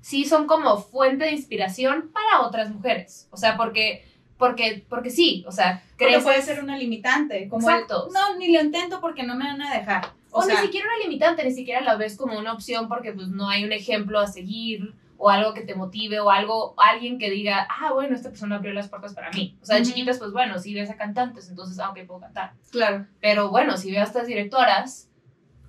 sí 0.00 0.24
son 0.24 0.46
como 0.46 0.78
fuente 0.78 1.26
de 1.26 1.32
inspiración 1.32 2.10
para 2.12 2.46
otras 2.46 2.70
mujeres. 2.70 3.28
O 3.30 3.36
sea, 3.36 3.56
porque, 3.56 4.04
porque, 4.36 4.84
porque 4.88 5.10
sí, 5.10 5.44
o 5.46 5.52
sea, 5.52 5.82
creo 5.96 6.18
que 6.18 6.24
puede 6.24 6.42
ser 6.42 6.62
una 6.62 6.76
limitante. 6.76 7.48
Como 7.48 7.68
Exacto. 7.70 8.08
no, 8.12 8.36
ni 8.38 8.52
lo 8.52 8.60
intento 8.60 9.00
porque 9.00 9.22
no 9.22 9.34
me 9.34 9.44
van 9.44 9.62
a 9.62 9.72
dejar. 9.72 10.12
O, 10.36 10.44
ni 10.44 10.56
siquiera 10.56 10.88
una 10.88 11.04
limitante, 11.04 11.44
ni 11.44 11.52
siquiera 11.52 11.80
la 11.80 11.94
ves 11.94 12.16
como 12.16 12.36
una 12.36 12.52
opción 12.52 12.88
porque 12.88 13.12
pues 13.12 13.28
no 13.28 13.48
hay 13.48 13.64
un 13.64 13.72
ejemplo 13.72 14.18
a 14.18 14.26
seguir 14.26 14.92
o 15.16 15.30
algo 15.30 15.54
que 15.54 15.62
te 15.62 15.76
motive 15.76 16.18
o 16.18 16.28
algo, 16.28 16.74
alguien 16.76 17.20
que 17.20 17.30
diga, 17.30 17.68
ah, 17.70 17.92
bueno, 17.92 18.16
esta 18.16 18.30
persona 18.30 18.56
abrió 18.56 18.72
las 18.72 18.88
puertas 18.88 19.14
para 19.14 19.30
mí. 19.30 19.56
O 19.62 19.64
sea, 19.64 19.76
de 19.76 19.84
chiquitas, 19.84 20.18
pues 20.18 20.32
bueno, 20.32 20.58
si 20.58 20.74
ves 20.74 20.90
a 20.90 20.96
cantantes, 20.96 21.48
entonces, 21.48 21.78
ah, 21.78 21.90
ok, 21.90 22.00
puedo 22.04 22.20
cantar. 22.20 22.54
Claro. 22.72 23.06
Pero 23.20 23.48
bueno, 23.50 23.76
si 23.76 23.92
veo 23.92 24.00
a 24.00 24.04
estas 24.04 24.26
directoras, 24.26 25.08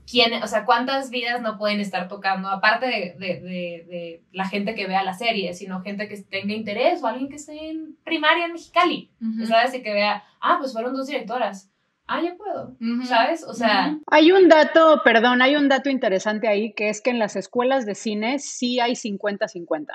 ¿quién, 0.09 0.41
o 0.41 0.47
sea, 0.47 0.65
cuántas 0.65 1.11
vidas 1.11 1.41
no 1.43 1.59
pueden 1.59 1.79
estar 1.79 2.07
tocando, 2.07 2.49
aparte 2.49 2.87
de, 2.87 3.15
de, 3.19 3.39
de, 3.39 4.23
la 4.31 4.49
gente 4.49 4.73
que 4.73 4.87
vea 4.87 5.03
la 5.03 5.13
serie, 5.13 5.53
sino 5.53 5.83
gente 5.83 6.07
que 6.07 6.17
tenga 6.23 6.55
interés 6.55 7.03
o 7.03 7.07
alguien 7.07 7.29
que 7.29 7.35
esté 7.35 7.69
en 7.69 7.97
primaria 8.03 8.45
en 8.45 8.53
Mexicali, 8.53 9.11
¿sabes? 9.47 9.75
Y 9.75 9.83
que 9.83 9.93
vea, 9.93 10.23
ah, 10.41 10.57
pues 10.59 10.73
fueron 10.73 10.95
dos 10.95 11.05
directoras 11.05 11.71
ah, 12.07 12.21
ya 12.21 12.35
puedo, 12.35 12.75
¿sabes? 13.05 13.43
O 13.43 13.53
sea... 13.53 13.97
Hay 14.07 14.31
un 14.31 14.47
dato, 14.47 15.01
perdón, 15.03 15.41
hay 15.41 15.55
un 15.55 15.69
dato 15.69 15.89
interesante 15.89 16.47
ahí, 16.47 16.73
que 16.73 16.89
es 16.89 17.01
que 17.01 17.09
en 17.09 17.19
las 17.19 17.35
escuelas 17.35 17.85
de 17.85 17.95
cine 17.95 18.39
sí 18.39 18.79
hay 18.79 18.93
50-50. 18.93 19.87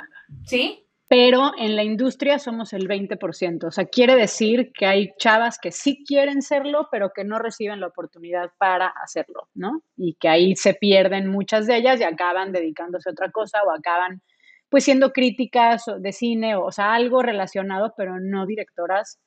¿Sí? 0.45 0.87
Pero 1.09 1.53
en 1.59 1.75
la 1.75 1.83
industria 1.83 2.39
somos 2.39 2.73
el 2.73 2.87
20%. 2.87 3.65
O 3.65 3.71
sea, 3.73 3.87
quiere 3.87 4.15
decir 4.15 4.71
que 4.73 4.87
hay 4.87 5.11
chavas 5.19 5.59
que 5.61 5.73
sí 5.73 6.05
quieren 6.07 6.41
serlo, 6.41 6.87
pero 6.93 7.11
que 7.13 7.25
no 7.25 7.41
reciben 7.41 7.81
la 7.81 7.89
oportunidad 7.89 8.51
para 8.59 8.87
hacerlo, 8.87 9.49
¿no? 9.55 9.83
Y 9.97 10.15
que 10.15 10.29
ahí 10.29 10.55
se 10.55 10.75
pierden 10.75 11.29
muchas 11.29 11.67
de 11.67 11.79
ellas 11.79 12.01
y 12.01 12.05
acaban 12.05 12.53
dedicándose 12.53 13.09
a 13.09 13.13
otra 13.13 13.33
cosa 13.33 13.59
o 13.65 13.73
acaban 13.73 14.23
pues 14.71 14.85
siendo 14.85 15.13
críticas 15.13 15.85
de 15.99 16.13
cine, 16.13 16.55
o, 16.55 16.71
sea, 16.71 16.95
algo 16.95 17.23
relacionado, 17.23 17.93
pero 17.97 18.21
no 18.21 18.47
directoras, 18.47 19.19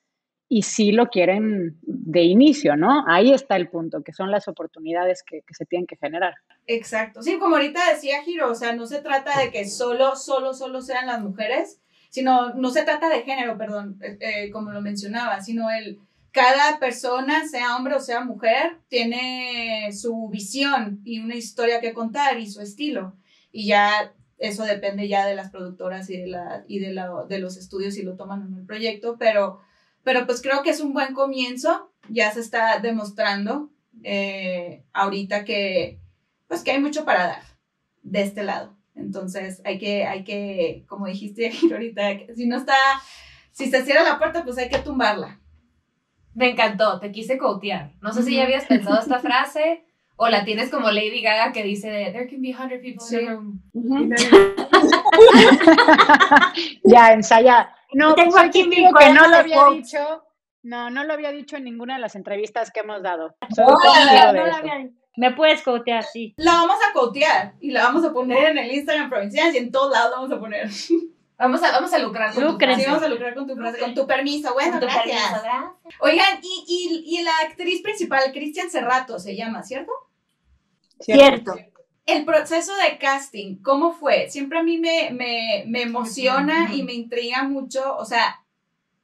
y 0.48 0.62
sí 0.62 0.92
lo 0.92 1.08
quieren 1.08 1.78
de 1.82 2.22
inicio, 2.22 2.76
¿no? 2.76 3.04
Ahí 3.08 3.32
está 3.32 3.56
el 3.56 3.68
punto, 3.68 4.02
que 4.02 4.12
son 4.12 4.30
las 4.30 4.46
oportunidades 4.48 5.22
que, 5.22 5.42
se 5.50 5.64
tienen 5.64 5.86
que 5.86 5.96
generar. 5.96 6.34
Exacto. 6.66 7.22
Sí, 7.22 7.38
como 7.38 7.56
ahorita 7.56 7.80
decía 7.92 8.22
Giro, 8.22 8.50
o 8.50 8.54
sea, 8.54 8.74
no 8.74 8.86
se 8.86 9.00
trata 9.00 9.40
de 9.40 9.50
que 9.50 9.66
solo, 9.68 10.16
solo, 10.16 10.54
solo 10.54 10.80
sean 10.82 11.06
las 11.06 11.20
mujeres, 11.22 11.80
sino, 12.10 12.54
no 12.54 12.70
se 12.70 12.84
trata 12.84 13.08
de 13.08 13.22
género, 13.22 13.58
perdón, 13.58 13.98
eh, 14.02 14.18
eh, 14.20 14.50
como 14.50 14.70
lo 14.70 14.80
mencionaba, 14.80 15.40
sino 15.40 15.70
el, 15.70 15.98
cada 16.30 16.78
persona, 16.78 17.46
sea 17.48 17.76
hombre 17.76 17.94
o 17.94 18.00
sea 18.00 18.24
mujer, 18.24 18.78
tiene 18.88 19.90
su 19.92 20.28
visión 20.28 21.00
y 21.04 21.20
una 21.20 21.36
historia 21.36 21.80
que 21.80 21.94
contar 21.94 22.38
y 22.38 22.50
su 22.50 22.60
estilo. 22.60 23.16
Y 23.50 23.66
ya 23.66 24.12
eso 24.38 24.64
depende 24.64 25.08
ya 25.08 25.26
de 25.26 25.36
las 25.36 25.50
productoras 25.50 26.10
y 26.10 26.18
de, 26.18 26.26
la, 26.26 26.64
y 26.66 26.80
de, 26.80 26.92
la, 26.92 27.24
de 27.28 27.38
los 27.38 27.56
estudios 27.56 27.94
si 27.94 28.02
lo 28.02 28.16
toman 28.16 28.42
en 28.46 28.58
el 28.58 28.66
proyecto, 28.66 29.16
pero, 29.18 29.60
pero 30.04 30.26
pues 30.26 30.42
creo 30.42 30.62
que 30.62 30.70
es 30.70 30.80
un 30.80 30.92
buen 30.92 31.14
comienzo, 31.14 31.90
ya 32.08 32.30
se 32.30 32.40
está 32.40 32.78
demostrando 32.78 33.70
eh, 34.02 34.84
ahorita 34.92 35.44
que, 35.44 35.98
pues 36.46 36.62
que 36.62 36.72
hay 36.72 36.80
mucho 36.80 37.04
para 37.04 37.26
dar 37.26 37.42
de 38.02 38.22
este 38.22 38.44
lado. 38.44 38.76
Entonces 38.94 39.60
hay 39.64 39.78
que, 39.78 40.06
hay 40.06 40.22
que, 40.22 40.84
como 40.86 41.06
dijiste 41.06 41.50
ahorita, 41.72 42.34
si 42.36 42.46
no 42.46 42.58
está, 42.58 42.76
si 43.50 43.70
se 43.70 43.82
cierra 43.82 44.04
la 44.04 44.18
puerta, 44.18 44.44
pues 44.44 44.58
hay 44.58 44.68
que 44.68 44.78
tumbarla. 44.78 45.40
Me 46.34 46.50
encantó, 46.50 47.00
te 47.00 47.10
quise 47.10 47.38
cotear. 47.38 47.92
No 48.00 48.12
sé 48.12 48.22
si 48.22 48.36
ya 48.36 48.44
habías 48.44 48.66
pensado 48.66 49.00
esta 49.00 49.18
frase 49.20 49.84
o 50.16 50.28
la 50.28 50.44
tienes 50.44 50.70
como 50.70 50.90
Lady 50.90 51.22
Gaga 51.22 51.52
que 51.52 51.62
dice 51.62 52.10
There 52.12 52.28
can 52.28 52.40
be 52.40 52.52
100 52.52 52.80
people 52.80 53.04
in 53.10 53.28
a 53.28 53.32
room. 53.32 53.62
ya, 56.84 57.12
ensaya. 57.12 57.70
No, 57.94 58.14
Tengo 58.14 58.38
aquí 58.38 58.66
mi 58.66 58.76
que 58.76 59.12
no 59.12 59.28
lo 59.28 59.36
había 59.36 59.64
dicho. 59.70 60.24
No, 60.62 60.90
no 60.90 61.04
lo 61.04 61.12
había 61.12 61.30
dicho 61.30 61.56
en 61.56 61.64
ninguna 61.64 61.94
de 61.94 62.00
las 62.00 62.14
entrevistas 62.16 62.70
que 62.70 62.80
hemos 62.80 63.02
dado. 63.02 63.36
Me 65.16 65.32
puedes 65.32 65.62
cotear, 65.62 66.04
sí. 66.04 66.34
La 66.36 66.52
vamos 66.52 66.76
a 66.88 66.92
cotear 66.92 67.54
y 67.60 67.70
la 67.70 67.84
vamos 67.84 68.04
a 68.04 68.12
poner 68.12 68.50
en 68.50 68.58
el 68.58 68.72
Instagram 68.72 69.08
provincial 69.08 69.54
y 69.54 69.58
en 69.58 69.70
todos 69.70 69.92
lados 69.92 70.10
la 70.10 70.16
vamos 70.16 70.32
a 70.32 70.40
poner. 70.40 70.68
Vamos 71.36 71.60
a, 71.64 71.72
vamos 71.72 71.92
a 71.92 71.98
lucrar 71.98 72.32
con 72.32 72.44
tu 72.44 72.56
frase. 72.56 72.82
Sí, 72.82 72.86
vamos 72.86 73.02
a 73.02 73.08
lucrar 73.08 73.34
con 73.34 73.46
tu 73.48 73.56
frase, 73.56 73.80
con 73.80 73.92
tu 73.92 74.06
permiso. 74.06 74.54
Bueno, 74.54 74.78
gracias. 74.80 75.20
Oigan, 75.98 76.38
y, 76.40 76.64
y, 76.68 77.18
y, 77.18 77.22
la 77.24 77.32
actriz 77.48 77.82
principal, 77.82 78.30
Cristian 78.32 78.70
Cerrato, 78.70 79.18
se 79.18 79.34
llama, 79.34 79.64
¿cierto? 79.64 79.92
Cierto. 81.00 81.56
El 82.06 82.24
proceso 82.24 82.72
de 82.76 82.98
casting, 82.98 83.62
¿cómo 83.62 83.92
fue? 83.92 84.28
Siempre 84.28 84.58
a 84.58 84.62
mí 84.62 84.78
me, 84.78 85.10
me, 85.10 85.64
me 85.66 85.82
emociona 85.82 86.74
y 86.74 86.82
me 86.82 86.92
intriga 86.92 87.44
mucho. 87.44 87.96
O 87.96 88.04
sea, 88.04 88.44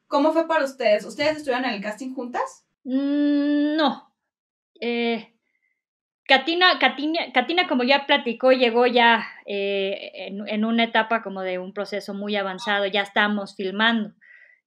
¿cómo 0.07 0.33
fue 0.33 0.47
para 0.47 0.65
ustedes? 0.65 1.05
¿Ustedes 1.05 1.39
estuvieron 1.39 1.65
en 1.65 1.75
el 1.75 1.83
casting 1.83 2.15
juntas? 2.15 2.67
Mm, 2.85 3.77
no. 3.77 4.13
Eh, 4.81 5.35
Katina, 6.31 6.79
Katina, 6.79 7.67
como 7.67 7.83
ya 7.83 8.07
platicó, 8.07 8.53
llegó 8.53 8.87
ya 8.87 9.27
eh, 9.47 10.29
en, 10.29 10.65
una 10.65 10.85
etapa 10.85 11.23
como 11.23 11.41
de 11.43 11.59
un 11.59 11.73
proceso 11.73 12.15
muy 12.15 12.37
avanzado, 12.37 12.87
ya 12.87 13.03
estamos 13.03 13.57
filmando, 13.57 14.15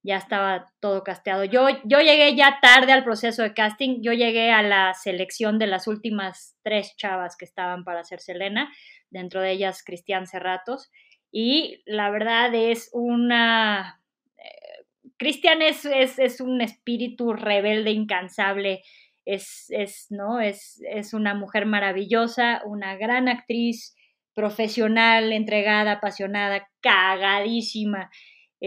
ya 0.04 0.18
estaba 0.18 0.66
todo 0.80 1.02
casteado. 1.02 1.44
Yo, 1.44 1.66
yo 1.84 2.00
llegué 2.00 2.36
ya 2.36 2.58
tarde 2.60 2.92
al 2.92 3.04
proceso 3.04 3.42
de 3.42 3.54
casting, 3.54 4.02
yo 4.02 4.12
llegué 4.12 4.52
a 4.52 4.62
la 4.62 4.92
selección 4.92 5.58
de 5.58 5.66
las 5.66 5.88
últimas 5.88 6.56
tres 6.62 6.94
chavas 6.96 7.36
que 7.36 7.46
estaban 7.46 7.84
para 7.84 8.00
hacer 8.00 8.20
Selena, 8.20 8.70
dentro 9.10 9.40
de 9.40 9.52
ellas 9.52 9.82
Cristian 9.82 10.26
Cerratos, 10.26 10.90
y 11.32 11.82
la 11.86 12.10
verdad 12.10 12.54
es 12.54 12.90
una... 12.92 14.02
Eh, 14.36 14.84
Cristian 15.16 15.62
es, 15.62 15.86
es, 15.86 16.18
es 16.18 16.40
un 16.42 16.60
espíritu 16.60 17.32
rebelde, 17.32 17.90
incansable, 17.90 18.82
es, 19.24 19.66
es, 19.70 20.08
¿no? 20.10 20.38
Es, 20.38 20.82
es 20.86 21.14
una 21.14 21.34
mujer 21.34 21.64
maravillosa, 21.64 22.60
una 22.66 22.96
gran 22.96 23.28
actriz, 23.28 23.96
profesional, 24.34 25.32
entregada, 25.32 25.92
apasionada, 25.92 26.68
cagadísima, 26.82 28.10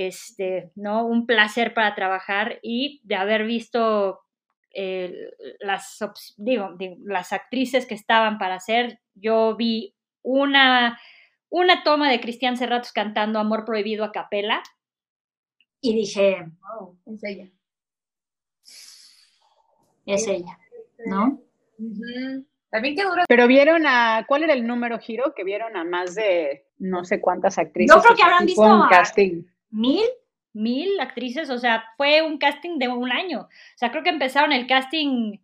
este, 0.06 0.72
¿no? 0.76 1.06
Un 1.06 1.26
placer 1.26 1.74
para 1.74 1.96
trabajar 1.96 2.60
y 2.62 3.02
de 3.04 3.16
haber 3.16 3.46
visto 3.46 4.20
eh, 4.74 5.32
las, 5.60 5.98
digo, 6.38 6.78
las 7.04 7.34
actrices 7.34 7.86
que 7.86 7.96
estaban 7.96 8.38
para 8.38 8.56
hacer, 8.56 9.00
yo 9.16 9.56
vi 9.56 9.96
una, 10.22 11.00
una 11.50 11.84
toma 11.84 12.12
de 12.12 12.20
Cristian 12.20 12.58
Serratos 12.58 12.92
cantando 12.92 13.40
Amor 13.40 13.66
Prohibido 13.66 14.04
a 14.04 14.12
capela 14.12 14.62
y 15.82 15.96
dije, 15.96 16.46
oh, 16.80 16.96
es 17.06 17.24
ella 17.24 17.50
es 20.06 20.28
ella, 20.28 20.58
¿no? 21.06 21.42
También 22.70 22.96
que 22.96 23.04
dura. 23.04 23.26
Pero 23.28 23.48
vieron 23.48 23.86
a, 23.86 24.26
¿cuál 24.28 24.44
era 24.44 24.54
el 24.54 24.66
número 24.66 25.00
giro? 25.00 25.34
Que 25.36 25.44
vieron 25.44 25.76
a 25.76 25.84
más 25.84 26.16
de 26.16 26.66
no 26.80 27.04
sé 27.04 27.20
cuántas 27.20 27.58
actrices. 27.58 27.96
Yo 27.96 28.02
creo 28.02 28.16
que 28.16 28.24
habrán 28.24 28.46
visto 28.46 28.62
un 28.62 28.88
casting. 28.90 29.44
Mil, 29.70 30.04
mil 30.54 31.00
actrices, 31.00 31.50
o 31.50 31.58
sea, 31.58 31.84
fue 31.98 32.22
un 32.22 32.38
casting 32.38 32.78
de 32.80 32.88
un 32.88 33.12
año. 33.12 33.42
O 33.42 33.78
sea, 33.78 33.92
creo 33.92 34.04
que 34.04 34.10
empezaron 34.10 34.52
el 34.52 34.68
casting 34.68 35.38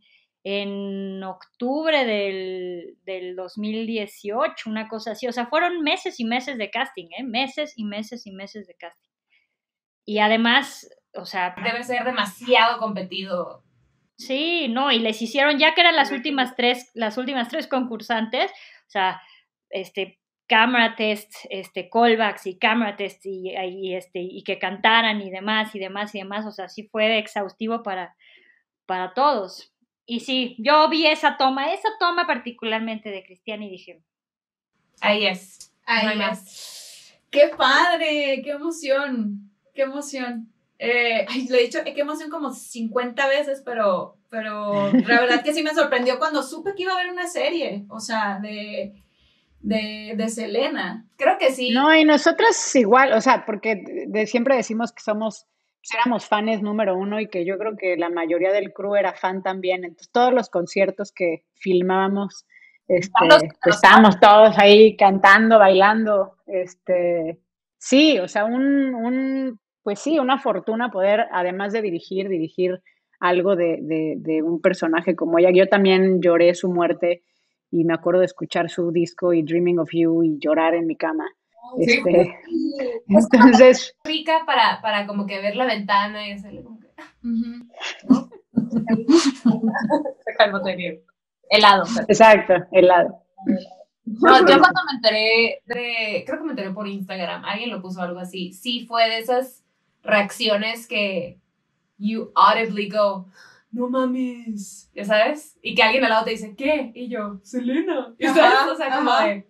en 0.43 1.23
octubre 1.23 2.05
del, 2.05 2.97
del 3.05 3.35
2018, 3.35 4.69
una 4.69 4.87
cosa 4.87 5.11
así. 5.11 5.27
O 5.27 5.31
sea, 5.31 5.47
fueron 5.47 5.81
meses 5.81 6.19
y 6.19 6.25
meses 6.25 6.57
de 6.57 6.69
casting, 6.69 7.07
¿eh? 7.17 7.23
Meses 7.23 7.73
y 7.77 7.85
meses 7.85 8.25
y 8.27 8.31
meses 8.31 8.67
de 8.67 8.75
casting. 8.75 9.09
Y 10.05 10.19
además, 10.19 10.89
o 11.15 11.25
sea... 11.25 11.55
Debe 11.63 11.83
ser 11.83 12.03
demasiado 12.03 12.77
competido 12.79 13.63
Sí, 14.17 14.67
no, 14.69 14.91
y 14.91 14.99
les 14.99 15.21
hicieron, 15.21 15.57
ya 15.57 15.73
que 15.73 15.81
eran 15.81 15.95
las 15.95 16.11
últimas 16.11 16.55
tres, 16.55 16.91
las 16.93 17.17
últimas 17.17 17.49
tres 17.49 17.67
concursantes, 17.67 18.51
o 18.51 18.89
sea, 18.89 19.21
este, 19.69 20.19
cámara 20.47 20.95
test, 20.95 21.33
este, 21.49 21.89
callbacks 21.89 22.45
y 22.47 22.57
cámara 22.57 22.95
test 22.95 23.25
y, 23.25 23.51
y, 23.55 23.95
este, 23.95 24.19
y 24.19 24.43
que 24.43 24.59
cantaran 24.59 25.21
y 25.21 25.31
demás 25.31 25.73
y 25.75 25.79
demás 25.79 26.13
y 26.15 26.19
demás, 26.19 26.45
o 26.45 26.51
sea, 26.51 26.69
sí 26.69 26.83
fue 26.83 27.17
exhaustivo 27.17 27.83
para, 27.83 28.15
para 28.85 29.13
todos. 29.13 29.73
Y 30.05 30.19
sí, 30.19 30.55
yo 30.59 30.89
vi 30.89 31.07
esa 31.07 31.37
toma, 31.37 31.71
esa 31.73 31.89
toma 31.99 32.27
particularmente 32.27 33.09
de 33.09 33.23
Cristian 33.23 33.63
y 33.63 33.69
dije, 33.69 34.01
ahí 34.99 35.25
es, 35.25 35.73
ahí 35.85 36.19
es. 36.31 37.15
Qué 37.31 37.49
padre, 37.57 38.41
qué 38.43 38.51
emoción, 38.51 39.49
qué 39.73 39.83
emoción. 39.83 40.53
Eh, 40.77 41.25
lo 41.49 41.55
he 41.55 41.63
dicho, 41.63 41.79
qué 41.83 42.01
emoción 42.01 42.29
como 42.29 42.51
50 42.51 43.27
veces, 43.27 43.61
pero, 43.65 44.17
pero 44.29 44.91
la 44.91 45.21
verdad 45.21 45.43
que 45.43 45.53
sí 45.53 45.63
me 45.63 45.73
sorprendió 45.73 46.19
cuando 46.19 46.43
supe 46.43 46.73
que 46.75 46.83
iba 46.83 46.91
a 46.91 46.95
haber 46.95 47.11
una 47.11 47.27
serie, 47.27 47.85
o 47.89 48.01
sea, 48.01 48.39
de, 48.39 49.02
de, 49.63 50.13
de 50.15 50.29
Selena. 50.29 51.05
Creo 51.17 51.37
que 51.39 51.51
sí. 51.51 51.71
No, 51.71 51.95
y 51.95 52.05
nosotras 52.05 52.75
igual, 52.75 53.13
o 53.13 53.21
sea, 53.21 53.45
porque 53.45 53.83
de, 54.07 54.27
siempre 54.27 54.55
decimos 54.55 54.91
que 54.91 55.01
somos, 55.01 55.47
éramos 55.91 56.27
fans 56.27 56.61
número 56.61 56.95
uno 56.95 57.19
y 57.19 57.27
que 57.27 57.45
yo 57.45 57.57
creo 57.57 57.75
que 57.77 57.97
la 57.97 58.09
mayoría 58.09 58.51
del 58.51 58.73
crew 58.73 58.95
era 58.95 59.13
fan 59.13 59.41
también. 59.41 59.83
Entonces, 59.83 60.11
todos 60.11 60.33
los 60.33 60.49
conciertos 60.49 61.11
que 61.11 61.45
filmábamos, 61.55 62.45
este, 62.87 63.11
pues, 63.63 63.75
estábamos 63.75 64.19
todos 64.19 64.57
ahí 64.59 64.95
cantando, 64.97 65.57
bailando, 65.57 66.35
este, 66.45 67.39
sí, 67.77 68.19
o 68.19 68.27
sea, 68.27 68.45
un, 68.45 68.93
un 68.93 69.59
pues 69.81 69.99
sí, 69.99 70.19
una 70.19 70.39
fortuna 70.39 70.91
poder, 70.91 71.27
además 71.31 71.73
de 71.73 71.81
dirigir, 71.81 72.29
dirigir 72.29 72.81
algo 73.19 73.55
de, 73.55 73.79
de, 74.17 74.41
un 74.41 74.61
personaje 74.61 75.15
como 75.15 75.39
ella. 75.39 75.51
Yo 75.53 75.67
también 75.67 76.21
lloré 76.21 76.53
su 76.55 76.69
muerte 76.69 77.23
y 77.73 77.83
me 77.85 77.93
acuerdo 77.95 78.19
de 78.19 78.27
escuchar 78.27 78.69
su 78.69 78.91
disco 78.91 79.33
y 79.33 79.41
Dreaming 79.41 79.79
of 79.79 79.89
You 79.93 80.21
y 80.21 80.37
llorar 80.37 80.75
en 80.75 80.85
mi 80.85 80.95
cama. 80.95 81.25
Este, 81.79 82.37
entonces... 83.07 83.95
Rica 84.03 84.43
para, 84.45 84.79
para 84.79 85.07
como 85.07 85.25
que 85.25 85.41
ver 85.41 85.55
la 85.55 85.65
ventana 85.65 86.27
y 86.27 86.33
hacerle 86.33 86.63
como 86.63 86.79
que... 86.79 86.89
helado. 91.49 91.85
Exacto, 92.07 92.53
helado. 92.71 93.23
No, 94.05 94.39
yo 94.39 94.59
cuando 94.59 94.81
me 94.85 94.91
enteré 94.97 95.63
de, 95.65 96.23
creo 96.27 96.37
que 96.37 96.43
me 96.43 96.51
enteré 96.51 96.69
por 96.69 96.87
Instagram, 96.87 97.43
alguien 97.43 97.71
lo 97.71 97.81
puso 97.81 98.03
algo 98.03 98.19
así, 98.19 98.53
sí 98.53 98.85
fue 98.85 99.09
de 99.09 99.17
esas 99.17 99.63
reacciones 100.03 100.87
que 100.87 101.39
you 101.97 102.31
audibly 102.35 102.87
go, 102.87 103.25
no 103.73 103.89
mames, 103.89 104.89
ya 104.95 105.03
sabes, 105.03 105.57
y 105.61 105.75
que 105.75 105.83
alguien 105.83 106.03
al 106.05 106.11
lado 106.11 106.23
te 106.25 106.31
dice, 106.31 106.55
¿qué? 106.55 106.91
Y 106.95 107.09
yo, 107.09 107.39
Selena, 107.43 108.13
y 108.17 108.27
sabes, 108.27 108.71
o 108.71 108.75
sea, 108.75 108.95
como 108.95 109.11
de, 109.17 109.47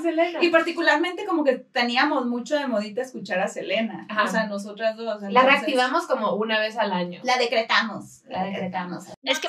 Selena. 0.00 0.42
Y 0.42 0.48
particularmente 0.50 1.24
como 1.26 1.42
que 1.42 1.54
teníamos 1.56 2.26
mucho 2.26 2.54
de 2.56 2.66
modita 2.68 3.02
escuchar 3.02 3.40
a 3.40 3.48
Selena, 3.48 4.06
o 4.22 4.26
sea, 4.28 4.46
nosotras 4.46 4.96
dos. 4.96 5.20
la 5.22 5.42
reactivamos 5.42 6.06
como 6.06 6.34
una 6.34 6.58
vez 6.60 6.76
al 6.78 6.92
año. 6.92 7.20
La 7.24 7.36
decretamos, 7.36 8.22
la 8.28 8.44
decretamos. 8.44 9.04
Es 9.22 9.40
que 9.40 9.48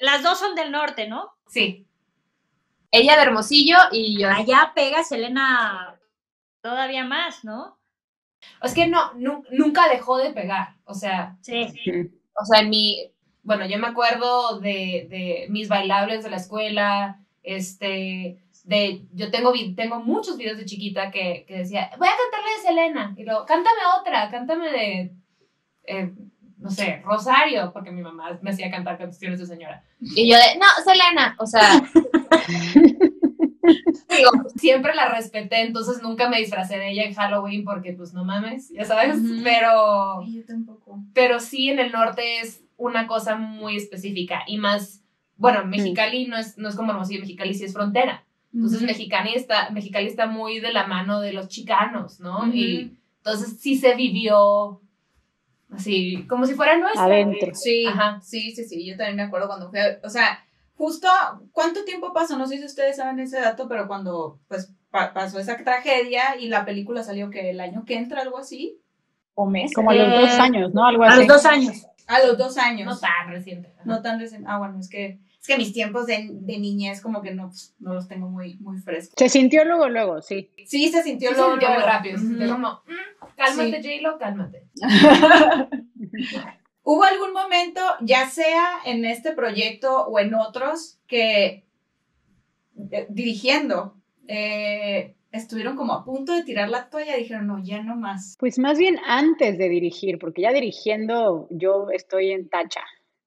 las 0.00 0.22
dos 0.22 0.38
son 0.38 0.54
del 0.54 0.70
norte, 0.70 1.08
¿no? 1.08 1.32
Sí. 1.48 1.86
Ella 2.92 3.16
de 3.16 3.22
Hermosillo 3.22 3.76
y 3.92 4.20
yo. 4.20 4.28
Allá 4.30 4.72
pega 4.74 5.02
Selena 5.02 5.98
todavía 6.62 7.04
más, 7.04 7.44
¿no? 7.44 7.78
Es 8.62 8.74
que 8.74 8.86
no, 8.86 9.12
nu- 9.14 9.42
nunca 9.50 9.88
dejó 9.88 10.18
de 10.18 10.32
pegar. 10.32 10.76
O 10.84 10.94
sea, 10.94 11.36
Sí. 11.40 11.66
o 12.40 12.44
sea, 12.44 12.60
en 12.60 12.70
mi, 12.70 13.10
bueno, 13.46 13.64
yo 13.64 13.78
me 13.78 13.86
acuerdo 13.86 14.58
de, 14.58 15.06
de 15.08 15.46
mis 15.48 15.68
bailables 15.68 16.24
de 16.24 16.30
la 16.30 16.36
escuela, 16.36 17.20
este, 17.44 18.38
de, 18.64 19.02
yo 19.12 19.30
tengo, 19.30 19.52
tengo 19.76 20.00
muchos 20.00 20.36
videos 20.36 20.58
de 20.58 20.64
chiquita 20.64 21.12
que, 21.12 21.44
que 21.46 21.58
decía, 21.58 21.90
voy 21.96 22.08
a 22.08 22.10
cantarle 22.10 22.50
de 22.56 22.62
Selena, 22.66 23.14
y 23.16 23.22
luego, 23.22 23.46
cántame 23.46 23.76
otra, 24.00 24.28
cántame 24.30 24.70
de, 24.72 25.12
eh, 25.84 26.12
no 26.58 26.70
sé, 26.70 27.00
Rosario, 27.04 27.72
porque 27.72 27.92
mi 27.92 28.02
mamá 28.02 28.36
me 28.42 28.50
hacía 28.50 28.68
cantar 28.68 28.98
canciones 28.98 29.38
de 29.38 29.46
señora. 29.46 29.84
Y 30.00 30.28
yo 30.28 30.36
de, 30.36 30.58
no, 30.58 30.66
Selena, 30.84 31.36
o 31.38 31.46
sea, 31.46 31.70
digo, 33.62 34.30
siempre 34.56 34.92
la 34.96 35.08
respeté, 35.08 35.60
entonces 35.60 36.02
nunca 36.02 36.28
me 36.28 36.38
disfracé 36.38 36.78
de 36.78 36.90
ella 36.90 37.04
en 37.04 37.14
Halloween 37.14 37.64
porque, 37.64 37.92
pues, 37.92 38.12
no 38.12 38.24
mames, 38.24 38.70
ya 38.70 38.84
sabes, 38.84 39.18
pero 39.44 40.18
Ay, 40.22 40.34
yo 40.34 40.44
tampoco. 40.44 40.98
pero 41.14 41.38
sí 41.38 41.70
en 41.70 41.78
el 41.78 41.92
norte 41.92 42.40
es 42.40 42.65
una 42.76 43.06
cosa 43.06 43.36
muy 43.36 43.76
específica 43.76 44.42
y 44.46 44.58
más, 44.58 45.02
bueno, 45.36 45.64
Mexicali 45.64 46.26
no 46.26 46.36
es, 46.36 46.58
no 46.58 46.68
es 46.68 46.76
como 46.76 46.92
Hermosillo, 46.92 47.20
Mexicali 47.20 47.54
sí 47.54 47.64
es 47.64 47.72
frontera. 47.72 48.24
Entonces 48.54 48.78
Ujú. 48.78 48.86
Mexicali 48.86 49.34
está, 49.34 49.70
Mexicali 49.70 50.06
está 50.06 50.26
muy 50.26 50.60
de 50.60 50.72
la 50.72 50.86
mano 50.86 51.20
de 51.20 51.32
los 51.32 51.48
chicanos, 51.48 52.20
¿no? 52.20 52.46
Y 52.54 52.96
entonces 53.18 53.58
sí 53.60 53.76
se 53.76 53.94
vivió 53.94 54.80
así, 55.70 56.24
como 56.28 56.46
si 56.46 56.54
fuera 56.54 56.78
nuestra. 56.78 57.04
Adentro. 57.04 57.54
Sí, 57.54 57.84
Ajá. 57.86 58.20
sí, 58.22 58.52
sí, 58.52 58.64
sí. 58.64 58.86
Yo 58.86 58.96
también 58.96 59.16
me 59.16 59.22
acuerdo 59.24 59.46
cuando 59.48 59.68
fui, 59.68 59.78
a- 59.78 59.98
o 60.04 60.08
sea, 60.08 60.44
justo, 60.76 61.08
¿cuánto 61.52 61.84
tiempo 61.84 62.12
pasó? 62.12 62.38
No 62.38 62.46
sé 62.46 62.58
si 62.58 62.64
ustedes 62.64 62.96
saben 62.96 63.18
ese 63.20 63.40
dato, 63.40 63.68
pero 63.68 63.86
cuando, 63.88 64.38
pues, 64.48 64.72
pa- 64.90 65.12
pasó 65.12 65.38
esa 65.38 65.56
tragedia 65.62 66.36
y 66.40 66.48
la 66.48 66.64
película 66.64 67.02
salió 67.02 67.30
que 67.30 67.50
el 67.50 67.60
año 67.60 67.84
que 67.84 67.96
entra, 67.96 68.22
algo 68.22 68.38
así, 68.38 68.78
o 69.34 69.44
meses. 69.44 69.74
Como 69.74 69.90
a 69.90 69.94
los 69.94 70.08
Eh, 70.08 70.18
dos 70.20 70.30
años, 70.38 70.72
¿no? 70.72 70.86
Algo 70.86 71.02
A 71.04 71.08
así. 71.08 71.18
los 71.18 71.26
dos 71.28 71.44
años. 71.44 71.86
A 72.06 72.20
los 72.24 72.38
dos 72.38 72.56
años. 72.58 72.86
No 72.86 72.98
tan 72.98 73.28
reciente. 73.28 73.72
Ajá. 73.74 73.82
No 73.84 74.02
tan 74.02 74.20
recién. 74.20 74.44
Ah, 74.46 74.58
bueno, 74.58 74.78
es 74.78 74.88
que, 74.88 75.18
es 75.40 75.46
que 75.46 75.56
mis 75.58 75.72
tiempos 75.72 76.06
de, 76.06 76.28
de 76.30 76.58
niñez 76.58 77.00
como 77.00 77.20
que 77.22 77.32
no, 77.34 77.48
pues, 77.48 77.74
no 77.80 77.94
los 77.94 78.06
tengo 78.08 78.28
muy, 78.28 78.54
muy 78.58 78.78
frescos. 78.78 79.14
Se 79.16 79.28
sintió 79.28 79.64
luego, 79.64 79.88
luego, 79.88 80.22
sí. 80.22 80.50
Sí, 80.66 80.88
se 80.90 81.02
sintió 81.02 81.30
Sí, 81.30 81.34
se 81.34 81.40
luego, 81.40 81.56
luego. 81.56 81.80
rápido. 81.86 82.18
se 82.18 82.24
sintió 82.26 82.46
Ujú. 82.46 82.54
como, 82.54 82.68
mm, 82.86 83.36
cálmate, 83.36 83.82
J-Lo, 83.82 84.18
cálmate. 84.18 84.66
¿Hubo 86.82 87.02
algún 87.02 87.32
momento, 87.32 87.80
ya 88.00 88.28
sea 88.30 88.76
en 88.84 89.04
este 89.04 89.32
proyecto 89.32 90.06
o 90.06 90.20
en 90.20 90.34
otros, 90.34 91.00
que 91.08 91.66
eh, 92.92 93.06
dirigiendo 93.08 93.96
eh, 94.28 95.16
estuvieron 95.36 95.76
como 95.76 95.92
a 95.92 96.04
punto 96.04 96.34
de 96.34 96.42
tirar 96.42 96.68
la 96.68 96.88
toalla? 96.88 97.16
Dijeron, 97.16 97.46
no, 97.46 97.62
ya 97.62 97.82
no 97.82 97.96
más. 97.96 98.36
Pues 98.38 98.58
más 98.58 98.78
bien 98.78 98.96
antes 99.06 99.58
de 99.58 99.68
dirigir, 99.68 100.18
porque 100.18 100.42
ya 100.42 100.52
dirigiendo 100.52 101.48
yo 101.50 101.88
estoy 101.92 102.32
en 102.32 102.48
tacha 102.48 102.82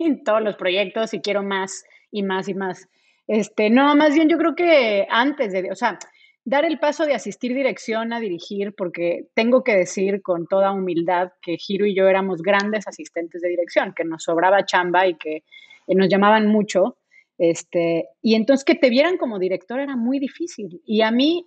en 0.00 0.24
todos 0.24 0.42
los 0.42 0.56
proyectos 0.56 1.14
y 1.14 1.20
quiero 1.20 1.42
más 1.42 1.84
y 2.10 2.22
más 2.22 2.48
y 2.48 2.54
más. 2.54 2.88
Este, 3.26 3.70
no, 3.70 3.94
más 3.96 4.14
bien 4.14 4.28
yo 4.28 4.38
creo 4.38 4.54
que 4.54 5.06
antes 5.10 5.52
de, 5.52 5.70
o 5.70 5.74
sea, 5.74 5.98
dar 6.44 6.64
el 6.64 6.78
paso 6.78 7.04
de 7.04 7.14
asistir 7.14 7.54
dirección 7.54 8.12
a 8.12 8.20
dirigir, 8.20 8.72
porque 8.74 9.26
tengo 9.34 9.64
que 9.64 9.76
decir 9.76 10.22
con 10.22 10.46
toda 10.46 10.72
humildad 10.72 11.32
que 11.42 11.56
Giro 11.56 11.86
y 11.86 11.94
yo 11.94 12.06
éramos 12.06 12.40
grandes 12.40 12.86
asistentes 12.86 13.42
de 13.42 13.48
dirección, 13.48 13.92
que 13.94 14.04
nos 14.04 14.22
sobraba 14.22 14.64
chamba 14.64 15.08
y 15.08 15.16
que 15.16 15.42
nos 15.88 16.08
llamaban 16.08 16.46
mucho. 16.46 16.98
Este, 17.38 18.08
y 18.22 18.34
entonces 18.34 18.64
que 18.64 18.74
te 18.74 18.90
vieran 18.90 19.18
como 19.18 19.38
director 19.38 19.80
era 19.80 19.96
muy 19.96 20.18
difícil. 20.18 20.80
Y 20.86 21.02
a 21.02 21.10
mí, 21.10 21.46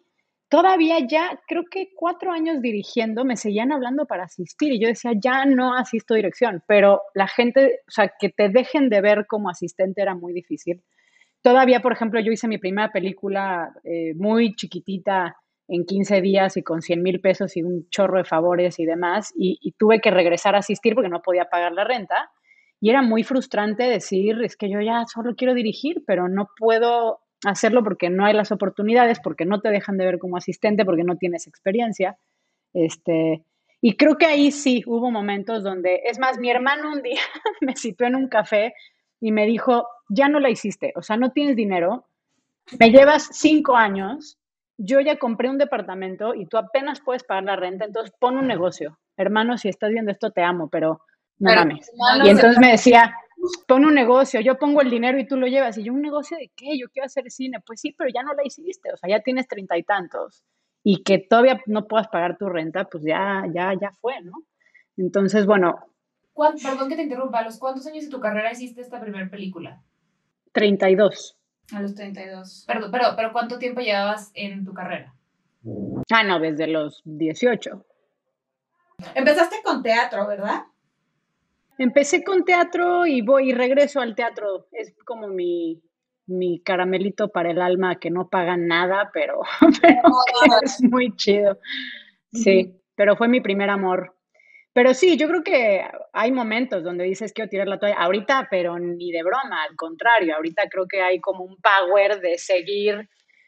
todavía 0.49 0.99
ya, 1.07 1.39
creo 1.47 1.63
que 1.69 1.89
cuatro 1.95 2.31
años 2.31 2.61
dirigiendo, 2.61 3.25
me 3.25 3.37
seguían 3.37 3.71
hablando 3.71 4.05
para 4.05 4.23
asistir 4.23 4.73
y 4.73 4.79
yo 4.79 4.87
decía, 4.87 5.11
ya 5.19 5.45
no 5.45 5.75
asisto 5.75 6.13
dirección, 6.13 6.63
pero 6.67 7.01
la 7.13 7.27
gente, 7.27 7.79
o 7.87 7.91
sea, 7.91 8.11
que 8.19 8.29
te 8.29 8.49
dejen 8.49 8.89
de 8.89 9.01
ver 9.01 9.25
como 9.27 9.49
asistente 9.49 10.01
era 10.01 10.15
muy 10.15 10.33
difícil. 10.33 10.83
Todavía, 11.41 11.81
por 11.81 11.93
ejemplo, 11.93 12.19
yo 12.19 12.31
hice 12.31 12.47
mi 12.47 12.57
primera 12.57 12.91
película 12.91 13.73
eh, 13.83 14.13
muy 14.15 14.55
chiquitita 14.55 15.37
en 15.69 15.85
15 15.85 16.21
días 16.21 16.57
y 16.57 16.63
con 16.63 16.81
100 16.81 17.01
mil 17.01 17.21
pesos 17.21 17.55
y 17.55 17.61
un 17.61 17.87
chorro 17.89 18.17
de 18.17 18.25
favores 18.25 18.79
y 18.79 18.85
demás, 18.85 19.31
y, 19.37 19.57
y 19.61 19.71
tuve 19.73 20.01
que 20.01 20.11
regresar 20.11 20.55
a 20.55 20.59
asistir 20.59 20.95
porque 20.95 21.09
no 21.09 21.21
podía 21.21 21.45
pagar 21.45 21.71
la 21.71 21.83
renta. 21.83 22.31
Y 22.81 22.89
era 22.89 23.01
muy 23.01 23.23
frustrante 23.23 23.83
decir, 23.83 24.41
es 24.43 24.55
que 24.55 24.69
yo 24.69 24.79
ya 24.81 25.05
solo 25.05 25.35
quiero 25.35 25.53
dirigir, 25.53 26.03
pero 26.05 26.29
no 26.29 26.49
puedo 26.57 27.19
hacerlo 27.45 27.83
porque 27.83 28.09
no 28.09 28.25
hay 28.25 28.33
las 28.33 28.51
oportunidades, 28.51 29.19
porque 29.19 29.45
no 29.45 29.61
te 29.61 29.69
dejan 29.69 29.97
de 29.97 30.05
ver 30.05 30.19
como 30.19 30.37
asistente, 30.37 30.85
porque 30.85 31.03
no 31.03 31.17
tienes 31.17 31.47
experiencia. 31.47 32.17
Este, 32.73 33.43
y 33.81 33.95
creo 33.95 34.17
que 34.17 34.25
ahí 34.25 34.51
sí 34.51 34.83
hubo 34.85 35.11
momentos 35.11 35.63
donde, 35.63 36.01
es 36.05 36.19
más, 36.19 36.37
mi 36.37 36.49
hermano 36.49 36.91
un 36.91 37.01
día 37.01 37.21
me 37.61 37.75
citó 37.75 38.05
en 38.05 38.15
un 38.15 38.27
café 38.27 38.73
y 39.21 39.31
me 39.31 39.45
dijo, 39.45 39.87
ya 40.09 40.27
no 40.27 40.39
la 40.39 40.49
hiciste, 40.49 40.93
o 40.95 41.01
sea, 41.01 41.17
no 41.17 41.31
tienes 41.31 41.55
dinero, 41.55 42.05
me 42.79 42.91
llevas 42.91 43.29
cinco 43.31 43.75
años, 43.75 44.37
yo 44.77 45.01
ya 45.01 45.17
compré 45.17 45.49
un 45.49 45.57
departamento 45.57 46.33
y 46.35 46.45
tú 46.45 46.57
apenas 46.57 47.01
puedes 47.01 47.23
pagar 47.23 47.43
la 47.43 47.55
renta, 47.55 47.85
entonces 47.85 48.13
pon 48.17 48.37
un 48.37 48.47
negocio. 48.47 48.97
Hermano, 49.17 49.57
si 49.57 49.67
estás 49.67 49.91
viendo 49.91 50.11
esto, 50.11 50.31
te 50.31 50.41
amo, 50.41 50.69
pero 50.69 51.01
no 51.39 51.49
Pero, 51.49 51.61
mames. 51.61 51.89
hermano, 51.89 52.25
Y 52.25 52.29
entonces 52.29 52.59
me 52.59 52.71
decía, 52.71 53.13
pon 53.67 53.85
un 53.85 53.93
negocio, 53.95 54.41
yo 54.41 54.57
pongo 54.57 54.81
el 54.81 54.89
dinero 54.89 55.17
y 55.19 55.27
tú 55.27 55.37
lo 55.37 55.47
llevas. 55.47 55.77
Y 55.77 55.83
yo, 55.83 55.93
¿un 55.93 56.01
negocio 56.01 56.37
de 56.37 56.51
qué? 56.55 56.77
Yo 56.77 56.87
quiero 56.89 57.05
hacer 57.05 57.29
cine. 57.31 57.59
Pues 57.65 57.81
sí, 57.81 57.93
pero 57.97 58.09
ya 58.13 58.23
no 58.23 58.33
la 58.33 58.43
hiciste, 58.45 58.91
o 58.93 58.97
sea, 58.97 59.09
ya 59.09 59.21
tienes 59.21 59.47
treinta 59.47 59.77
y 59.77 59.83
tantos. 59.83 60.43
Y 60.83 61.03
que 61.03 61.17
todavía 61.19 61.59
no 61.65 61.87
puedas 61.87 62.07
pagar 62.07 62.37
tu 62.37 62.47
renta, 62.49 62.85
pues 62.85 63.03
ya, 63.03 63.43
ya, 63.53 63.73
ya 63.79 63.91
fue, 63.99 64.21
¿no? 64.21 64.33
Entonces, 64.97 65.45
bueno, 65.45 65.75
¿Cuán- 66.33 66.55
Perdón 66.63 66.87
que 66.87 66.95
te 66.95 67.01
interrumpa, 67.03 67.39
¿a 67.39 67.43
los 67.43 67.59
cuántos 67.59 67.85
años 67.87 68.05
de 68.05 68.09
tu 68.09 68.21
carrera 68.21 68.49
hiciste 68.51 68.79
esta 68.79 69.01
primera 69.01 69.29
película? 69.29 69.81
32. 70.53 71.37
A 71.73 71.81
los 71.81 71.95
32. 71.95 72.63
Perdón, 72.65 72.91
pero, 72.91 73.07
pero 73.17 73.33
¿cuánto 73.33 73.59
tiempo 73.59 73.81
llevabas 73.81 74.31
en 74.33 74.63
tu 74.63 74.73
carrera? 74.73 75.13
Ah, 76.09 76.23
no, 76.23 76.39
desde 76.39 76.67
los 76.67 77.01
18. 77.03 77.85
Empezaste 79.15 79.57
con 79.63 79.83
teatro, 79.83 80.25
¿verdad? 80.27 80.63
Empecé 81.79 82.25
con 82.25 82.43
teatro 82.43 83.05
y 83.05 83.21
voy 83.21 83.51
y 83.51 83.53
regreso 83.53 84.01
al 84.01 84.13
teatro. 84.13 84.67
Es 84.73 84.93
como 85.05 85.29
mi, 85.29 85.81
mi 86.27 86.61
caramelito 86.61 87.29
para 87.29 87.51
el 87.51 87.61
alma 87.61 87.99
que 87.99 88.11
no 88.11 88.27
paga 88.27 88.57
nada, 88.57 89.09
pero, 89.13 89.39
es 90.61 90.83
muy 90.83 91.15
chido. 91.15 91.57
Sí, 92.33 92.75
pero 92.95 93.15
fue 93.15 93.29
mi 93.29 93.39
primer 93.39 93.69
amor. 93.69 94.13
Pero 94.73 94.93
sí, 94.93 95.15
yo 95.15 95.29
creo 95.29 95.41
que 95.41 95.85
hay 96.11 96.33
momentos 96.33 96.83
donde 96.83 97.05
dices 97.05 97.31
quiero 97.31 97.49
tirar 97.49 97.69
la 97.69 97.79
toalla. 97.79 97.95
Ahorita, 97.95 98.49
pero 98.51 98.77
ni 98.77 99.13
de 99.13 99.23
broma, 99.23 99.63
al 99.63 99.77
contrario. 99.77 100.35
Ahorita 100.35 100.63
creo 100.69 100.85
que 100.85 101.01
hay 101.01 101.21
como 101.21 101.45
un 101.45 101.55
power 101.61 102.19
de 102.19 102.37
seguir 102.37 103.07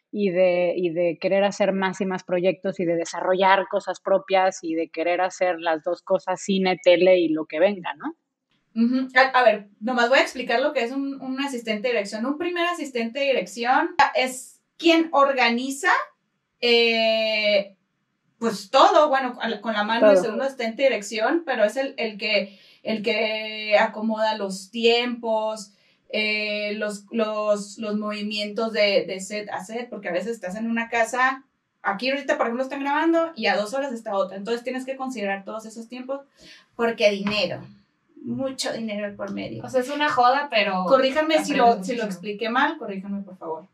y 0.10 0.30
de, 0.30 0.74
y 0.78 0.92
de 0.92 1.18
querer 1.20 1.44
hacer 1.44 1.74
más 1.74 2.00
y 2.00 2.06
más 2.06 2.24
proyectos 2.24 2.80
y 2.80 2.86
de 2.86 2.96
desarrollar 2.96 3.68
cosas 3.70 4.00
propias 4.00 4.60
y 4.62 4.74
de 4.74 4.90
querer 4.90 5.20
hacer 5.20 5.60
las 5.60 5.84
dos 5.84 6.02
cosas, 6.02 6.42
cine, 6.42 6.80
tele 6.82 7.20
y 7.20 7.28
lo 7.28 7.46
que 7.46 7.60
venga, 7.60 7.94
¿no? 7.96 8.16
Ujú. 8.76 9.08
a, 9.16 9.22
a 9.40 9.44
ver, 9.44 9.68
nomás 9.80 10.10
voy 10.10 10.20
a 10.20 10.24
explicar 10.24 10.62
lo 10.62 10.72
que 10.74 10.84
es 10.84 10.92
un, 10.92 11.22
un 11.22 11.40
asistente 11.42 11.88
de 11.88 11.94
dirección. 11.94 12.26
Un 12.26 12.38
primer 12.38 12.66
asistente 12.68 13.20
de 13.20 13.26
dirección 13.26 13.96
es 14.16 14.60
quien 14.78 15.10
organiza, 15.12 15.90
eh, 16.62 17.76
pues 18.40 18.70
todo, 18.72 19.10
bueno, 19.10 19.38
con 19.62 19.74
la 19.74 19.84
mano 19.84 20.08
del 20.08 20.16
Todo. 20.16 20.24
segundo 20.24 20.44
asistente 20.46 20.84
de 20.84 20.90
dirección, 20.90 21.44
pero 21.46 21.64
es 21.64 21.76
el, 21.78 21.94
el, 21.98 22.18
que, 22.18 22.60
el 22.84 23.04
que 23.04 23.78
acomoda 23.78 24.36
los 24.38 24.72
tiempos, 24.72 25.74
eh, 26.10 26.74
los, 26.76 27.06
los, 27.12 27.78
los 27.78 27.98
movimientos 27.98 28.74
de, 28.74 29.06
de 29.06 29.20
set 29.20 29.50
a 29.50 29.64
set, 29.64 29.90
porque 29.90 30.10
a 30.10 30.14
veces 30.14 30.32
estás 30.32 30.56
en 30.56 30.70
una 30.70 30.90
casa, 30.90 31.44
aquí 31.84 32.10
ahorita 32.10 32.38
por 32.38 32.48
ejemplo 32.48 32.64
están 32.64 32.82
grabando 32.82 33.32
y 33.36 33.46
a 33.46 33.56
dos 33.56 33.74
horas 33.74 33.94
está 33.94 34.16
otra, 34.16 34.38
entonces 34.38 34.64
tienes 34.64 34.86
que 34.86 34.96
considerar 34.96 35.46
todos 35.46 35.66
esos 35.66 35.88
tiempos 35.88 36.22
porque 36.76 37.12
dinero, 37.12 37.62
mucho 38.22 38.72
dinero 38.74 39.16
por 39.16 39.32
medio. 39.34 39.64
O 39.64 39.70
sea, 39.70 39.82
es 39.82 39.90
una 39.90 40.10
joda, 40.10 40.48
pero... 40.50 40.86
Corríjanme 40.88 41.44
si 41.44 41.56
lo, 41.56 41.84
si 41.84 41.96
lo 41.96 42.04
expliqué 42.06 42.50
mal, 42.50 42.78
corríjanme 42.78 43.22
por 43.24 43.38
favor. 43.38 43.68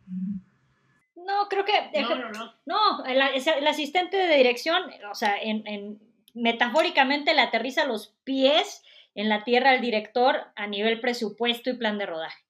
No, 1.16 1.48
creo 1.50 1.66
que 1.66 1.74
No, 2.02 2.16
no, 2.16 2.30
no. 2.32 2.54
No, 2.66 3.06
el, 3.06 3.18
el 3.22 3.68
asistente 3.68 4.16
de 4.18 4.38
dirección, 4.38 4.82
o 5.12 5.16
sea, 5.16 5.36
en, 5.42 5.68
en- 5.68 6.00
metafóricamente 6.34 7.34
le 7.34 7.42
aterriza 7.42 7.86
los 7.86 8.14
pies 8.24 8.84
en 9.16 9.28
la 9.30 9.44
tierra 9.44 9.72
al 9.72 9.82
director 9.82 10.46
a 10.56 10.68
nivel 10.68 11.02
presupuesto 11.02 11.70
y 11.70 11.74
plan 11.78 11.98
de 11.98 12.06
rodaje. 12.06 12.42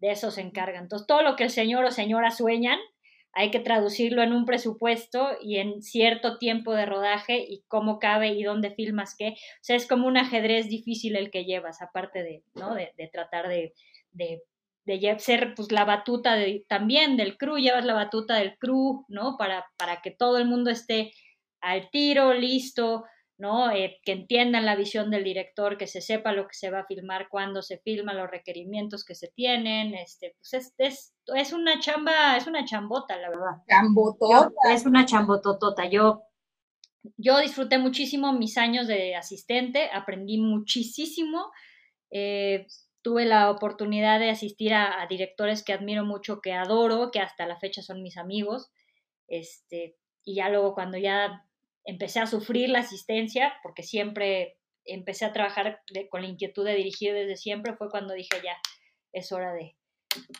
De 0.00 0.10
eso 0.10 0.30
se 0.30 0.40
encarga. 0.40 0.78
Entonces, 0.78 1.06
todo 1.06 1.22
lo 1.22 1.36
que 1.36 1.44
el 1.44 1.50
señor 1.50 1.84
o 1.84 1.90
señora 1.90 2.30
sueñan, 2.30 2.78
hay 3.32 3.50
que 3.50 3.60
traducirlo 3.60 4.22
en 4.22 4.32
un 4.32 4.44
presupuesto 4.44 5.28
y 5.42 5.58
en 5.58 5.82
cierto 5.82 6.38
tiempo 6.38 6.74
de 6.74 6.86
rodaje 6.86 7.38
y 7.48 7.62
cómo 7.68 7.98
cabe 7.98 8.28
y 8.32 8.42
dónde 8.42 8.70
filmas 8.72 9.14
qué. 9.16 9.28
O 9.30 9.62
sea, 9.62 9.76
es 9.76 9.86
como 9.86 10.08
un 10.08 10.16
ajedrez 10.16 10.68
difícil 10.68 11.16
el 11.16 11.30
que 11.30 11.44
llevas, 11.44 11.80
aparte 11.82 12.22
de, 12.22 12.42
¿no? 12.54 12.74
de, 12.74 12.92
tratar 13.12 13.48
de, 13.48 13.74
de- 14.12 14.42
de 14.86 15.18
ser 15.20 15.54
pues 15.54 15.70
la 15.70 15.84
batuta 15.84 16.34
de, 16.34 16.64
también 16.66 17.16
del 17.16 17.36
crew, 17.36 17.58
llevas 17.58 17.84
la 17.84 17.94
batuta 17.94 18.36
del 18.36 18.56
crew, 18.58 19.04
¿no? 19.08 19.36
Para, 19.38 19.66
para 19.76 20.00
que 20.00 20.10
todo 20.10 20.38
el 20.38 20.46
mundo 20.46 20.70
esté 20.70 21.12
al 21.60 21.90
tiro, 21.90 22.34
listo, 22.34 23.04
¿no? 23.40 23.70
Eh, 23.70 23.98
que 24.04 24.12
entiendan 24.12 24.66
la 24.66 24.76
visión 24.76 25.10
del 25.10 25.24
director, 25.24 25.78
que 25.78 25.86
se 25.86 26.00
sepa 26.00 26.32
lo 26.32 26.46
que 26.46 26.54
se 26.54 26.70
va 26.70 26.80
a 26.80 26.86
filmar, 26.86 27.28
cuándo 27.30 27.62
se 27.62 27.78
filma, 27.78 28.12
los 28.12 28.30
requerimientos 28.30 29.04
que 29.04 29.14
se 29.14 29.28
tienen, 29.28 29.94
este, 29.94 30.34
pues 30.36 30.52
es, 30.54 30.74
es, 30.78 31.14
es 31.34 31.52
una 31.52 31.80
chamba, 31.80 32.36
es 32.36 32.46
una 32.46 32.64
chambota, 32.64 33.16
la 33.16 33.30
verdad. 33.30 33.62
Chambotota. 33.68 34.72
es 34.72 34.84
una 34.84 35.06
chambototota. 35.06 35.86
Yo, 35.86 36.22
yo 37.16 37.38
disfruté 37.38 37.78
muchísimo 37.78 38.32
mis 38.34 38.58
años 38.58 38.86
de 38.86 39.16
asistente, 39.16 39.88
aprendí 39.92 40.38
muchísimo. 40.38 41.50
Eh, 42.10 42.66
tuve 43.02 43.24
la 43.24 43.50
oportunidad 43.50 44.20
de 44.20 44.30
asistir 44.30 44.74
a, 44.74 45.06
directores 45.08 45.64
que 45.64 45.72
admiro 45.72 46.04
mucho, 46.04 46.40
que 46.42 46.52
adoro, 46.52 47.10
que 47.10 47.20
hasta 47.20 47.46
la 47.46 47.58
fecha 47.58 47.80
son 47.80 48.02
mis 48.02 48.18
amigos. 48.18 48.70
Este, 49.28 49.96
y 50.24 50.34
ya 50.34 50.50
luego 50.50 50.74
cuando 50.74 50.98
ya 50.98 51.46
empecé 51.84 52.20
a 52.20 52.26
sufrir 52.26 52.68
la 52.68 52.80
asistencia, 52.80 53.54
porque 53.62 53.82
siempre 53.82 54.56
empecé 54.84 55.24
a 55.24 55.32
trabajar 55.32 55.80
con 56.10 56.22
la 56.22 56.28
inquietud 56.28 56.64
de 56.64 56.74
dirigir 56.74 57.12
desde 57.12 57.36
siempre, 57.36 57.76
fue 57.76 57.90
cuando 57.90 58.14
dije 58.14 58.36
ya, 58.42 58.56
es 59.12 59.32
hora 59.32 59.52
de, 59.52 59.76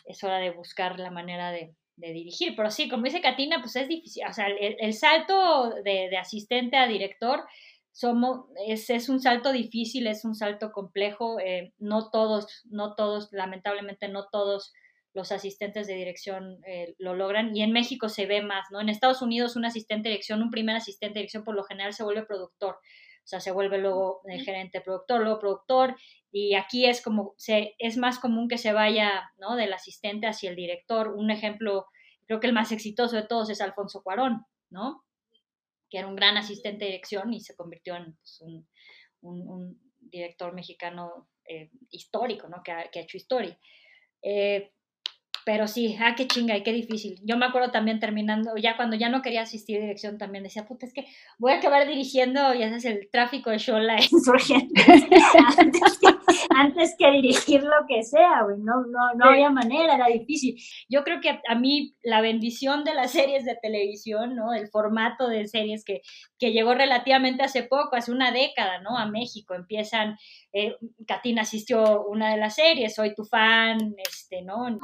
es 0.05 0.23
hora 0.23 0.39
de 0.39 0.51
buscar 0.51 0.99
la 0.99 1.11
manera 1.11 1.51
de, 1.51 1.75
dirigir. 1.95 2.55
Pero 2.55 2.71
sí, 2.71 2.89
como 2.89 3.03
dice 3.03 3.21
Katina, 3.21 3.61
pues 3.61 3.75
es 3.75 3.87
difícil, 3.87 4.23
o 4.27 4.33
sea, 4.33 4.47
el, 4.47 4.93
salto 4.95 5.69
de, 5.83 6.17
asistente 6.17 6.75
a 6.75 6.87
director 6.87 7.43
somos, 7.91 8.47
es, 8.67 8.89
es, 8.89 9.07
un 9.07 9.19
salto 9.19 9.51
difícil, 9.51 10.07
es 10.07 10.25
un 10.25 10.33
salto 10.33 10.71
complejo, 10.71 11.39
eh, 11.39 11.73
no 11.77 12.09
todos, 12.09 12.63
no 12.71 12.95
todos, 12.95 13.31
lamentablemente 13.31 14.07
no 14.07 14.29
todos 14.31 14.73
los 15.13 15.31
asistentes 15.31 15.87
de 15.87 15.95
dirección 15.95 16.61
eh, 16.65 16.95
lo 16.97 17.15
logran 17.15 17.55
y 17.55 17.63
en 17.63 17.71
México 17.71 18.07
se 18.09 18.25
ve 18.25 18.41
más, 18.41 18.67
¿no? 18.71 18.79
En 18.79 18.89
Estados 18.89 19.21
Unidos 19.21 19.55
un 19.55 19.65
asistente 19.65 20.07
de 20.07 20.13
dirección, 20.13 20.41
un 20.41 20.51
primer 20.51 20.75
asistente 20.75 21.15
de 21.15 21.21
dirección 21.21 21.43
por 21.43 21.55
lo 21.55 21.63
general 21.63 21.93
se 21.93 22.03
vuelve 22.03 22.25
productor, 22.25 22.75
o 22.75 23.27
sea, 23.27 23.39
se 23.39 23.51
vuelve 23.51 23.77
luego 23.77 24.21
el 24.25 24.41
gerente 24.43 24.81
productor, 24.81 25.21
luego 25.21 25.39
productor 25.39 25.95
y 26.31 26.55
aquí 26.55 26.85
es 26.85 27.01
como, 27.01 27.35
se, 27.37 27.75
es 27.77 27.97
más 27.97 28.17
común 28.17 28.47
que 28.47 28.57
se 28.57 28.71
vaya, 28.71 29.31
¿no? 29.37 29.55
Del 29.55 29.73
asistente 29.73 30.27
hacia 30.27 30.49
el 30.49 30.55
director. 30.55 31.09
Un 31.09 31.29
ejemplo, 31.29 31.87
creo 32.25 32.39
que 32.39 32.47
el 32.47 32.53
más 32.53 32.71
exitoso 32.71 33.17
de 33.17 33.27
todos 33.27 33.49
es 33.49 33.59
Alfonso 33.59 34.01
Cuarón, 34.01 34.45
¿no? 34.69 35.03
Que 35.89 35.97
era 35.97 36.07
un 36.07 36.15
gran 36.15 36.37
asistente 36.37 36.85
de 36.85 36.91
dirección 36.91 37.33
y 37.33 37.41
se 37.41 37.55
convirtió 37.55 37.95
en 37.97 38.15
pues, 38.15 38.41
un, 38.41 38.67
un, 39.21 39.91
director 39.99 40.53
mexicano 40.53 41.29
eh, 41.45 41.69
histórico, 41.89 42.47
¿no? 42.47 42.63
Que 42.63 42.71
ha, 42.71 42.89
que 42.89 42.99
ha 42.99 43.03
hecho 43.03 43.17
historia. 43.17 43.57
Eh, 44.21 44.71
pero 45.45 45.67
sí, 45.67 45.97
ah, 45.99 46.15
qué 46.15 46.27
chinga 46.27 46.55
y 46.55 46.63
qué 46.63 46.73
difícil. 46.73 47.19
Yo 47.23 47.37
me 47.37 47.45
acuerdo 47.45 47.71
también 47.71 47.99
terminando, 47.99 48.55
ya 48.57 48.75
cuando 48.75 48.95
ya 48.95 49.09
no 49.09 49.21
quería 49.21 49.41
asistir 49.41 49.77
a 49.77 49.81
dirección, 49.81 50.17
también 50.17 50.43
decía, 50.43 50.65
puta, 50.65 50.85
es 50.85 50.93
que 50.93 51.07
voy 51.37 51.53
a 51.53 51.57
acabar 51.57 51.87
dirigiendo, 51.87 52.53
ya 52.53 52.69
sabes, 52.69 52.85
el 52.85 53.09
tráfico 53.11 53.49
de 53.49 53.57
Shola 53.57 53.97
insurgente. 54.01 54.81
antes, 55.57 55.97
que, 56.01 56.07
antes 56.49 56.95
que 56.97 57.11
dirigir 57.11 57.63
lo 57.63 57.85
que 57.87 58.03
sea, 58.03 58.43
güey. 58.43 58.57
No, 58.59 58.81
no, 58.87 59.13
no 59.15 59.25
había 59.25 59.49
manera, 59.49 59.95
era 59.95 60.07
difícil. 60.07 60.55
Yo 60.89 61.03
creo 61.03 61.21
que 61.21 61.39
a 61.47 61.55
mí 61.55 61.95
la 62.03 62.21
bendición 62.21 62.83
de 62.83 62.93
las 62.93 63.11
series 63.11 63.45
de 63.45 63.57
televisión, 63.61 64.35
¿no? 64.35 64.53
El 64.53 64.69
formato 64.69 65.27
de 65.27 65.47
series 65.47 65.83
que, 65.83 66.01
que 66.39 66.51
llegó 66.51 66.73
relativamente 66.73 67.43
hace 67.43 67.63
poco, 67.63 67.95
hace 67.95 68.11
una 68.11 68.31
década, 68.31 68.79
¿no? 68.81 68.97
A 68.97 69.05
México. 69.05 69.53
Empiezan, 69.53 70.17
eh, 70.53 70.75
Katina 71.07 71.43
asistió 71.43 72.05
una 72.05 72.31
de 72.31 72.37
las 72.37 72.55
series, 72.55 72.95
Soy 72.95 73.13
tu 73.15 73.25
fan, 73.25 73.95
este, 73.97 74.41
¿no? 74.41 74.79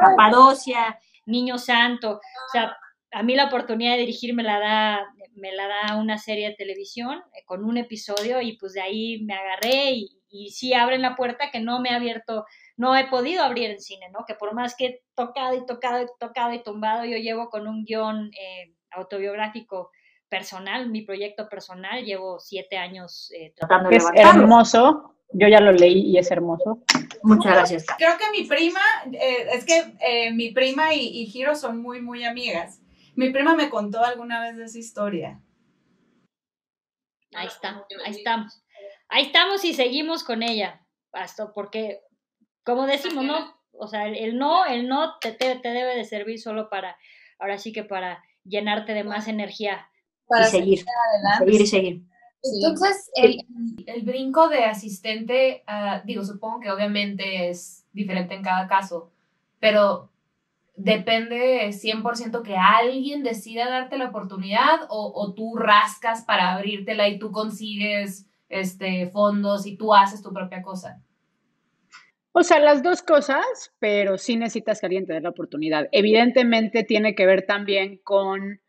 Capadocia, 0.00 0.98
Niño 1.26 1.58
Santo, 1.58 2.12
o 2.12 2.50
sea, 2.52 2.76
a 3.12 3.22
mí 3.22 3.34
la 3.34 3.46
oportunidad 3.46 3.92
de 3.92 4.00
dirigir 4.00 4.34
me 4.34 4.42
la 4.42 4.58
da, 4.58 5.14
me 5.34 5.52
la 5.52 5.66
da 5.66 5.96
una 5.96 6.18
serie 6.18 6.48
de 6.48 6.54
televisión 6.54 7.18
eh, 7.34 7.44
con 7.46 7.64
un 7.64 7.76
episodio 7.78 8.40
y 8.40 8.56
pues 8.56 8.74
de 8.74 8.82
ahí 8.82 9.22
me 9.24 9.34
agarré 9.34 9.92
y, 9.92 10.17
y 10.28 10.50
sí 10.50 10.74
abren 10.74 11.02
la 11.02 11.16
puerta 11.16 11.50
que 11.50 11.60
no 11.60 11.80
me 11.80 11.90
ha 11.90 11.96
abierto, 11.96 12.46
no 12.76 12.96
he 12.96 13.06
podido 13.08 13.42
abrir 13.42 13.70
en 13.70 13.80
cine, 13.80 14.10
¿no? 14.10 14.24
Que 14.26 14.34
por 14.34 14.54
más 14.54 14.74
que 14.76 14.86
he 14.86 15.02
tocado 15.14 15.54
y 15.56 15.66
tocado 15.66 16.02
y 16.02 16.06
tocado 16.18 16.52
y 16.52 16.62
tumbado, 16.62 17.04
yo 17.04 17.16
llevo 17.16 17.50
con 17.50 17.66
un 17.66 17.84
guion 17.84 18.30
eh, 18.34 18.74
autobiográfico 18.90 19.90
personal, 20.28 20.90
mi 20.90 21.02
proyecto 21.02 21.48
personal, 21.48 22.04
llevo 22.04 22.38
siete 22.38 22.76
años 22.76 23.32
eh, 23.34 23.52
tratando 23.56 23.90
de 23.90 23.96
Es 23.96 24.04
hermoso, 24.14 25.14
yo 25.32 25.48
ya 25.48 25.60
lo 25.60 25.72
leí 25.72 26.10
y 26.10 26.18
es 26.18 26.30
hermoso. 26.30 26.82
Muchas 27.22 27.52
gracias. 27.52 27.86
Creo 27.96 28.16
que 28.16 28.30
mi 28.30 28.46
prima, 28.46 28.80
eh, 29.12 29.48
es 29.52 29.64
que 29.64 29.94
eh, 30.00 30.32
mi 30.32 30.52
prima 30.52 30.94
y, 30.94 31.00
y 31.00 31.30
Hiro 31.32 31.54
son 31.54 31.82
muy, 31.82 32.00
muy 32.00 32.24
amigas. 32.24 32.80
Mi 33.16 33.30
prima 33.30 33.54
me 33.54 33.68
contó 33.68 34.04
alguna 34.04 34.40
vez 34.40 34.56
de 34.56 34.64
esa 34.64 34.78
historia. 34.78 35.40
Ahí 37.34 37.46
está, 37.46 37.84
ahí 38.04 38.12
estamos. 38.12 38.62
Ahí 39.08 39.26
estamos 39.26 39.64
y 39.64 39.74
seguimos 39.74 40.22
con 40.24 40.42
ella. 40.42 40.84
Hasta 41.12 41.52
porque, 41.52 42.00
como 42.64 42.86
decimos, 42.86 43.24
no, 43.24 43.54
o 43.72 43.86
sea, 43.86 44.06
el, 44.06 44.36
no, 44.36 44.66
el 44.66 44.88
no 44.88 45.18
te, 45.18 45.32
te, 45.32 45.56
debe 45.62 45.96
de 45.96 46.04
servir 46.04 46.38
solo 46.38 46.68
para, 46.68 46.96
ahora 47.38 47.58
sí 47.58 47.72
que 47.72 47.84
para 47.84 48.22
llenarte 48.44 48.92
de 48.92 49.04
más 49.04 49.28
energía. 49.28 49.88
Para 50.26 50.48
y 50.48 50.50
seguir, 50.50 50.84
seguir. 51.38 51.60
y 51.60 51.66
seguir. 51.66 52.02
Entonces, 52.42 53.10
el, 53.14 53.44
el, 53.86 54.02
brinco 54.02 54.48
de 54.48 54.64
asistente, 54.64 55.64
uh, 55.66 56.06
digo, 56.06 56.24
supongo 56.24 56.60
que 56.60 56.70
obviamente 56.70 57.48
es 57.48 57.84
diferente 57.92 58.34
en 58.34 58.42
cada 58.42 58.68
caso, 58.68 59.10
pero 59.58 60.10
depende 60.76 61.68
100% 61.68 62.42
que 62.42 62.56
alguien 62.56 63.24
decida 63.24 63.68
darte 63.68 63.98
la 63.98 64.10
oportunidad 64.10 64.82
o, 64.88 65.12
o, 65.12 65.34
tú 65.34 65.56
rascas 65.56 66.24
para 66.24 66.54
abrírtela 66.54 67.08
y 67.08 67.18
tú 67.18 67.32
consigues 67.32 68.27
este, 68.48 69.08
fondos 69.08 69.66
y 69.66 69.76
tú 69.76 69.94
haces 69.94 70.22
tu 70.22 70.32
propia 70.32 70.62
cosa. 70.62 71.02
O 72.32 72.42
sea, 72.42 72.60
las 72.60 72.82
dos 72.82 73.02
cosas, 73.02 73.72
pero 73.78 74.16
sí 74.16 74.36
necesitas 74.36 74.80
que 74.80 74.86
alguien 74.86 75.06
te 75.06 75.14
dé 75.14 75.20
la 75.20 75.30
oportunidad. 75.30 75.88
Evidentemente 75.92 76.84
tiene 76.84 77.14
que 77.14 77.26
ver 77.26 77.46
también 77.46 78.00
con 78.04 78.60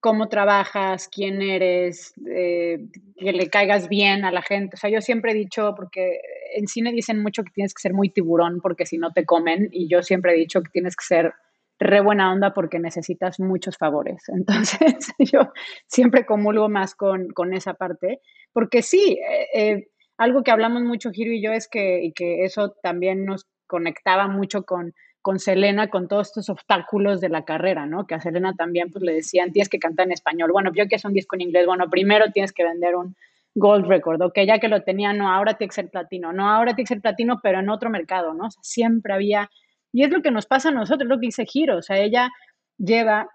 cómo 0.00 0.28
trabajas, 0.28 1.08
quién 1.08 1.42
eres, 1.42 2.14
eh, 2.26 2.78
que 3.16 3.32
le 3.32 3.50
caigas 3.50 3.88
bien 3.88 4.24
a 4.24 4.30
la 4.30 4.42
gente. 4.42 4.76
O 4.76 4.78
sea, 4.78 4.90
yo 4.90 5.00
siempre 5.00 5.32
he 5.32 5.34
dicho, 5.34 5.74
porque 5.76 6.20
en 6.54 6.68
cine 6.68 6.92
dicen 6.92 7.20
mucho 7.20 7.42
que 7.42 7.50
tienes 7.50 7.74
que 7.74 7.82
ser 7.82 7.92
muy 7.92 8.08
tiburón 8.10 8.60
porque 8.62 8.86
si 8.86 8.96
no 8.96 9.12
te 9.12 9.26
comen, 9.26 9.68
y 9.72 9.88
yo 9.88 10.02
siempre 10.02 10.32
he 10.32 10.36
dicho 10.36 10.62
que 10.62 10.70
tienes 10.70 10.96
que 10.96 11.04
ser 11.04 11.32
re 11.78 12.00
buena 12.00 12.32
onda 12.32 12.54
porque 12.54 12.78
necesitas 12.78 13.40
muchos 13.40 13.76
favores. 13.76 14.22
Entonces, 14.28 15.12
yo 15.18 15.52
siempre 15.86 16.26
comulgo 16.26 16.68
más 16.68 16.94
con, 16.94 17.28
con 17.30 17.54
esa 17.54 17.74
parte, 17.74 18.20
porque 18.52 18.82
sí, 18.82 19.18
eh, 19.18 19.46
eh, 19.54 19.88
algo 20.16 20.42
que 20.42 20.50
hablamos 20.50 20.82
mucho, 20.82 21.10
Giro 21.10 21.32
y 21.32 21.42
yo, 21.42 21.52
es 21.52 21.68
que, 21.68 22.12
que 22.14 22.44
eso 22.44 22.74
también 22.82 23.24
nos 23.24 23.46
conectaba 23.66 24.26
mucho 24.26 24.64
con 24.64 24.94
con 25.28 25.38
Selena, 25.38 25.90
con 25.90 26.08
todos 26.08 26.28
estos 26.28 26.48
obstáculos 26.48 27.20
de 27.20 27.28
la 27.28 27.44
carrera, 27.44 27.84
¿no? 27.84 28.06
Que 28.06 28.14
a 28.14 28.20
Selena 28.20 28.54
también 28.54 28.90
pues 28.90 29.04
le 29.04 29.12
decían, 29.12 29.52
tienes 29.52 29.68
que 29.68 29.78
cantar 29.78 30.06
en 30.06 30.12
español. 30.12 30.52
Bueno, 30.52 30.70
yo 30.74 30.86
que 30.88 30.96
es 30.96 31.04
un 31.04 31.12
disco 31.12 31.36
en 31.36 31.42
inglés, 31.42 31.66
bueno, 31.66 31.90
primero 31.90 32.32
tienes 32.32 32.52
que 32.52 32.64
vender 32.64 32.96
un 32.96 33.14
gold 33.54 33.86
record, 33.86 34.22
ok, 34.22 34.38
ya 34.46 34.58
que 34.58 34.68
lo 34.68 34.82
tenía, 34.84 35.12
no, 35.12 35.30
ahora 35.30 35.54
tiene 35.54 35.68
que 35.68 35.74
ser 35.74 35.90
platino, 35.90 36.32
no, 36.32 36.48
ahora 36.48 36.74
tiene 36.74 36.84
que 36.86 36.94
ser 36.94 37.02
platino, 37.02 37.40
pero 37.42 37.58
en 37.58 37.68
otro 37.68 37.90
mercado, 37.90 38.32
¿no? 38.32 38.48
Siempre 38.62 39.12
había, 39.12 39.50
y 39.92 40.04
es 40.04 40.10
lo 40.10 40.22
que 40.22 40.30
nos 40.30 40.46
pasa 40.46 40.68
a 40.68 40.72
nosotros, 40.72 41.08
lo 41.08 41.18
que 41.18 41.26
dice 41.26 41.46
Giro, 41.46 41.78
o 41.78 41.82
sea, 41.82 41.98
ella 41.98 42.30
lleva 42.76 43.28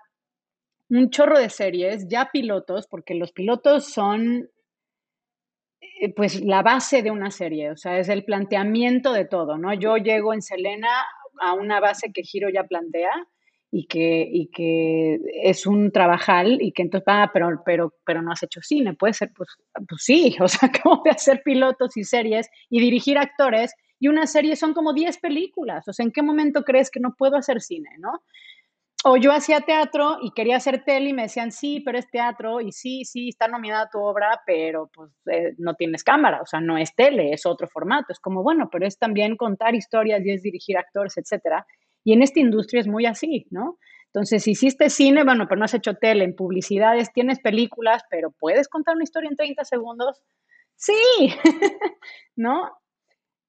un 0.89 1.10
chorro 1.10 1.39
de 1.39 1.49
series, 1.49 2.08
ya 2.08 2.30
pilotos, 2.32 2.88
porque 2.88 3.16
los 3.16 3.32
pilotos 3.32 3.86
son 3.86 4.49
eh, 5.82 6.14
pues 6.14 6.41
la 6.41 6.62
base 6.62 7.01
de 7.01 7.12
una 7.12 7.32
serie, 7.32 7.72
o 7.72 7.78
sea, 7.78 7.97
es 7.97 8.10
el 8.10 8.24
planteamiento 8.24 9.14
de 9.14 9.26
todo, 9.26 9.58
¿no? 9.58 9.74
Yo 9.74 9.97
llego 9.97 10.34
en 10.34 10.41
Selena 10.41 10.89
a 11.41 11.54
una 11.54 11.80
base 11.80 12.12
que 12.14 12.24
Giro 12.24 12.49
ya 12.49 12.64
plantea 12.64 13.12
y 13.72 13.88
que, 13.88 14.28
y 14.32 14.51
que 14.51 15.20
es 15.43 15.66
un 15.66 15.91
trabajal 15.91 16.62
y 16.62 16.74
que 16.74 16.84
entonces, 16.84 17.06
ah, 17.08 17.32
pero, 17.34 17.62
pero, 17.66 17.93
pero 18.06 18.22
no 18.22 18.32
has 18.32 18.43
hecho 18.43 18.62
cine, 18.62 18.93
puede 18.93 19.14
ser, 19.14 19.32
pues, 19.36 19.49
pues 19.74 20.04
sí, 20.04 20.36
o 20.41 20.47
sea, 20.47 20.72
¿cómo 20.84 21.01
de 21.04 21.12
hacer 21.12 21.41
pilotos 21.43 21.97
y 21.97 22.04
series 22.04 22.49
y 22.70 22.80
dirigir 22.80 23.18
actores? 23.18 23.74
Y 24.04 24.10
una 24.10 24.28
serie 24.28 24.58
son 24.58 24.74
como 24.74 24.91
10 24.91 25.18
películas, 25.20 25.88
o 25.88 25.93
sea, 25.93 26.04
¿en 26.04 26.12
qué 26.12 26.22
momento 26.22 26.64
crees 26.64 26.91
que 26.91 26.99
no 26.99 27.16
puedo 27.18 27.38
hacer 27.38 27.62
cine, 27.62 27.89
no? 27.99 28.22
O 29.06 29.16
yo 29.16 29.32
hacía 29.32 29.62
teatro 29.62 30.18
y 30.22 30.32
quería 30.32 30.58
hacer 30.58 30.84
tele 30.84 31.12
y 31.12 31.14
me 31.14 31.22
decían, 31.22 31.54
sí, 31.54 31.80
pero 31.80 31.97
es 31.97 32.12
teatro 32.12 32.60
y 32.60 32.74
sí, 32.74 33.06
sí, 33.06 33.30
está 33.30 33.47
nominada 33.47 33.88
tu 33.89 34.01
obra, 34.01 34.41
pero 34.45 34.89
pues 34.93 35.10
eh, 35.32 35.54
no 35.58 35.76
tienes 35.76 36.04
cámara, 36.04 36.41
o 36.41 36.45
sea, 36.45 36.60
no 36.60 36.78
es 36.78 36.93
tele, 36.93 37.32
es 37.32 37.45
otro 37.45 37.66
formato. 37.70 38.12
Es 38.12 38.20
como, 38.20 38.43
bueno, 38.43 38.68
pero 38.70 38.86
es 38.86 38.99
también 38.99 39.38
contar 39.38 39.74
historias 39.74 40.22
y 40.26 40.32
es 40.32 40.43
dirigir 40.43 40.78
actores, 40.78 41.16
etcétera. 41.16 41.66
Y 42.04 42.12
en 42.12 42.24
esta 42.24 42.41
industria 42.41 42.82
es 42.82 42.88
muy 42.89 43.06
así, 43.06 43.47
¿no? 43.51 43.78
Entonces, 44.08 44.43
si 44.43 44.51
hiciste 44.51 44.89
cine, 44.89 45.24
bueno, 45.24 45.47
pero 45.47 45.60
no 45.60 45.64
has 45.66 45.76
hecho 45.76 45.93
tele, 45.93 46.26
en 46.26 46.36
publicidades 46.36 47.14
tienes 47.14 47.39
películas, 47.39 48.04
pero 48.10 48.32
¿puedes 48.32 48.68
contar 48.68 48.95
una 48.95 49.06
historia 49.06 49.30
en 49.30 49.38
30 49.38 49.64
segundos? 49.64 50.22
Sí, 50.76 50.93
¿no? 52.36 52.70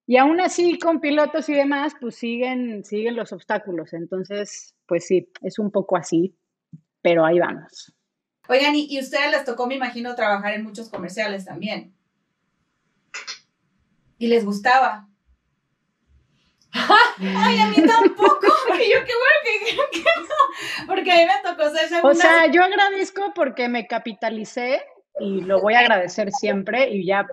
Y 0.06 0.18
aún 0.18 0.40
así, 0.40 0.78
con 0.78 1.00
pilotos 1.00 1.48
y 1.48 1.54
demás, 1.54 1.94
pues 2.00 2.16
siguen, 2.16 2.84
siguen 2.84 3.16
los 3.16 3.32
obstáculos. 3.32 3.92
Entonces, 3.94 4.74
pues 4.86 5.06
sí, 5.06 5.30
es 5.40 5.58
un 5.58 5.70
poco 5.70 5.96
así, 5.96 6.36
pero 7.00 7.24
ahí 7.24 7.38
vamos. 7.38 7.94
Oigan, 8.48 8.74
y, 8.74 8.86
y 8.90 9.00
ustedes 9.00 9.30
les 9.30 9.44
tocó, 9.44 9.66
me 9.66 9.76
imagino, 9.76 10.14
trabajar 10.14 10.52
en 10.52 10.64
muchos 10.64 10.90
comerciales 10.90 11.46
también. 11.46 11.94
Y 14.18 14.26
les 14.26 14.44
gustaba. 14.44 15.08
Ay, 17.18 17.58
a 17.60 17.68
mí 17.68 17.76
tampoco. 17.86 18.46
Y 18.74 18.92
yo 18.92 18.98
qué 19.04 19.12
bueno 19.12 19.86
que 19.92 20.00
que 20.00 20.04
no. 20.04 20.86
Porque 20.86 21.12
a 21.12 21.16
mí 21.16 21.22
me 21.26 21.48
tocó 21.48 21.70
ser 21.70 21.88
segunda. 21.88 22.10
O 22.10 22.14
sea, 22.14 22.50
yo 22.50 22.62
agradezco 22.62 23.32
porque 23.34 23.68
me 23.68 23.86
capitalicé 23.86 24.82
y 25.20 25.42
lo 25.42 25.60
voy 25.60 25.74
a 25.74 25.80
agradecer 25.80 26.32
siempre 26.32 26.90
y 26.90 27.06
ya 27.06 27.24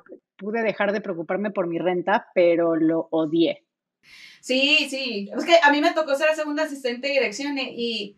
pude 0.41 0.63
dejar 0.63 0.91
de 0.91 1.01
preocuparme 1.01 1.51
por 1.51 1.67
mi 1.67 1.77
renta, 1.77 2.27
pero 2.33 2.75
lo 2.75 3.07
odié. 3.11 3.63
Sí, 4.41 4.87
sí. 4.89 5.29
Es 5.37 5.45
que 5.45 5.57
a 5.61 5.71
mí 5.71 5.81
me 5.81 5.93
tocó 5.93 6.15
ser 6.15 6.33
segunda 6.35 6.63
asistente 6.63 7.07
de 7.07 7.13
dirección 7.13 7.59
y, 7.59 8.17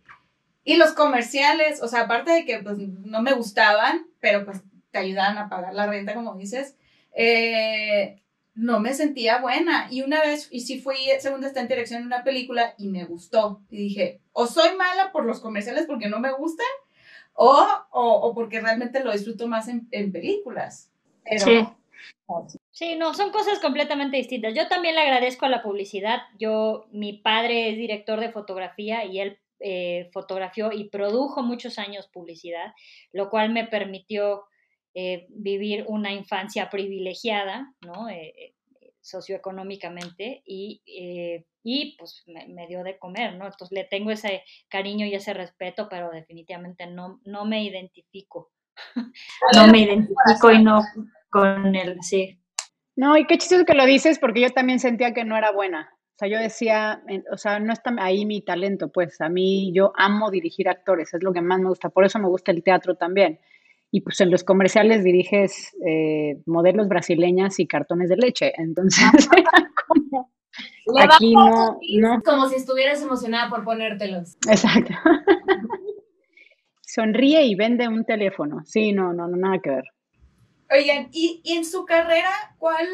y 0.63 0.77
los 0.77 0.93
comerciales, 0.93 1.81
o 1.83 1.89
sea, 1.89 2.03
aparte 2.03 2.31
de 2.31 2.45
que 2.45 2.59
pues 2.59 2.77
no 2.77 3.21
me 3.21 3.33
gustaban, 3.33 4.07
pero 4.21 4.45
pues 4.45 4.61
te 4.91 4.99
ayudaban 4.99 5.37
a 5.37 5.49
pagar 5.49 5.73
la 5.73 5.85
renta, 5.85 6.13
como 6.13 6.35
dices, 6.35 6.77
eh, 7.13 8.21
no 8.55 8.79
me 8.79 8.93
sentía 8.93 9.41
buena. 9.41 9.87
Y 9.91 10.01
una 10.01 10.21
vez, 10.21 10.47
y 10.49 10.61
sí 10.61 10.79
fui 10.79 10.95
segunda 11.19 11.47
asistente 11.47 11.73
de 11.73 11.79
dirección 11.79 12.01
en 12.01 12.07
una 12.07 12.23
película 12.23 12.73
y 12.77 12.87
me 12.87 13.03
gustó. 13.03 13.61
Y 13.69 13.77
dije, 13.77 14.21
o 14.31 14.47
soy 14.47 14.77
mala 14.77 15.11
por 15.11 15.25
los 15.25 15.41
comerciales 15.41 15.85
porque 15.87 16.07
no 16.07 16.21
me 16.21 16.31
gustan, 16.31 16.67
o, 17.33 17.67
o, 17.91 18.11
o 18.27 18.33
porque 18.33 18.61
realmente 18.61 19.03
lo 19.03 19.11
disfruto 19.11 19.47
más 19.47 19.67
en, 19.67 19.89
en 19.91 20.13
películas. 20.13 20.89
Pero, 21.25 21.45
Sí. 21.45 21.67
Sí, 22.71 22.95
no, 22.95 23.13
son 23.13 23.31
cosas 23.31 23.59
completamente 23.59 24.17
distintas. 24.17 24.53
Yo 24.53 24.67
también 24.67 24.95
le 24.95 25.01
agradezco 25.01 25.45
a 25.45 25.49
la 25.49 25.63
publicidad. 25.63 26.21
Yo, 26.39 26.85
mi 26.91 27.13
padre 27.13 27.69
es 27.69 27.77
director 27.77 28.19
de 28.19 28.31
fotografía 28.31 29.05
y 29.05 29.19
él 29.19 29.39
eh, 29.59 30.09
fotografió 30.11 30.71
y 30.71 30.89
produjo 30.89 31.43
muchos 31.43 31.79
años 31.79 32.07
publicidad, 32.07 32.73
lo 33.11 33.29
cual 33.29 33.51
me 33.51 33.65
permitió 33.65 34.45
eh, 34.93 35.25
vivir 35.29 35.85
una 35.87 36.11
infancia 36.11 36.69
privilegiada, 36.69 37.73
¿no? 37.81 38.09
Eh, 38.09 38.33
eh, 38.37 38.53
socioeconómicamente 39.03 40.41
y, 40.45 40.81
eh, 40.85 41.45
y 41.63 41.95
pues 41.97 42.23
me, 42.27 42.47
me 42.47 42.67
dio 42.67 42.83
de 42.83 42.97
comer, 42.97 43.35
¿no? 43.35 43.45
Entonces 43.45 43.71
le 43.71 43.83
tengo 43.83 44.11
ese 44.11 44.43
cariño 44.69 45.05
y 45.05 45.13
ese 45.13 45.33
respeto, 45.33 45.87
pero 45.89 46.09
definitivamente 46.09 46.87
no, 46.87 47.19
no 47.25 47.45
me 47.45 47.63
identifico. 47.63 48.51
no 49.55 49.67
me 49.67 49.79
identifico 49.79 50.51
y 50.51 50.63
no 50.63 50.81
con 51.33 51.75
él, 51.75 51.97
sí. 52.01 52.39
No, 52.95 53.17
y 53.17 53.25
qué 53.25 53.37
chistoso 53.37 53.65
que 53.65 53.73
lo 53.73 53.85
dices 53.85 54.19
porque 54.19 54.41
yo 54.41 54.51
también 54.51 54.79
sentía 54.79 55.13
que 55.13 55.25
no 55.25 55.35
era 55.35 55.51
buena. 55.51 55.89
O 55.91 56.15
sea, 56.15 56.27
yo 56.27 56.37
decía, 56.37 57.01
o 57.31 57.37
sea, 57.37 57.59
no 57.59 57.73
está 57.73 57.91
ahí 57.97 58.25
mi 58.25 58.41
talento, 58.41 58.91
pues 58.91 59.19
a 59.19 59.29
mí 59.29 59.73
yo 59.73 59.91
amo 59.97 60.29
dirigir 60.29 60.69
actores, 60.69 61.11
es 61.11 61.23
lo 61.23 61.33
que 61.33 61.41
más 61.41 61.59
me 61.59 61.69
gusta, 61.69 61.89
por 61.89 62.05
eso 62.05 62.19
me 62.19 62.27
gusta 62.27 62.51
el 62.51 62.61
teatro 62.61 62.95
también. 62.95 63.39
Y 63.89 64.01
pues 64.01 64.21
en 64.21 64.29
los 64.29 64.43
comerciales 64.43 65.03
diriges 65.03 65.75
eh, 65.85 66.39
modelos 66.45 66.87
brasileñas 66.87 67.59
y 67.59 67.65
cartones 67.65 68.09
de 68.09 68.17
leche, 68.17 68.53
entonces 68.57 69.03
como, 69.87 70.29
aquí 70.99 71.33
no, 71.33 71.79
no, 71.99 72.21
Como 72.21 72.47
si 72.47 72.55
estuvieras 72.55 73.01
emocionada 73.01 73.49
por 73.49 73.63
ponértelos. 73.63 74.37
exacto. 74.47 74.93
Sonríe 76.81 77.43
y 77.43 77.55
vende 77.55 77.87
un 77.87 78.05
teléfono. 78.05 78.61
Sí, 78.65 78.93
no, 78.93 79.13
no, 79.13 79.27
no, 79.27 79.35
nada 79.35 79.57
que 79.63 79.71
ver. 79.71 79.92
Oigan, 80.71 81.09
y, 81.11 81.41
y 81.43 81.53
en 81.57 81.65
su 81.65 81.85
carrera, 81.85 82.29
¿cuál, 82.57 82.87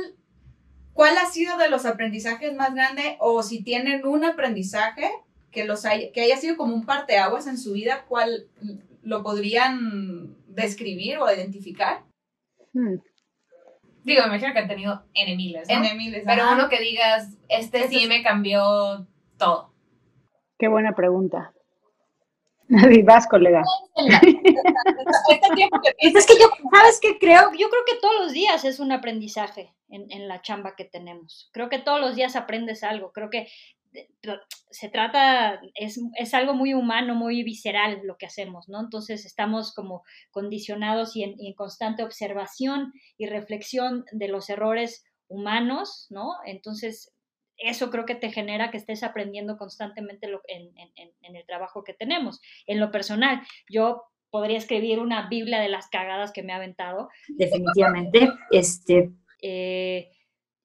¿cuál 0.94 1.18
ha 1.18 1.26
sido 1.26 1.58
de 1.58 1.70
los 1.70 1.86
aprendizajes 1.86 2.54
más 2.56 2.74
grande? 2.74 3.18
O 3.20 3.42
si 3.44 3.64
tienen 3.64 4.06
un 4.06 4.24
aprendizaje 4.26 5.10
que, 5.52 5.66
los 5.66 5.86
haya, 5.86 6.12
que 6.12 6.22
haya 6.22 6.38
sido 6.38 6.58
como 6.58 6.74
un 6.76 6.86
parteaguas 6.86 7.48
en 7.48 7.58
su 7.58 7.74
vida, 7.74 8.06
¿cuál 8.08 8.48
lo 9.04 9.24
podrían 9.24 10.36
describir 10.48 11.18
o 11.20 11.32
identificar? 11.34 12.04
Hmm. 12.74 12.98
Digo, 14.04 14.22
me 14.24 14.28
imagino 14.28 14.54
que 14.54 14.60
han 14.60 14.68
tenido 14.68 15.04
N 15.14 15.36
miles, 15.36 15.68
¿no? 15.70 15.82
Pero 16.26 16.44
ajá. 16.44 16.56
uno 16.56 16.70
que 16.70 16.80
digas, 16.80 17.38
este 17.50 17.80
Este 17.82 17.90
sí 17.90 18.04
es- 18.04 18.10
me 18.10 18.24
cambió 18.24 19.08
todo. 19.38 19.74
Qué 20.58 20.68
buena 20.68 20.94
pregunta. 20.94 21.54
Y 22.70 23.02
vas, 23.02 23.28
colega. 23.28 23.64
Es 25.98 26.26
que 26.26 26.34
yo, 26.40 26.50
¿sabes 26.72 27.00
qué 27.02 27.18
creo? 27.18 27.52
Yo 27.58 27.70
creo 27.70 27.84
que 27.86 28.00
todos 28.00 28.20
los 28.22 28.32
días 28.32 28.64
es 28.64 28.80
un 28.80 28.92
aprendizaje 28.92 29.74
en, 29.90 30.06
en 30.12 30.28
la 30.28 30.42
chamba 30.42 30.76
que 30.76 30.86
tenemos. 30.86 31.50
Creo 31.52 31.70
que 31.70 31.80
todos 31.80 32.00
los 32.00 32.16
días 32.16 32.36
aprendes 32.36 32.84
algo. 32.84 33.12
Creo 33.12 33.30
que 33.32 33.48
tra- 34.22 34.42
se 34.70 34.90
trata, 34.90 35.60
es, 35.74 36.00
es 36.16 36.34
algo 36.36 36.54
muy 36.54 36.76
humano, 36.76 37.16
muy 37.16 37.42
visceral 37.44 38.02
lo 38.04 38.18
que 38.18 38.28
hacemos, 38.28 38.70
¿no? 38.70 38.82
Entonces 38.82 39.26
estamos 39.26 39.74
como 39.74 40.04
condicionados 40.30 41.16
y 41.16 41.24
en, 41.24 41.34
y 41.40 41.48
en 41.48 41.56
constante 41.56 42.04
observación 42.04 42.94
y 43.18 43.26
reflexión 43.26 44.06
de 44.12 44.28
los 44.28 44.50
errores 44.50 45.06
humanos, 45.28 46.06
¿no? 46.12 46.34
Entonces 46.46 47.12
eso 47.62 47.90
creo 47.90 48.06
que 48.06 48.16
te 48.16 48.32
genera 48.32 48.72
que 48.72 48.78
estés 48.78 49.04
aprendiendo 49.04 49.58
constantemente 49.58 50.28
lo- 50.28 50.42
en, 50.48 50.78
en- 50.78 50.92
en- 50.96 51.12
en 51.22 51.36
el 51.36 51.46
trabajo 51.46 51.84
que 51.84 51.94
tenemos. 51.94 52.40
En 52.68 52.80
lo 52.80 52.92
personal, 52.92 53.42
yo 53.70 54.04
podría 54.32 54.58
escribir 54.58 55.00
una 55.00 55.28
Biblia 55.28 55.60
de 55.60 55.70
las 55.70 55.88
cagadas 55.90 56.32
que 56.32 56.44
me 56.44 56.54
ha 56.54 56.58
aventado, 56.58 57.10
definitivamente. 57.30 58.30
Este, 58.52 59.10
eh, 59.42 60.12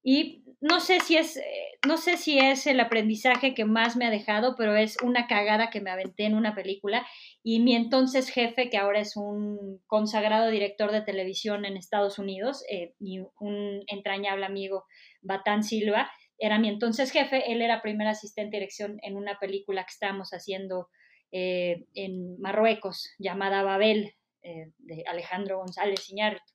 y 0.02 0.44
no 0.60 0.80
sé 0.80 1.00
si 1.00 1.16
es, 1.16 1.36
eh, 1.38 1.42
no 1.86 1.96
sé 1.96 2.16
si 2.18 2.38
es 2.38 2.66
el 2.66 2.78
aprendizaje 2.80 3.54
que 3.54 3.64
más 3.64 3.96
me 3.96 4.04
ha 4.06 4.10
dejado, 4.10 4.54
pero 4.56 4.76
es 4.76 4.96
una 5.02 5.26
cagada 5.26 5.70
que 5.70 5.80
me 5.80 5.90
aventé 5.90 6.24
en 6.24 6.34
una 6.34 6.54
película 6.54 7.06
y 7.42 7.60
mi 7.60 7.74
entonces 7.74 8.28
jefe, 8.28 8.68
que 8.68 8.76
ahora 8.76 9.00
es 9.00 9.16
un 9.16 9.80
consagrado 9.86 10.50
director 10.50 10.92
de 10.92 11.00
televisión 11.02 11.64
en 11.64 11.76
Estados 11.78 12.18
Unidos 12.18 12.64
eh, 12.70 12.94
y 12.98 13.20
un 13.40 13.82
entrañable 13.86 14.44
amigo, 14.44 14.84
Batán 15.22 15.62
Silva, 15.64 16.10
era 16.38 16.58
mi 16.58 16.68
entonces 16.68 17.10
jefe, 17.10 17.52
él 17.52 17.62
era 17.62 17.82
primer 17.82 18.08
asistente 18.08 18.56
de 18.56 18.60
dirección 18.60 18.98
en 19.02 19.16
una 19.16 19.38
película 19.38 19.82
que 19.84 19.92
estábamos 19.92 20.30
haciendo 20.30 20.88
eh, 21.32 21.84
en 21.94 22.40
Marruecos 22.40 23.10
llamada 23.18 23.62
Babel, 23.62 24.14
eh, 24.42 24.70
de 24.78 25.04
Alejandro 25.06 25.58
González 25.58 26.08
Iñárritu. 26.10 26.52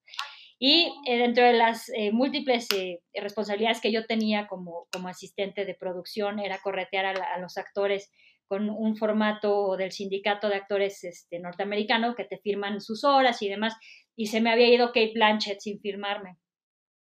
Y 0.57 0.93
eh, 1.05 1.17
dentro 1.17 1.43
de 1.43 1.53
las 1.53 1.89
múltiples 2.11 2.67
responsabilidades 3.13 3.81
que 3.81 3.91
yo 3.91 4.05
tenía 4.05 4.47
como, 4.47 4.87
como 4.91 5.07
asistente 5.07 5.65
de 5.65 5.73
producción 5.73 6.39
era 6.39 6.59
corretear 6.59 7.05
a, 7.05 7.33
a 7.33 7.39
los 7.39 7.57
actores 7.57 8.11
con 8.47 8.69
un 8.69 8.95
formato 8.95 9.77
del 9.77 9.91
sindicato 9.91 10.49
de 10.49 10.55
actores 10.55 11.03
este, 11.03 11.39
norteamericano 11.39 12.15
que 12.15 12.25
te 12.25 12.39
firman 12.39 12.81
sus 12.81 13.03
horas 13.03 13.41
y 13.41 13.47
demás. 13.47 13.75
Y 14.15 14.27
se 14.27 14.41
me 14.41 14.49
había 14.49 14.73
ido 14.73 14.87
Kate 14.87 15.11
Blanchett 15.13 15.59
sin 15.59 15.79
firmarme. 15.79 16.37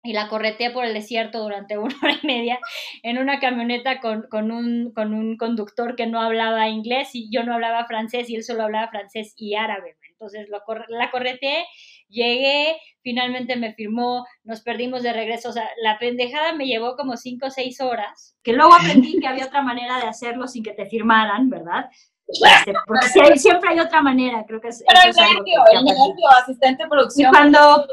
Y 0.04 0.14
la 0.14 0.30
correteé 0.30 0.72
por 0.72 0.86
el 0.86 0.94
desierto 0.94 1.40
durante 1.40 1.78
una 1.78 1.94
hora 2.02 2.14
y 2.22 2.26
media 2.28 2.60
en 3.04 3.18
una 3.18 3.40
camioneta 3.40 4.00
con, 4.00 4.24
con, 4.30 4.52
un, 4.52 4.94
con 4.94 5.14
un 5.14 5.36
conductor 5.38 5.96
que 5.96 6.08
no 6.08 6.22
hablaba 6.22 6.70
inglés 6.70 7.10
y 7.14 7.30
yo 7.32 7.44
no 7.44 7.54
hablaba 7.56 7.86
francés 7.88 8.30
y 8.30 8.36
él 8.36 8.44
solo 8.44 8.64
hablaba 8.64 8.90
francés 8.90 9.34
y 9.36 9.56
árabe. 9.56 9.98
Entonces 10.12 10.48
lo, 10.50 10.62
la 10.90 11.12
correteé, 11.12 11.66
llegué, 12.08 12.78
finalmente 13.02 13.56
me 13.56 13.74
firmó, 13.74 14.26
nos 14.44 14.62
perdimos 14.62 15.04
de 15.04 15.14
regreso. 15.14 15.50
O 15.50 15.54
sea, 15.54 15.68
la 15.84 16.00
pendejada 16.00 16.54
me 16.54 16.68
llevó 16.68 16.96
como 16.96 17.18
cinco 17.18 17.48
o 17.48 17.52
seis 17.52 17.82
horas. 17.82 18.36
Que 18.44 18.54
luego 18.54 18.74
aprendí 18.74 19.20
que 19.20 19.28
había 19.28 19.46
otra 19.46 19.62
manera 19.62 20.00
de 20.00 20.08
hacerlo 20.08 20.48
sin 20.48 20.64
que 20.64 20.72
te 20.74 20.86
firmaran, 20.86 21.50
¿verdad? 21.50 21.86
Este, 22.28 22.74
porque 22.86 23.38
siempre 23.38 23.70
hay 23.72 23.80
otra 23.80 24.02
manera, 24.02 24.44
creo 24.46 24.60
que 24.60 24.68
es, 24.70 24.84
Pero 24.88 25.00
el 25.04 25.10
es 25.10 25.18
algo 25.18 25.44
que- 25.46 25.52
el 25.52 26.38
asistente 26.42 26.84
de 26.84 26.88
Y 26.88 26.90
producción. 26.90 27.32
cuando, 27.32 27.88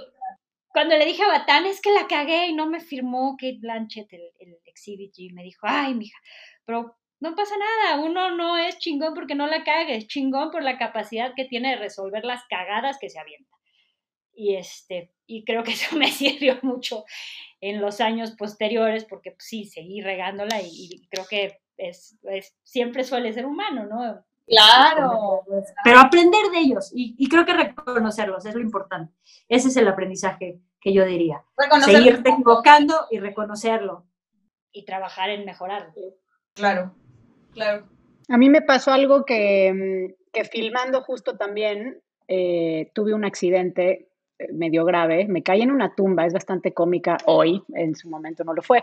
cuando 0.74 0.98
le 0.98 1.06
dije 1.06 1.24
a 1.24 1.28
Batán, 1.28 1.66
es 1.66 1.80
que 1.82 1.92
la 1.92 2.08
cagué 2.08 2.48
y 2.48 2.54
no 2.54 2.66
me 2.68 2.80
firmó 2.80 3.36
Kate 3.38 3.58
Blanchett, 3.60 4.12
el, 4.14 4.22
el 4.40 4.58
exhibit, 4.66 5.14
y 5.18 5.30
me 5.32 5.44
dijo, 5.44 5.66
ay, 5.68 5.94
mija, 5.94 6.18
pero 6.66 6.96
no 7.20 7.34
pasa 7.36 7.54
nada, 7.58 8.02
uno 8.04 8.32
no 8.36 8.58
es 8.58 8.78
chingón 8.78 9.14
porque 9.14 9.36
no 9.36 9.46
la 9.48 9.64
cague, 9.64 9.96
es 9.96 10.08
chingón 10.08 10.50
por 10.52 10.62
la 10.64 10.78
capacidad 10.78 11.34
que 11.36 11.46
tiene 11.46 11.70
de 11.70 11.76
resolver 11.76 12.24
las 12.26 12.44
cagadas 12.50 12.98
que 13.00 13.10
se 13.10 13.20
avienta. 13.20 13.56
Y, 14.34 14.56
este, 14.56 15.12
y 15.26 15.44
creo 15.44 15.62
que 15.64 15.72
eso 15.72 15.96
me 15.96 16.08
sirvió 16.10 16.58
mucho 16.62 17.04
en 17.60 17.80
los 17.82 18.00
años 18.00 18.32
posteriores, 18.32 19.04
porque 19.06 19.32
pues, 19.32 19.46
sí, 19.48 19.66
seguí 19.66 20.02
regándola 20.02 20.62
y, 20.62 20.68
y 20.72 21.08
creo 21.08 21.26
que 21.28 21.58
es, 21.78 22.18
es- 22.24 22.56
siempre 22.64 23.04
suele 23.04 23.32
ser 23.32 23.46
humano, 23.46 23.86
¿no? 23.86 24.24
Claro. 24.46 25.42
Pero 25.82 25.98
aprender 25.98 26.50
de 26.52 26.58
ellos 26.58 26.90
y, 26.94 27.14
y 27.18 27.28
creo 27.28 27.44
que 27.44 27.54
reconocerlos 27.54 28.44
es 28.44 28.54
lo 28.54 28.60
importante. 28.60 29.12
Ese 29.48 29.68
es 29.68 29.76
el 29.76 29.88
aprendizaje 29.88 30.60
que 30.80 30.92
yo 30.92 31.04
diría. 31.04 31.42
Reconocer. 31.56 31.96
Seguirte 31.96 32.30
equivocando 32.30 32.94
y 33.10 33.18
reconocerlo. 33.18 34.04
Y 34.72 34.84
trabajar 34.84 35.30
en 35.30 35.44
mejorarlo. 35.44 35.92
Claro, 36.52 36.94
claro. 37.52 37.86
A 38.28 38.36
mí 38.36 38.48
me 38.48 38.62
pasó 38.62 38.92
algo 38.92 39.24
que, 39.24 40.14
que 40.32 40.44
filmando 40.44 41.02
justo 41.02 41.36
también 41.36 42.02
eh, 42.28 42.90
tuve 42.94 43.12
un 43.14 43.24
accidente 43.24 44.08
eh, 44.38 44.52
medio 44.52 44.84
grave, 44.84 45.26
me 45.28 45.42
caí 45.42 45.62
en 45.62 45.70
una 45.70 45.94
tumba, 45.94 46.26
es 46.26 46.32
bastante 46.32 46.72
cómica 46.72 47.18
hoy, 47.26 47.62
en 47.74 47.94
su 47.94 48.08
momento 48.08 48.44
no 48.44 48.54
lo 48.54 48.62
fue, 48.62 48.78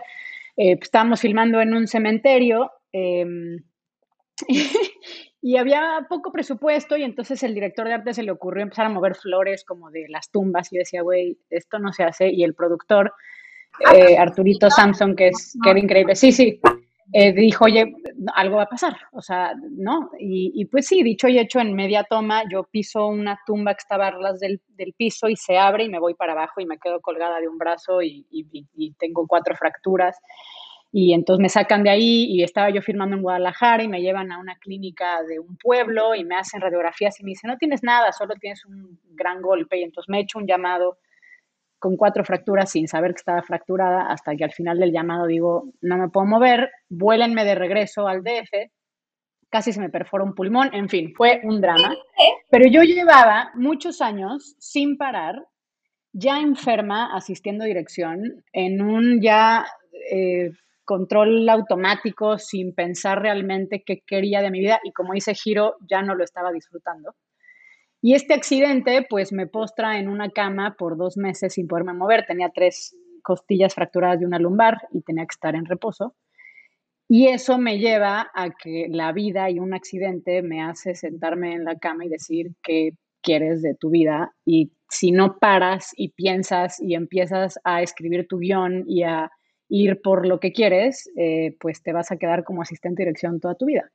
eh, 0.56 0.76
pues, 0.76 0.88
estábamos 0.88 1.20
filmando 1.20 1.60
en 1.60 1.74
un 1.74 1.88
cementerio 1.88 2.70
em, 2.92 3.64
y 5.44 5.56
había 5.56 6.06
poco 6.08 6.30
presupuesto 6.30 6.96
y 6.96 7.02
entonces 7.02 7.42
el 7.42 7.52
director 7.52 7.88
de 7.88 7.94
arte 7.94 8.14
se 8.14 8.22
le 8.22 8.30
ocurrió 8.30 8.62
empezar 8.62 8.86
a 8.86 8.90
mover 8.90 9.16
flores 9.16 9.64
como 9.64 9.90
de 9.90 10.06
las 10.08 10.30
tumbas 10.30 10.72
y 10.72 10.78
decía, 10.78 11.02
güey, 11.02 11.36
esto 11.50 11.80
no 11.80 11.92
se 11.92 12.04
hace. 12.04 12.30
Y 12.30 12.44
el 12.44 12.54
productor, 12.54 13.12
eh, 13.92 14.16
Arturito 14.16 14.70
Samson, 14.70 15.16
que 15.16 15.28
es 15.28 15.58
Kevin 15.64 15.84
increíble, 15.84 16.14
sí, 16.14 16.30
sí, 16.30 16.60
eh, 17.14 17.32
dijo, 17.32 17.64
oye, 17.64 17.92
algo 18.34 18.56
va 18.56 18.62
a 18.62 18.68
pasar, 18.68 18.96
o 19.12 19.20
sea, 19.20 19.52
¿no? 19.70 20.10
Y, 20.18 20.64
pues 20.66 20.86
sí, 20.86 21.02
dicho 21.02 21.28
y 21.28 21.38
hecho, 21.38 21.60
en 21.60 21.74
media 21.74 22.04
toma, 22.04 22.44
yo 22.50 22.62
piso 22.64 23.06
una 23.06 23.38
tumba 23.44 23.74
que 23.74 23.80
estaba 23.80 24.08
a 24.08 24.32
del, 24.40 24.60
del, 24.68 24.94
piso 24.94 25.28
y 25.28 25.36
se 25.36 25.58
abre 25.58 25.84
y 25.84 25.88
me 25.90 25.98
voy 25.98 26.14
para 26.14 26.32
abajo 26.32 26.60
y 26.60 26.66
me 26.66 26.78
quedo 26.78 27.00
colgada 27.00 27.38
de 27.40 27.48
un 27.48 27.58
brazo 27.58 28.00
y, 28.00 28.24
tengo 28.98 29.26
cuatro 29.26 29.56
fracturas. 29.56 30.16
Y 30.94 31.14
entonces 31.14 31.42
me 31.42 31.48
sacan 31.48 31.82
de 31.82 31.90
ahí 31.90 32.26
y 32.28 32.42
estaba 32.42 32.68
yo 32.68 32.82
firmando 32.82 33.16
en 33.16 33.22
Guadalajara 33.22 33.82
y 33.82 33.88
me 33.88 34.02
llevan 34.02 34.30
a 34.30 34.38
una 34.38 34.56
clínica 34.56 35.22
de 35.22 35.40
un 35.40 35.56
pueblo 35.56 36.14
y 36.14 36.22
me 36.22 36.36
hacen 36.36 36.60
radiografías 36.60 37.18
y 37.18 37.24
me 37.24 37.30
dicen, 37.30 37.48
no 37.48 37.56
tienes 37.56 37.82
nada, 37.82 38.12
solo 38.12 38.34
tienes 38.34 38.66
un 38.66 39.00
gran 39.10 39.40
golpe. 39.40 39.78
Y 39.78 39.84
entonces 39.84 40.10
me 40.10 40.20
echo 40.20 40.38
un 40.38 40.46
llamado 40.46 40.98
con 41.78 41.96
cuatro 41.96 42.24
fracturas 42.24 42.70
sin 42.70 42.86
saber 42.86 43.12
que 43.12 43.20
estaba 43.20 43.42
fracturada, 43.42 44.06
hasta 44.06 44.36
que 44.36 44.44
al 44.44 44.52
final 44.52 44.78
del 44.78 44.92
llamado 44.92 45.26
digo, 45.26 45.72
no 45.80 45.96
me 45.96 46.10
puedo 46.10 46.26
mover, 46.26 46.70
vuélenme 46.88 47.44
de 47.44 47.56
regreso 47.56 48.06
al 48.06 48.22
DF, 48.22 48.70
casi 49.50 49.72
se 49.72 49.80
me 49.80 49.90
perfora 49.90 50.22
un 50.22 50.34
pulmón, 50.34 50.72
en 50.74 50.88
fin, 50.88 51.12
fue 51.16 51.40
un 51.42 51.60
drama. 51.60 51.92
Pero 52.50 52.68
yo 52.68 52.82
llevaba 52.82 53.50
muchos 53.54 54.00
años 54.00 54.54
sin 54.60 54.96
parar, 54.96 55.44
ya 56.12 56.38
enferma, 56.38 57.16
asistiendo 57.16 57.64
dirección, 57.64 58.44
en 58.52 58.80
un 58.80 59.20
ya 59.20 59.66
eh, 60.12 60.52
control 60.84 61.48
automático, 61.48 62.38
sin 62.38 62.74
pensar 62.74 63.22
realmente 63.22 63.82
qué 63.84 64.02
quería 64.06 64.42
de 64.42 64.50
mi 64.50 64.60
vida, 64.60 64.80
y 64.84 64.92
como 64.92 65.14
hice 65.14 65.34
giro, 65.34 65.76
ya 65.88 66.02
no 66.02 66.14
lo 66.14 66.24
estaba 66.24 66.52
disfrutando. 66.52 67.14
Y 68.00 68.14
este 68.14 68.34
accidente, 68.34 69.06
pues 69.08 69.32
me 69.32 69.46
postra 69.46 69.98
en 69.98 70.08
una 70.08 70.30
cama 70.30 70.74
por 70.76 70.96
dos 70.96 71.16
meses 71.16 71.54
sin 71.54 71.68
poderme 71.68 71.94
mover. 71.94 72.26
Tenía 72.26 72.50
tres 72.52 72.96
costillas 73.22 73.74
fracturadas 73.74 74.18
de 74.18 74.26
una 74.26 74.40
lumbar 74.40 74.78
y 74.90 75.02
tenía 75.02 75.24
que 75.24 75.34
estar 75.34 75.54
en 75.54 75.66
reposo. 75.66 76.16
Y 77.08 77.28
eso 77.28 77.58
me 77.58 77.78
lleva 77.78 78.30
a 78.34 78.50
que 78.50 78.86
la 78.90 79.12
vida 79.12 79.50
y 79.50 79.60
un 79.60 79.74
accidente 79.74 80.42
me 80.42 80.62
hace 80.62 80.96
sentarme 80.96 81.54
en 81.54 81.64
la 81.64 81.78
cama 81.78 82.04
y 82.04 82.08
decir 82.08 82.52
qué 82.62 82.92
quieres 83.22 83.62
de 83.62 83.74
tu 83.74 83.90
vida. 83.90 84.32
Y 84.44 84.72
si 84.88 85.12
no 85.12 85.38
paras 85.38 85.92
y 85.96 86.08
piensas 86.08 86.80
y 86.80 86.94
empiezas 86.94 87.60
a 87.62 87.82
escribir 87.82 88.26
tu 88.28 88.38
guion 88.38 88.84
y 88.88 89.04
a 89.04 89.30
ir 89.72 90.02
por 90.02 90.26
lo 90.26 90.38
que 90.38 90.52
quieres, 90.52 91.10
eh, 91.16 91.56
pues 91.58 91.82
te 91.82 91.94
vas 91.94 92.12
a 92.12 92.18
quedar 92.18 92.44
como 92.44 92.60
asistente 92.60 93.02
de 93.02 93.06
dirección 93.06 93.40
toda 93.40 93.54
tu 93.54 93.64
vida. 93.64 93.90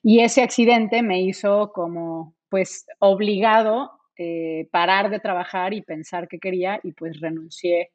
Y 0.00 0.20
ese 0.20 0.42
accidente 0.42 1.02
me 1.02 1.20
hizo 1.22 1.72
como 1.72 2.36
pues 2.48 2.86
obligado 3.00 3.90
eh, 4.16 4.68
parar 4.70 5.10
de 5.10 5.18
trabajar 5.18 5.74
y 5.74 5.82
pensar 5.82 6.28
qué 6.28 6.38
quería 6.38 6.78
y 6.84 6.92
pues 6.92 7.20
renuncié 7.20 7.90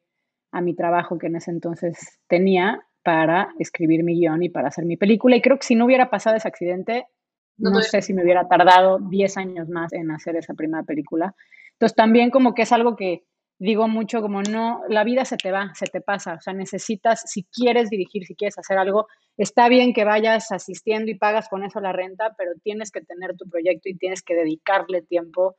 a 0.52 0.60
mi 0.60 0.74
trabajo 0.74 1.16
que 1.16 1.28
en 1.28 1.36
ese 1.36 1.50
entonces 1.50 2.20
tenía 2.28 2.82
para 3.02 3.54
escribir 3.58 4.04
mi 4.04 4.20
guion 4.20 4.42
y 4.42 4.50
para 4.50 4.68
hacer 4.68 4.84
mi 4.84 4.98
película. 4.98 5.34
Y 5.34 5.40
creo 5.40 5.58
que 5.58 5.66
si 5.66 5.76
no 5.76 5.86
hubiera 5.86 6.10
pasado 6.10 6.36
ese 6.36 6.46
accidente, 6.46 7.06
no, 7.56 7.70
no 7.70 7.80
sé 7.80 8.02
si 8.02 8.12
me 8.12 8.22
hubiera 8.22 8.48
tardado 8.48 8.98
10 8.98 9.36
años 9.38 9.68
más 9.70 9.94
en 9.94 10.10
hacer 10.10 10.36
esa 10.36 10.52
primera 10.52 10.82
película. 10.82 11.34
Entonces 11.72 11.96
también 11.96 12.30
como 12.30 12.54
que 12.54 12.62
es 12.62 12.72
algo 12.72 12.96
que 12.96 13.24
digo 13.58 13.88
mucho 13.88 14.20
como 14.20 14.42
no, 14.42 14.82
la 14.88 15.04
vida 15.04 15.24
se 15.24 15.36
te 15.36 15.52
va, 15.52 15.72
se 15.74 15.86
te 15.86 16.00
pasa, 16.00 16.34
o 16.34 16.40
sea, 16.40 16.52
necesitas, 16.52 17.22
si 17.26 17.44
quieres 17.44 17.88
dirigir, 17.88 18.24
si 18.26 18.34
quieres 18.34 18.58
hacer 18.58 18.78
algo, 18.78 19.06
está 19.36 19.68
bien 19.68 19.92
que 19.92 20.04
vayas 20.04 20.50
asistiendo 20.52 21.10
y 21.10 21.18
pagas 21.18 21.48
con 21.48 21.64
eso 21.64 21.80
la 21.80 21.92
renta, 21.92 22.34
pero 22.36 22.52
tienes 22.62 22.90
que 22.90 23.00
tener 23.00 23.36
tu 23.36 23.48
proyecto 23.48 23.88
y 23.88 23.96
tienes 23.96 24.22
que 24.22 24.34
dedicarle 24.34 25.02
tiempo 25.02 25.56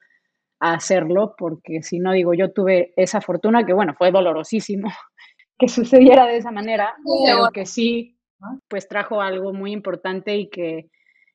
a 0.60 0.74
hacerlo, 0.74 1.36
porque 1.38 1.82
si 1.82 2.00
no, 2.00 2.12
digo, 2.12 2.34
yo 2.34 2.52
tuve 2.52 2.94
esa 2.96 3.22
fortuna 3.22 3.66
que, 3.66 3.74
bueno, 3.74 3.94
fue 3.98 4.12
dolorosísimo 4.12 4.90
que 5.58 5.68
sucediera 5.68 6.26
de 6.26 6.38
esa 6.38 6.52
manera, 6.52 6.96
pero 7.26 7.50
que 7.52 7.66
sí, 7.66 8.18
pues 8.68 8.88
trajo 8.88 9.22
algo 9.22 9.54
muy 9.54 9.72
importante 9.72 10.36
y 10.36 10.50
que, 10.50 10.90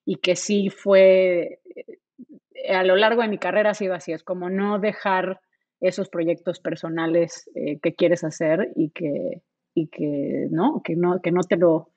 y 0.04 0.16
que 0.16 0.36
sí 0.36 0.68
fue, 0.68 1.60
eh, 1.74 2.74
a 2.74 2.84
lo 2.84 2.96
largo 2.96 3.22
de 3.22 3.28
mi 3.28 3.38
carrera 3.38 3.70
ha 3.70 3.74
sido 3.74 3.94
así, 3.94 4.12
es 4.12 4.22
como 4.22 4.50
no 4.50 4.78
dejar 4.78 5.40
esos 5.80 6.08
proyectos 6.08 6.60
personales 6.60 7.50
eh, 7.54 7.78
que 7.80 7.94
quieres 7.94 8.24
hacer 8.24 8.70
y 8.76 8.90
que, 8.90 9.42
y 9.74 9.88
que, 9.88 10.48
¿no? 10.50 10.82
Que, 10.82 10.96
no, 10.96 11.20
que 11.22 11.32
no 11.32 11.42
te 11.42 11.56
lo, 11.56 11.90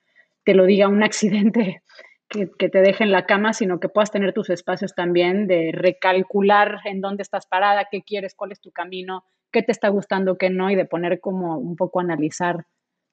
te 0.43 0.53
lo 0.53 0.65
diga 0.65 0.87
un 0.87 1.03
accidente 1.03 1.81
que, 2.29 2.49
que, 2.57 2.69
te 2.69 2.81
deje 2.81 3.03
en 3.03 3.11
la 3.11 3.25
cama, 3.25 3.53
sino 3.53 3.79
que 3.79 3.89
puedas 3.89 4.11
tener 4.11 4.33
tus 4.33 4.49
espacios 4.49 4.95
también 4.95 5.47
de 5.47 5.71
recalcular 5.73 6.79
en 6.85 7.01
dónde 7.01 7.23
estás 7.23 7.45
parada, 7.45 7.87
qué 7.91 8.01
quieres, 8.01 8.35
cuál 8.35 8.51
es 8.51 8.61
tu 8.61 8.71
camino, 8.71 9.25
qué 9.51 9.61
te 9.61 9.71
está 9.71 9.89
gustando, 9.89 10.37
qué 10.37 10.49
no, 10.49 10.69
y 10.71 10.75
de 10.75 10.85
poner 10.85 11.19
como 11.19 11.57
un 11.57 11.75
poco 11.75 11.99
a 11.99 12.03
analizar, 12.03 12.65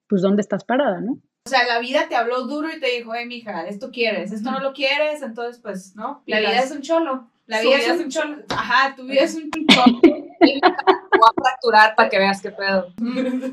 pues, 0.08 0.22
dónde 0.22 0.40
estás 0.40 0.64
parada, 0.64 1.00
¿no? 1.00 1.18
O 1.46 1.48
sea, 1.48 1.66
la 1.66 1.78
vida 1.78 2.06
te 2.08 2.16
habló 2.16 2.46
duro 2.46 2.68
y 2.70 2.78
te 2.80 2.88
dijo, 2.88 3.14
hey, 3.14 3.26
mija, 3.26 3.66
esto 3.66 3.90
quieres, 3.90 4.30
esto 4.30 4.50
no 4.50 4.60
lo 4.60 4.72
quieres, 4.72 5.22
entonces, 5.22 5.60
pues, 5.60 5.96
¿no? 5.96 6.22
La 6.26 6.40
vida 6.40 6.60
es 6.60 6.70
un 6.70 6.82
cholo. 6.82 7.28
La 7.46 7.60
vida, 7.62 7.78
vida 7.78 7.94
es 7.94 8.00
un 8.00 8.10
cholo. 8.10 8.36
Ajá, 8.50 8.94
tu 8.94 9.04
vida 9.04 9.22
es 9.22 9.34
un 9.34 9.50
cholo. 9.50 10.00
voy 10.40 10.60
a 10.62 11.42
fracturar 11.42 11.94
para 11.94 12.08
que 12.08 12.18
veas 12.18 12.40
qué 12.40 12.50
pedo. 12.50 12.94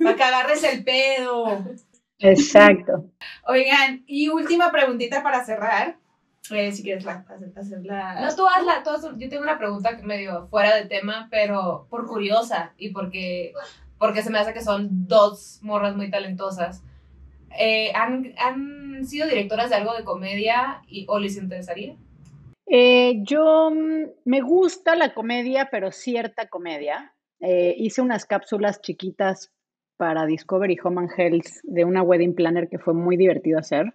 para 0.03 0.15
que 0.15 0.23
agarres 0.23 0.63
el 0.63 0.83
pedo. 0.83 1.65
Exacto. 2.19 3.05
Oigan, 3.45 4.03
y 4.05 4.29
última 4.29 4.71
preguntita 4.71 5.23
para 5.23 5.43
cerrar. 5.43 5.97
Eh, 6.51 6.71
si 6.71 6.81
quieres 6.81 7.03
la, 7.03 7.25
hacer, 7.27 7.51
hacer 7.57 7.85
la... 7.85 8.21
No, 8.21 8.35
tú 8.35 8.47
hazla. 8.47 8.83
Tú 8.83 8.91
haz, 8.91 9.01
yo 9.17 9.29
tengo 9.29 9.43
una 9.43 9.57
pregunta 9.57 9.97
medio 10.03 10.47
fuera 10.47 10.75
de 10.75 10.85
tema, 10.85 11.27
pero 11.29 11.87
por 11.89 12.05
curiosa 12.07 12.73
y 12.77 12.89
porque, 12.89 13.53
porque 13.97 14.23
se 14.23 14.29
me 14.29 14.39
hace 14.39 14.53
que 14.53 14.61
son 14.61 15.07
dos 15.07 15.59
morras 15.61 15.95
muy 15.95 16.09
talentosas. 16.09 16.83
Eh, 17.57 17.91
¿han, 17.93 18.33
¿Han 18.37 19.05
sido 19.05 19.27
directoras 19.27 19.69
de 19.69 19.75
algo 19.75 19.95
de 19.95 20.03
comedia 20.03 20.81
y, 20.87 21.05
o 21.07 21.19
les 21.19 21.37
interesaría? 21.37 21.95
Eh, 22.65 23.19
yo 23.23 23.71
me 24.25 24.41
gusta 24.41 24.95
la 24.95 25.13
comedia, 25.13 25.69
pero 25.71 25.91
cierta 25.91 26.47
comedia. 26.47 27.13
Eh, 27.39 27.75
hice 27.77 28.01
unas 28.01 28.25
cápsulas 28.25 28.81
chiquitas 28.81 29.53
para 29.95 30.25
Discovery 30.25 30.77
Home 30.83 31.01
and 31.01 31.11
Health 31.17 31.47
de 31.63 31.85
una 31.85 32.03
wedding 32.03 32.35
planner 32.35 32.67
que 32.69 32.77
fue 32.77 32.93
muy 32.93 33.15
divertido 33.15 33.57
hacer. 33.57 33.93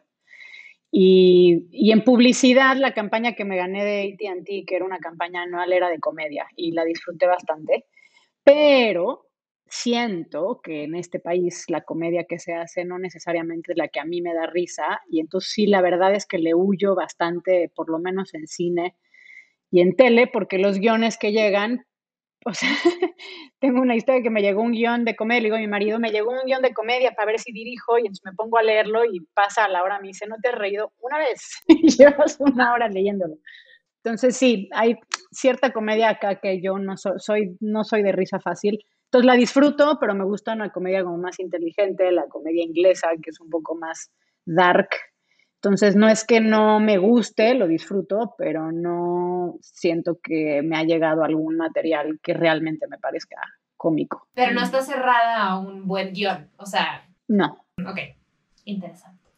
Y, 0.90 1.68
y, 1.70 1.92
en 1.92 2.04
publicidad, 2.04 2.76
la 2.76 2.92
campaña 2.92 3.34
que 3.34 3.44
me 3.44 3.56
gané 3.56 3.84
de 3.84 4.28
ATT, 4.28 4.66
que 4.66 4.76
era 4.76 4.84
una 4.84 4.98
campaña 4.98 5.42
anual, 5.42 5.72
era 5.72 5.88
de 5.88 5.98
comedia 5.98 6.46
y 6.56 6.72
la 6.72 6.84
disfruté 6.84 7.26
bastante. 7.26 7.86
Pero 8.44 9.26
siento 9.72 10.60
que 10.62 10.84
en 10.84 10.94
este 10.94 11.18
país 11.18 11.64
la 11.68 11.80
comedia 11.80 12.24
que 12.24 12.38
se 12.38 12.52
hace 12.52 12.84
no 12.84 12.98
necesariamente 12.98 13.72
es 13.72 13.78
la 13.78 13.88
que 13.88 14.00
a 14.00 14.04
mí 14.04 14.20
me 14.20 14.34
da 14.34 14.46
risa 14.46 15.00
y 15.08 15.18
entonces 15.18 15.50
sí, 15.50 15.66
la 15.66 15.80
verdad 15.80 16.14
es 16.14 16.26
que 16.26 16.36
le 16.36 16.54
huyo 16.54 16.94
bastante, 16.94 17.72
por 17.74 17.88
lo 17.88 17.98
menos 17.98 18.34
en 18.34 18.46
cine 18.46 18.94
y 19.70 19.80
en 19.80 19.96
tele, 19.96 20.26
porque 20.26 20.58
los 20.58 20.78
guiones 20.78 21.16
que 21.16 21.32
llegan, 21.32 21.86
o 22.44 22.52
sea, 22.52 22.68
tengo 23.60 23.80
una 23.80 23.96
historia 23.96 24.22
que 24.22 24.28
me 24.28 24.42
llegó 24.42 24.60
un 24.60 24.72
guion 24.72 25.06
de 25.06 25.16
comedia, 25.16 25.40
le 25.40 25.46
digo 25.46 25.56
a 25.56 25.60
mi 25.60 25.68
marido, 25.68 25.98
me 25.98 26.10
llegó 26.10 26.32
un 26.32 26.44
guion 26.44 26.60
de 26.60 26.74
comedia 26.74 27.12
para 27.12 27.28
ver 27.28 27.38
si 27.38 27.50
dirijo 27.50 27.96
y 27.96 28.02
entonces 28.02 28.26
me 28.26 28.34
pongo 28.34 28.58
a 28.58 28.62
leerlo 28.62 29.06
y 29.06 29.20
pasa 29.32 29.64
a 29.64 29.68
la 29.68 29.82
hora, 29.82 30.00
me 30.00 30.08
dice, 30.08 30.26
¿no 30.26 30.36
te 30.42 30.50
has 30.50 30.54
reído 30.54 30.92
una 31.00 31.16
vez? 31.16 31.62
y 31.66 31.88
llevas 31.88 32.36
una 32.40 32.74
hora 32.74 32.90
leyéndolo. 32.90 33.36
Entonces 34.04 34.36
sí, 34.36 34.68
hay 34.74 34.96
cierta 35.30 35.72
comedia 35.72 36.10
acá 36.10 36.40
que 36.40 36.60
yo 36.60 36.78
no 36.78 36.98
so, 36.98 37.18
soy, 37.18 37.56
no 37.60 37.84
soy 37.84 38.02
de 38.02 38.12
risa 38.12 38.38
fácil, 38.38 38.84
entonces 39.12 39.26
la 39.26 39.34
disfruto, 39.34 39.98
pero 40.00 40.14
me 40.14 40.24
gusta 40.24 40.54
una 40.54 40.70
comedia 40.70 41.04
como 41.04 41.18
más 41.18 41.38
inteligente, 41.38 42.10
la 42.12 42.28
comedia 42.28 42.64
inglesa, 42.64 43.08
que 43.22 43.28
es 43.28 43.40
un 43.40 43.50
poco 43.50 43.74
más 43.74 44.10
dark. 44.46 44.88
Entonces 45.56 45.96
no 45.96 46.08
es 46.08 46.24
que 46.24 46.40
no 46.40 46.80
me 46.80 46.96
guste, 46.96 47.52
lo 47.54 47.66
disfruto, 47.66 48.34
pero 48.38 48.72
no 48.72 49.58
siento 49.60 50.18
que 50.22 50.62
me 50.62 50.78
ha 50.78 50.84
llegado 50.84 51.24
algún 51.24 51.58
material 51.58 52.20
que 52.22 52.32
realmente 52.32 52.86
me 52.88 52.96
parezca 52.96 53.36
cómico. 53.76 54.28
Pero 54.32 54.54
no 54.54 54.62
está 54.62 54.80
cerrada 54.80 55.42
a 55.42 55.58
un 55.58 55.86
buen 55.86 56.14
guion, 56.14 56.50
o 56.56 56.64
sea. 56.64 57.06
No. 57.28 57.66
Ok, 57.86 57.98
interesante. 58.64 59.28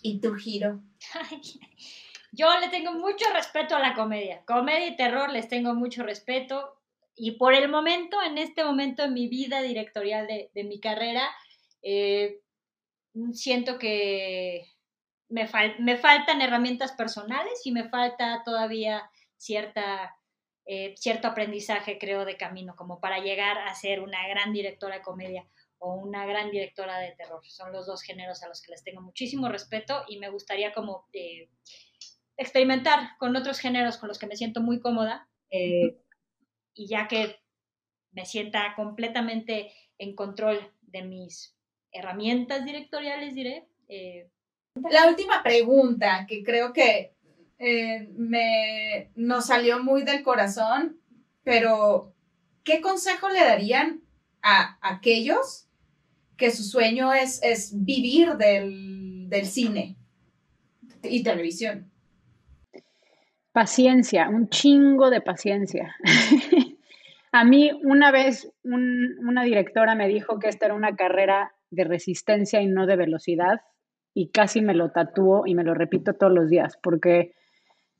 ¿Y 0.00 0.20
tu 0.20 0.32
giro? 0.34 0.78
Yo 2.30 2.46
le 2.60 2.68
tengo 2.68 2.92
mucho 2.92 3.24
respeto 3.34 3.74
a 3.74 3.80
la 3.80 3.94
comedia. 3.94 4.42
Comedia 4.46 4.86
y 4.86 4.96
terror 4.96 5.32
les 5.32 5.48
tengo 5.48 5.74
mucho 5.74 6.04
respeto 6.04 6.76
y 7.16 7.32
por 7.32 7.54
el 7.54 7.68
momento, 7.68 8.20
en 8.22 8.38
este 8.38 8.64
momento 8.64 9.04
en 9.04 9.14
mi 9.14 9.28
vida 9.28 9.62
directorial 9.62 10.26
de, 10.26 10.64
mi 10.64 10.80
carrera, 10.80 11.30
eh, 11.82 12.40
siento 13.32 13.78
que 13.78 14.66
me, 15.28 15.48
me, 15.78 15.96
faltan 15.96 16.42
herramientas 16.42 16.92
personales 16.92 17.60
y 17.64 17.72
me 17.72 17.88
falta 17.88 18.42
todavía 18.44 19.10
cierta, 19.36 20.16
eh, 20.66 20.94
cierto 20.96 21.28
aprendizaje, 21.28 21.98
creo, 21.98 22.24
de 22.24 22.36
camino, 22.36 22.74
como 22.76 23.00
para 23.00 23.18
llegar 23.18 23.58
a 23.58 23.74
ser 23.74 24.00
una 24.00 24.26
gran 24.28 24.52
directora 24.52 24.96
de 24.96 25.02
comedia. 25.02 25.46
o 25.78 25.96
una 25.96 26.24
gran 26.24 26.50
directora 26.50 26.98
de 26.98 27.12
terror. 27.12 27.42
Son 27.44 27.70
los 27.70 27.86
dos 27.86 28.00
géneros 28.02 28.42
a 28.42 28.48
los 28.48 28.62
que 28.62 28.70
les 28.70 28.82
tengo 28.82 29.02
muchísimo 29.02 29.50
respeto 29.50 30.02
y 30.08 30.18
me 30.18 30.30
gustaría 30.30 30.72
como 30.72 31.06
eh, 31.12 31.50
experimentar 32.38 33.18
con 33.18 33.36
otros 33.36 33.58
géneros 33.58 33.98
con 33.98 34.08
los 34.08 34.18
que 34.18 34.26
me 34.26 34.36
siento 34.36 34.62
muy 34.62 34.80
cómoda. 34.80 35.28
Y 36.74 36.86
ya 36.86 37.08
que 37.08 37.36
me 38.12 38.26
sienta 38.26 38.74
completamente 38.76 39.72
en 39.98 40.14
control 40.14 40.72
de 40.82 41.02
mis 41.02 41.54
herramientas 41.92 42.64
directoriales, 42.64 43.34
diré. 43.34 43.66
Eh, 43.88 44.28
la 44.90 45.08
última 45.08 45.42
pregunta, 45.42 46.26
que 46.28 46.42
creo 46.42 46.72
que 46.72 47.14
eh, 47.58 48.08
me, 48.16 49.10
nos 49.14 49.46
salió 49.46 49.82
muy 49.82 50.02
del 50.02 50.22
corazón, 50.22 50.98
pero 51.44 52.12
¿qué 52.64 52.80
consejo 52.80 53.28
le 53.28 53.40
darían 53.40 54.02
a 54.42 54.78
aquellos 54.82 55.68
que 56.36 56.50
su 56.50 56.64
sueño 56.64 57.12
es, 57.12 57.40
es 57.42 57.84
vivir 57.84 58.36
del, 58.36 59.28
del 59.28 59.46
cine 59.46 59.96
y 61.02 61.22
televisión? 61.22 61.90
Paciencia, 63.54 64.28
un 64.28 64.48
chingo 64.48 65.10
de 65.10 65.20
paciencia. 65.20 65.94
a 67.30 67.44
mí 67.44 67.70
una 67.84 68.10
vez 68.10 68.52
una 68.64 69.44
directora 69.44 69.94
me 69.94 70.08
dijo 70.08 70.40
que 70.40 70.48
esta 70.48 70.66
era 70.66 70.74
una 70.74 70.96
carrera 70.96 71.54
de 71.70 71.84
resistencia 71.84 72.60
y 72.62 72.66
no 72.66 72.86
de 72.86 72.96
velocidad 72.96 73.60
y 74.12 74.30
casi 74.30 74.60
me 74.60 74.74
lo 74.74 74.90
tatúo 74.90 75.46
y 75.46 75.54
me 75.54 75.62
lo 75.62 75.72
repito 75.72 76.14
todos 76.14 76.32
los 76.32 76.50
días 76.50 76.76
porque 76.82 77.36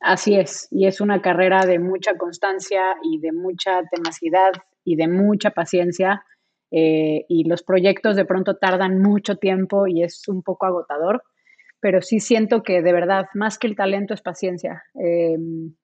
así 0.00 0.34
es 0.34 0.66
y 0.72 0.88
es 0.88 1.00
una 1.00 1.22
carrera 1.22 1.64
de 1.64 1.78
mucha 1.78 2.16
constancia 2.16 2.96
y 3.04 3.20
de 3.20 3.30
mucha 3.30 3.80
tenacidad 3.92 4.50
y 4.82 4.96
de 4.96 5.06
mucha 5.06 5.50
paciencia 5.50 6.24
eh, 6.72 7.26
y 7.28 7.44
los 7.48 7.62
proyectos 7.62 8.16
de 8.16 8.24
pronto 8.24 8.56
tardan 8.56 9.00
mucho 9.00 9.36
tiempo 9.36 9.86
y 9.86 10.02
es 10.02 10.26
un 10.26 10.42
poco 10.42 10.66
agotador, 10.66 11.22
pero 11.84 12.00
sí 12.00 12.18
siento 12.18 12.62
que 12.62 12.80
de 12.80 12.94
verdad 12.94 13.26
más 13.34 13.58
que 13.58 13.66
el 13.66 13.76
talento 13.76 14.14
es 14.14 14.22
paciencia. 14.22 14.84
Em, 14.94 15.74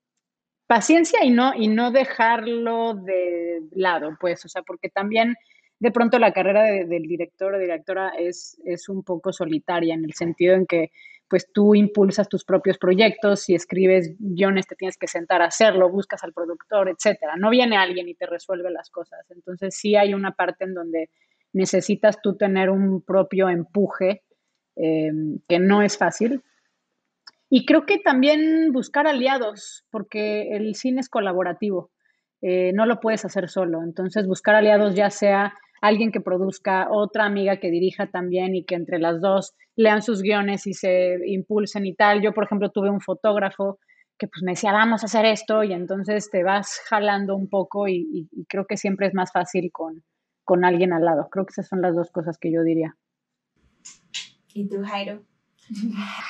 paciencia 0.66 1.22
y 1.22 1.30
no, 1.30 1.52
y 1.54 1.68
no 1.68 1.90
dejarlo 1.90 2.94
de 2.94 3.60
lado, 3.72 4.16
pues, 4.18 4.42
o 4.46 4.48
sea, 4.48 4.62
porque 4.62 4.88
también 4.88 5.34
de 5.78 5.90
pronto 5.90 6.18
la 6.18 6.32
carrera 6.32 6.62
del 6.62 7.02
director 7.02 7.52
o 7.54 7.58
directora 7.58 8.12
es, 8.18 8.58
es 8.64 8.88
un 8.88 9.04
poco 9.04 9.30
solitaria 9.30 9.92
en 9.92 10.06
el 10.06 10.14
sentido 10.14 10.54
en 10.54 10.64
que 10.64 10.90
pues 11.28 11.52
tú 11.52 11.74
impulsas 11.74 12.30
tus 12.30 12.46
propios 12.46 12.78
proyectos, 12.78 13.42
si 13.42 13.54
escribes 13.54 14.14
guiones 14.18 14.66
te 14.66 14.76
tienes 14.76 14.96
que 14.96 15.06
sentar 15.06 15.42
a 15.42 15.48
hacerlo, 15.48 15.90
buscas 15.90 16.24
al 16.24 16.32
productor, 16.32 16.88
etcétera. 16.88 17.36
No 17.36 17.50
viene 17.50 17.76
alguien 17.76 18.08
y 18.08 18.14
te 18.14 18.24
resuelve 18.24 18.70
las 18.70 18.88
cosas. 18.88 19.30
Entonces 19.30 19.76
sí 19.76 19.96
hay 19.96 20.14
una 20.14 20.32
parte 20.32 20.64
en 20.64 20.72
donde 20.72 21.10
necesitas 21.52 22.22
tú 22.22 22.38
tener 22.38 22.70
un 22.70 23.02
propio 23.02 23.50
empuje 23.50 24.22
eh, 24.82 25.10
que 25.48 25.58
no 25.58 25.82
es 25.82 25.98
fácil. 25.98 26.42
Y 27.48 27.66
creo 27.66 27.84
que 27.84 27.98
también 27.98 28.72
buscar 28.72 29.06
aliados, 29.06 29.84
porque 29.90 30.54
el 30.56 30.74
cine 30.76 31.00
es 31.00 31.08
colaborativo, 31.08 31.90
eh, 32.42 32.72
no 32.74 32.86
lo 32.86 33.00
puedes 33.00 33.24
hacer 33.24 33.48
solo. 33.48 33.82
Entonces 33.82 34.26
buscar 34.26 34.54
aliados 34.54 34.94
ya 34.94 35.10
sea 35.10 35.54
alguien 35.80 36.12
que 36.12 36.20
produzca, 36.20 36.88
otra 36.90 37.24
amiga 37.24 37.58
que 37.58 37.70
dirija 37.70 38.06
también 38.06 38.54
y 38.54 38.64
que 38.64 38.74
entre 38.74 38.98
las 38.98 39.20
dos 39.20 39.54
lean 39.76 40.02
sus 40.02 40.22
guiones 40.22 40.66
y 40.66 40.74
se 40.74 41.18
impulsen 41.26 41.86
y 41.86 41.94
tal. 41.94 42.22
Yo, 42.22 42.32
por 42.32 42.44
ejemplo, 42.44 42.70
tuve 42.70 42.90
un 42.90 43.00
fotógrafo 43.00 43.78
que 44.18 44.28
pues 44.28 44.42
me 44.42 44.52
decía, 44.52 44.72
vamos 44.72 45.02
a 45.02 45.06
hacer 45.06 45.24
esto 45.24 45.64
y 45.64 45.72
entonces 45.72 46.30
te 46.30 46.44
vas 46.44 46.80
jalando 46.86 47.34
un 47.34 47.48
poco 47.48 47.88
y, 47.88 48.28
creo 48.48 48.66
que 48.66 48.76
siempre 48.76 49.06
es 49.06 49.14
más 49.14 49.32
fácil 49.32 49.70
con, 49.72 50.04
con 50.44 50.64
alguien 50.64 50.92
al 50.92 51.04
lado. 51.04 51.28
Creo 51.30 51.46
que 51.46 51.52
esas 51.52 51.68
son 51.68 51.80
las 51.80 51.96
dos 51.96 52.10
cosas 52.10 52.36
que 52.38 52.52
yo 52.52 52.62
diría. 52.62 52.96
¿Y 54.54 54.68
tú, 54.68 54.82
Jairo? 54.84 55.24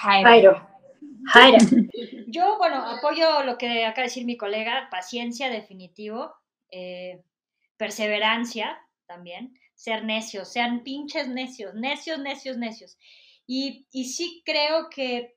Jairo. 0.02 0.68
Jairo. 1.26 1.58
Yo, 2.28 2.58
bueno, 2.58 2.76
apoyo 2.76 3.42
lo 3.44 3.58
que 3.58 3.84
acaba 3.84 4.02
de 4.02 4.08
decir 4.08 4.24
mi 4.24 4.36
colega, 4.36 4.88
paciencia 4.90 5.50
definitivo, 5.50 6.34
eh, 6.70 7.22
perseverancia, 7.76 8.78
también, 9.06 9.58
ser 9.74 10.04
necios, 10.04 10.52
sean 10.52 10.82
pinches 10.84 11.28
necios, 11.28 11.74
necios, 11.74 12.18
necios, 12.20 12.56
necios. 12.56 12.98
Y, 13.46 13.86
y 13.90 14.04
sí 14.04 14.42
creo 14.44 14.88
que 14.90 15.34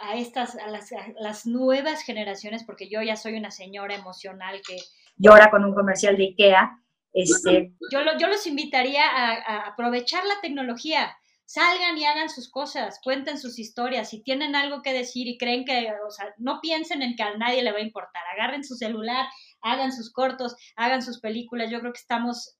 a, 0.00 0.16
estas, 0.16 0.56
a 0.56 0.66
las, 0.68 1.46
nuevas 1.46 2.02
generaciones, 2.02 2.64
porque 2.64 2.88
yo 2.88 3.02
ya 3.02 3.16
soy 3.16 3.36
una 3.36 3.50
señora 3.50 3.94
emocional 3.94 4.60
que 4.66 4.76
llora 5.16 5.50
con 5.50 5.64
un 5.64 5.74
comercial 5.74 6.16
de 6.16 6.24
Ikea, 6.24 6.80
este, 7.12 7.72
yo, 7.92 8.00
yo 8.18 8.26
los 8.26 8.46
invitaría 8.48 9.06
a, 9.08 9.34
a, 9.34 9.68
aprovechar 9.68 10.24
la 10.24 10.40
tecnología. 10.42 11.16
Salgan 11.46 11.98
y 11.98 12.06
hagan 12.06 12.30
sus 12.30 12.50
cosas, 12.50 13.00
cuenten 13.02 13.38
sus 13.38 13.58
historias. 13.58 14.10
Si 14.10 14.22
tienen 14.22 14.56
algo 14.56 14.82
que 14.82 14.92
decir 14.92 15.28
y 15.28 15.36
creen 15.36 15.64
que, 15.64 15.92
o 16.06 16.10
sea, 16.10 16.34
no 16.38 16.60
piensen 16.60 17.02
en 17.02 17.16
que 17.16 17.22
a 17.22 17.36
nadie 17.36 17.62
le 17.62 17.72
va 17.72 17.78
a 17.78 17.82
importar. 17.82 18.22
Agarren 18.32 18.64
su 18.64 18.76
celular, 18.76 19.26
hagan 19.60 19.92
sus 19.92 20.12
cortos, 20.12 20.56
hagan 20.76 21.02
sus 21.02 21.20
películas. 21.20 21.70
Yo 21.70 21.80
creo 21.80 21.92
que 21.92 22.00
estamos 22.00 22.56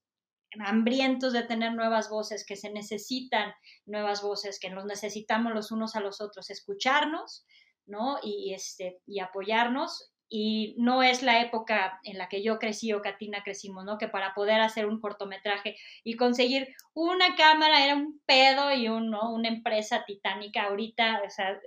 hambrientos 0.59 1.33
de 1.33 1.43
tener 1.43 1.73
nuevas 1.73 2.09
voces, 2.09 2.45
que 2.45 2.55
se 2.55 2.71
necesitan 2.71 3.53
nuevas 3.85 4.21
voces, 4.21 4.59
que 4.59 4.69
nos 4.69 4.85
necesitamos 4.85 5.53
los 5.53 5.71
unos 5.71 5.95
a 5.95 5.99
los 5.99 6.21
otros, 6.21 6.49
escucharnos, 6.49 7.45
¿no? 7.85 8.19
Y, 8.23 8.53
este, 8.53 8.99
y 9.05 9.19
apoyarnos. 9.19 10.11
Y 10.27 10.75
no 10.79 11.03
es 11.03 11.21
la 11.21 11.41
época 11.41 11.99
en 12.03 12.17
la 12.17 12.27
que 12.29 12.43
yo 12.43 12.57
crecí 12.57 12.91
o 12.93 13.01
Katina 13.01 13.43
crecimos, 13.43 13.85
¿no? 13.85 13.97
Que 13.97 14.07
para 14.07 14.33
poder 14.33 14.59
hacer 14.61 14.87
un 14.87 14.99
cortometraje 14.99 15.75
y 16.03 16.15
conseguir 16.15 16.73
una 16.93 17.35
cámara 17.35 17.85
era 17.85 17.95
un 17.95 18.19
pedo 18.25 18.73
y 18.73 18.87
un, 18.87 19.13
una 19.13 19.47
empresa 19.47 20.03
titánica. 20.05 20.63
Ahorita, 20.63 21.21
o 21.25 21.29
sea, 21.29 21.59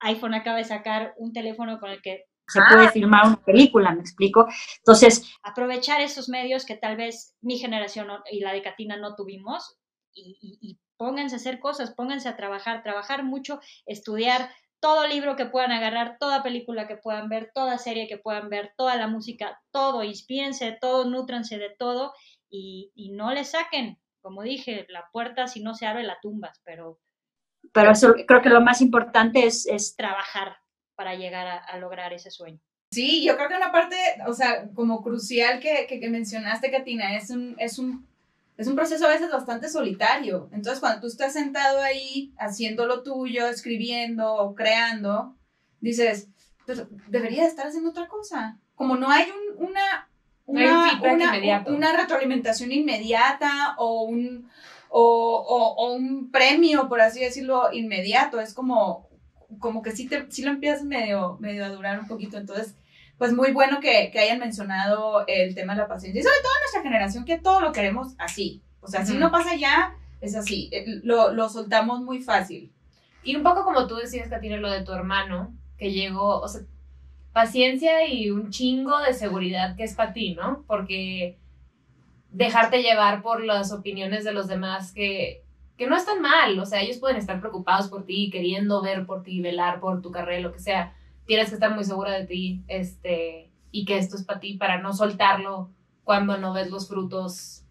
iPhone 0.00 0.34
acaba 0.34 0.58
de 0.58 0.64
sacar 0.64 1.14
un 1.16 1.32
teléfono 1.32 1.80
con 1.80 1.90
el 1.90 2.00
que 2.02 2.26
se 2.46 2.60
puede 2.70 2.90
filmar 2.90 3.26
una 3.26 3.42
película, 3.42 3.92
me 3.92 4.00
explico. 4.00 4.46
Entonces, 4.78 5.34
aprovechar 5.42 6.00
esos 6.00 6.28
medios 6.28 6.66
que 6.66 6.76
tal 6.76 6.96
vez 6.96 7.34
mi 7.40 7.58
generación 7.58 8.08
y 8.30 8.40
la 8.40 8.52
de 8.52 8.62
Catina 8.62 8.96
no 8.96 9.14
tuvimos 9.14 9.78
y, 10.14 10.78
pónganse 10.96 11.34
a 11.34 11.38
hacer 11.38 11.58
cosas, 11.58 11.90
pónganse 11.90 12.28
a 12.28 12.36
trabajar, 12.36 12.84
trabajar 12.84 13.24
mucho, 13.24 13.60
estudiar 13.84 14.50
todo 14.84 15.06
libro 15.06 15.34
que 15.34 15.46
puedan 15.46 15.72
agarrar, 15.72 16.18
toda 16.20 16.42
película 16.42 16.86
que 16.86 16.98
puedan 16.98 17.30
ver, 17.30 17.50
toda 17.54 17.78
serie 17.78 18.06
que 18.06 18.18
puedan 18.18 18.50
ver, 18.50 18.74
toda 18.76 18.96
la 18.96 19.06
música, 19.06 19.58
todo, 19.70 20.04
inspírense 20.04 20.66
de 20.66 20.78
todo, 20.78 21.06
nútranse 21.06 21.56
de 21.56 21.70
todo 21.70 22.12
y, 22.50 22.92
no 23.14 23.32
le 23.32 23.44
saquen, 23.44 23.98
como 24.20 24.42
dije, 24.42 24.84
la 24.90 25.08
puerta 25.10 25.46
si 25.46 25.62
no 25.62 25.74
se 25.74 25.86
abre 25.86 26.02
la 26.02 26.18
tumbas, 26.20 26.60
pero... 26.66 27.00
Pero 27.72 27.92
eso 27.92 28.14
creo 28.28 28.42
que 28.42 28.50
lo 28.50 28.60
más 28.60 28.82
importante 28.82 29.46
es, 29.46 29.66
es 29.66 29.96
trabajar, 29.96 30.58
para 30.96 31.14
llegar 31.14 31.62
a, 31.66 31.78
lograr 31.78 32.12
ese 32.12 32.30
sueño. 32.30 32.60
Sí, 32.92 33.24
yo 33.24 33.36
creo 33.36 33.48
que 33.48 33.56
una 33.56 33.72
parte, 33.72 33.96
o 34.26 34.34
sea, 34.34 34.68
como 34.74 35.02
crucial 35.02 35.60
que, 35.60 35.86
que, 35.88 36.10
mencionaste, 36.10 36.70
Katina, 36.70 37.16
es 37.16 37.30
un, 37.30 37.56
es, 37.58 37.78
un, 37.78 38.06
es 38.56 38.68
un 38.68 38.76
proceso 38.76 39.06
a 39.06 39.10
veces 39.10 39.30
bastante 39.30 39.68
solitario. 39.68 40.48
Entonces, 40.52 40.80
cuando 40.80 41.00
tú 41.00 41.06
estás 41.08 41.32
sentado 41.32 41.80
ahí 41.80 42.32
haciendo 42.38 42.86
lo 42.86 43.02
tuyo, 43.02 43.48
escribiendo 43.48 44.32
o 44.32 44.54
creando, 44.54 45.34
dices, 45.80 46.28
pero 46.66 46.88
debería 47.08 47.46
estar 47.46 47.66
haciendo 47.66 47.90
otra 47.90 48.06
cosa. 48.06 48.58
Como 48.76 48.96
no 48.96 49.10
hay 49.10 49.26
una, 49.56 50.08
una, 50.46 51.00
una, 51.02 51.64
una, 51.66 51.96
retroalimentación 51.96 52.70
inmediata 52.70 53.74
o 53.78 54.02
un, 54.02 54.48
o, 54.88 55.00
o, 55.02 55.74
o, 55.74 55.92
un 55.94 56.30
premio, 56.30 56.88
por 56.88 57.00
así 57.00 57.20
decirlo, 57.20 57.72
inmediato. 57.72 58.40
Es 58.40 58.54
como, 58.54 59.08
como 59.58 59.82
que 59.82 59.90
sí, 59.90 60.08
te, 60.08 60.30
sí 60.30 60.42
lo 60.42 60.50
empiezas 60.50 60.84
medio, 60.84 61.38
medio 61.40 61.64
a 61.64 61.70
durar 61.70 61.98
un 61.98 62.06
poquito. 62.06 62.38
Entonces, 62.38 62.76
pues 63.18 63.32
muy 63.32 63.52
bueno 63.52 63.80
que, 63.80 64.10
que, 64.12 64.18
hayan 64.18 64.38
mencionado 64.38 65.24
el 65.26 65.54
tema 65.54 65.74
de 65.74 65.82
la 65.82 65.88
paciencia. 65.88 66.20
Y 66.20 66.22
sobre 66.22 66.40
todo 66.42 66.52
nuestra 66.60 66.82
generación, 66.82 67.24
que 67.24 67.38
todo 67.38 67.60
lo 67.60 67.72
queremos 67.72 68.14
así. 68.18 68.62
O 68.80 68.88
sea, 68.88 69.06
si 69.06 69.16
no 69.16 69.30
pasa 69.30 69.56
ya, 69.56 69.94
es 70.20 70.34
así. 70.34 70.68
Eh, 70.72 71.00
lo, 71.02 71.32
lo, 71.32 71.48
soltamos 71.48 72.00
muy 72.02 72.22
fácil. 72.22 72.72
Y 73.22 73.36
un 73.36 73.42
poco 73.42 73.64
como 73.64 73.86
tú 73.86 73.96
decías, 73.96 74.28
Katina, 74.28 74.56
lo 74.56 74.70
de 74.70 74.82
tu 74.82 74.92
hermano, 74.92 75.54
que 75.78 75.92
llegó, 75.92 76.40
o 76.40 76.48
sea, 76.48 76.62
paciencia 77.32 78.06
y 78.06 78.30
un 78.30 78.50
chingo 78.50 78.98
de 79.00 79.14
seguridad 79.14 79.76
que 79.76 79.84
es 79.84 79.94
para 79.94 80.12
ti, 80.12 80.34
¿no? 80.34 80.64
Porque 80.66 81.38
dejarte 82.30 82.82
llevar 82.82 83.22
por 83.22 83.44
las 83.44 83.72
opiniones 83.72 84.24
de 84.24 84.32
los 84.32 84.48
demás 84.48 84.92
que 84.92 85.44
que 85.76 85.86
no 85.86 85.96
están 85.96 86.20
mal, 86.20 86.58
o 86.58 86.66
sea, 86.66 86.82
ellos 86.82 86.98
pueden 86.98 87.16
estar 87.16 87.40
preocupados 87.40 87.88
por 87.88 88.04
ti, 88.04 88.30
queriendo 88.30 88.80
ver 88.80 89.06
por 89.06 89.22
ti, 89.22 89.40
velar 89.40 89.80
por 89.80 90.02
tu 90.02 90.10
carrera, 90.12 90.40
lo 90.40 90.52
que 90.52 90.60
sea. 90.60 90.94
Tienes 91.26 91.48
que 91.48 91.54
estar 91.54 91.74
muy 91.74 91.84
segura 91.84 92.12
de 92.12 92.26
ti, 92.26 92.62
este, 92.68 93.50
y 93.70 93.84
que 93.84 93.98
esto 93.98 94.16
es 94.16 94.24
para 94.24 94.40
ti, 94.40 94.56
para 94.56 94.80
no 94.80 94.92
soltarlo 94.92 95.70
cuando 96.04 96.36
no 96.36 96.52
ves 96.52 96.70
los 96.70 96.88
frutos 96.88 97.64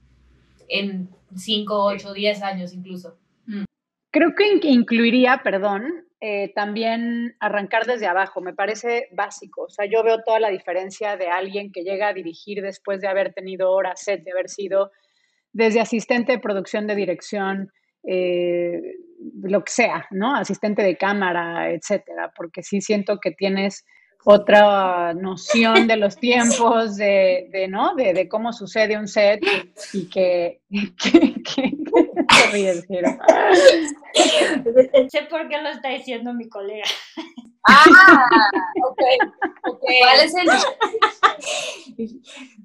en 0.68 1.10
5, 1.36 1.84
8, 1.86 2.14
10 2.14 2.44
años 2.44 2.74
incluso. 2.74 3.18
Mm. 3.46 3.64
Creo 4.12 4.36
que 4.36 4.70
incluiría, 4.70 5.42
perdón, 5.44 6.06
eh, 6.26 6.54
también 6.56 7.36
arrancar 7.42 7.86
desde 7.86 8.08
abajo, 8.08 8.40
me 8.40 8.54
parece 8.54 9.10
básico. 9.12 9.64
O 9.64 9.70
sea, 9.70 9.86
yo 9.86 10.04
veo 10.04 10.24
toda 10.24 10.40
la 10.40 10.50
diferencia 10.50 11.18
de 11.18 11.28
alguien 11.28 11.72
que 11.74 11.84
llega 11.84 12.08
a 12.08 12.14
dirigir 12.14 12.62
después 12.62 13.02
de 13.02 13.10
haber 13.10 13.34
tenido 13.34 13.72
horas 13.72 14.00
set, 14.02 14.24
de 14.24 14.32
haber 14.32 14.48
sido 14.48 14.92
desde 15.52 15.82
asistente 15.82 16.32
de 16.32 16.40
producción 16.40 16.88
de 16.88 16.96
dirección, 16.96 17.74
eh, 18.04 18.82
lo 19.42 19.64
que 19.64 19.72
sea, 19.72 20.06
¿no? 20.12 20.36
Asistente 20.36 20.84
de 20.84 20.98
cámara, 20.98 21.72
etcétera, 21.72 22.32
porque 22.36 22.64
sí 22.64 22.82
siento 22.82 23.20
que 23.20 23.32
tienes 23.32 23.86
otra 24.26 25.14
noción 25.14 25.88
de 25.88 25.98
los 25.98 26.18
tiempos, 26.18 26.96
de, 26.96 27.50
de 27.52 27.68
¿no? 27.68 27.96
De, 27.96 28.28
cómo 28.30 28.54
sucede 28.54 28.98
un 28.98 29.08
set 29.08 29.44
y 29.94 30.10
que... 30.10 30.62
ríes, 32.52 32.86
Sé 35.10 35.24
por 35.30 35.50
qué 35.50 35.62
lo 35.62 35.70
está 35.70 35.90
diciendo 35.90 36.34
mi 36.34 36.48
colega. 36.48 36.86
Ah, 37.68 37.86
ok, 38.86 39.02
ok. 39.70 39.84
¿Cuál 40.02 40.20
es 40.24 40.36
el...? 40.36 40.48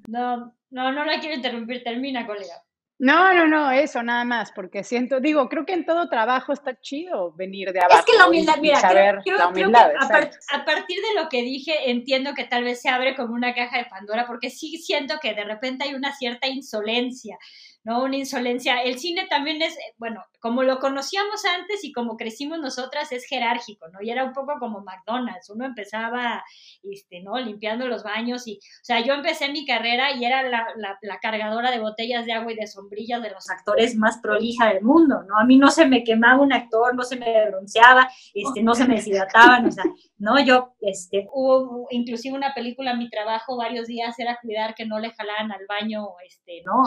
No, 0.07 0.55
no, 0.71 0.91
no 0.91 1.05
la 1.05 1.19
quiero 1.19 1.35
interrumpir, 1.35 1.83
termina, 1.83 2.25
colega. 2.25 2.63
No, 3.01 3.33
no, 3.33 3.47
no, 3.47 3.71
eso 3.71 4.03
nada 4.03 4.25
más, 4.25 4.51
porque 4.51 4.83
siento, 4.83 5.21
digo, 5.21 5.47
creo 5.47 5.65
que 5.65 5.71
en 5.71 5.85
todo 5.85 6.09
trabajo 6.09 6.51
está 6.51 6.79
chido 6.81 7.31
venir 7.31 7.71
de 7.71 7.79
abajo. 7.79 7.99
Es 7.99 8.05
que 8.05 8.17
la 8.17 8.27
humildad, 8.27 8.57
mira, 8.59 8.77
creo, 8.81 9.23
que 9.23 9.31
a, 9.31 10.65
partir 10.65 10.97
de 10.97 11.21
lo 11.21 11.29
que 11.29 11.41
dije, 11.41 11.91
entiendo 11.91 12.33
que 12.33 12.43
tal 12.43 12.65
vez 12.65 12.81
se 12.81 12.89
abre 12.89 13.15
como 13.15 13.33
una 13.33 13.55
caja 13.55 13.77
de 13.77 13.85
Pandora, 13.85 14.27
porque 14.27 14.49
sí 14.49 14.77
siento 14.77 15.15
que 15.21 15.33
de 15.33 15.45
repente 15.45 15.85
hay 15.85 15.93
una 15.93 16.13
cierta 16.13 16.47
insolencia 16.47 17.37
¿no? 17.83 18.03
Una 18.03 18.17
insolencia. 18.17 18.81
El 18.81 18.99
cine 18.99 19.27
también 19.29 19.61
es, 19.61 19.73
eh, 19.77 19.93
bueno, 19.97 20.23
como 20.39 20.63
lo 20.63 20.79
conocíamos 20.79 21.43
antes 21.45 21.83
y 21.83 21.91
como 21.91 22.17
crecimos 22.17 22.59
nosotras, 22.59 23.11
es 23.11 23.25
jerárquico, 23.25 23.87
¿no? 23.89 24.01
Y 24.01 24.09
era 24.09 24.23
un 24.23 24.33
poco 24.33 24.53
como 24.59 24.81
McDonald's, 24.81 25.49
uno 25.49 25.65
empezaba, 25.65 26.43
este, 26.83 27.21
¿no? 27.21 27.37
Limpiando 27.37 27.87
los 27.87 28.03
baños 28.03 28.47
y, 28.47 28.57
o 28.57 28.83
sea, 28.83 29.01
yo 29.01 29.13
empecé 29.13 29.49
mi 29.49 29.65
carrera 29.65 30.13
y 30.13 30.25
era 30.25 30.43
la, 30.43 30.65
la, 30.75 31.19
cargadora 31.19 31.71
de 31.71 31.79
botellas 31.79 32.25
de 32.25 32.33
agua 32.33 32.53
y 32.53 32.55
de 32.55 32.67
sombrillas 32.67 33.21
de 33.21 33.31
los 33.31 33.49
actores 33.49 33.95
más 33.95 34.19
prolija 34.19 34.73
del 34.73 34.83
mundo, 34.83 35.23
¿no? 35.27 35.37
A 35.37 35.43
mí 35.43 35.57
no 35.57 35.69
se 35.69 35.85
me 35.85 36.03
quemaba 36.03 36.41
un 36.41 36.53
actor, 36.53 36.95
no 36.95 37.03
se 37.03 37.17
me 37.17 37.49
bronceaba, 37.49 38.09
este, 38.33 38.63
no 38.63 38.73
se 38.73 38.87
me 38.87 38.95
deshidrataban, 38.95 39.65
o 39.65 39.71
sea, 39.71 39.83
¿no? 40.17 40.39
Yo, 40.39 40.75
este, 40.81 41.27
hubo 41.33 41.87
inclusive 41.91 42.35
una 42.35 42.53
película, 42.53 42.95
mi 42.95 43.09
trabajo 43.09 43.57
varios 43.57 43.87
días 43.87 44.17
era 44.19 44.39
cuidar 44.41 44.75
que 44.75 44.85
no 44.85 44.99
le 44.99 45.11
jalaran 45.11 45.51
al 45.51 45.65
baño, 45.67 46.07
este, 46.25 46.61
¿no? 46.65 46.83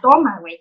Toma, 0.00 0.38
güey. 0.40 0.58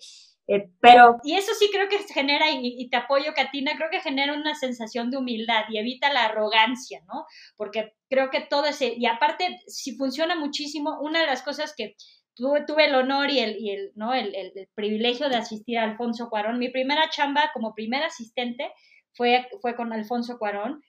Eh, 0.51 0.69
pero, 0.81 1.15
y 1.23 1.35
eso 1.35 1.53
sí 1.57 1.69
creo 1.71 1.87
que 1.87 1.99
genera, 2.13 2.47
y, 2.51 2.89
te 2.89 2.97
apoyo, 2.97 3.33
Katina, 3.33 3.71
creo 3.77 3.89
que 3.89 4.01
genera 4.01 4.33
una 4.33 4.53
sensación 4.53 5.09
de 5.09 5.15
humildad 5.15 5.63
y 5.69 5.77
evita 5.77 6.11
la 6.11 6.25
arrogancia, 6.25 7.01
¿no? 7.07 7.25
Porque 7.55 7.93
creo 8.09 8.29
que 8.29 8.41
todo 8.41 8.65
ese, 8.65 8.93
y 8.97 9.05
aparte, 9.05 9.61
si 9.67 9.95
funciona 9.95 10.35
muchísimo, 10.35 10.99
una 10.99 11.21
de 11.21 11.27
las 11.27 11.41
cosas 11.41 11.73
que 11.73 11.95
tuve, 12.35 12.65
tuve 12.65 12.87
el 12.87 12.95
honor 12.95 13.29
y, 13.31 13.39
el, 13.39 13.55
y 13.61 13.69
el, 13.71 13.91
¿no? 13.95 14.13
El, 14.13 14.35
el, 14.35 14.51
privilegio 14.75 15.29
de 15.29 15.37
asistir 15.37 15.77
a 15.77 15.83
Alfonso 15.83 16.29
Cuarón, 16.29 16.59
mi 16.59 16.67
primera 16.67 17.09
chamba 17.09 17.51
como 17.53 17.73
primer 17.73 18.03
asistente 18.03 18.69
fue, 19.13 19.47
fue 19.61 19.77
con 19.77 19.93
Alfonso 19.93 20.37
Cuarón, 20.37 20.83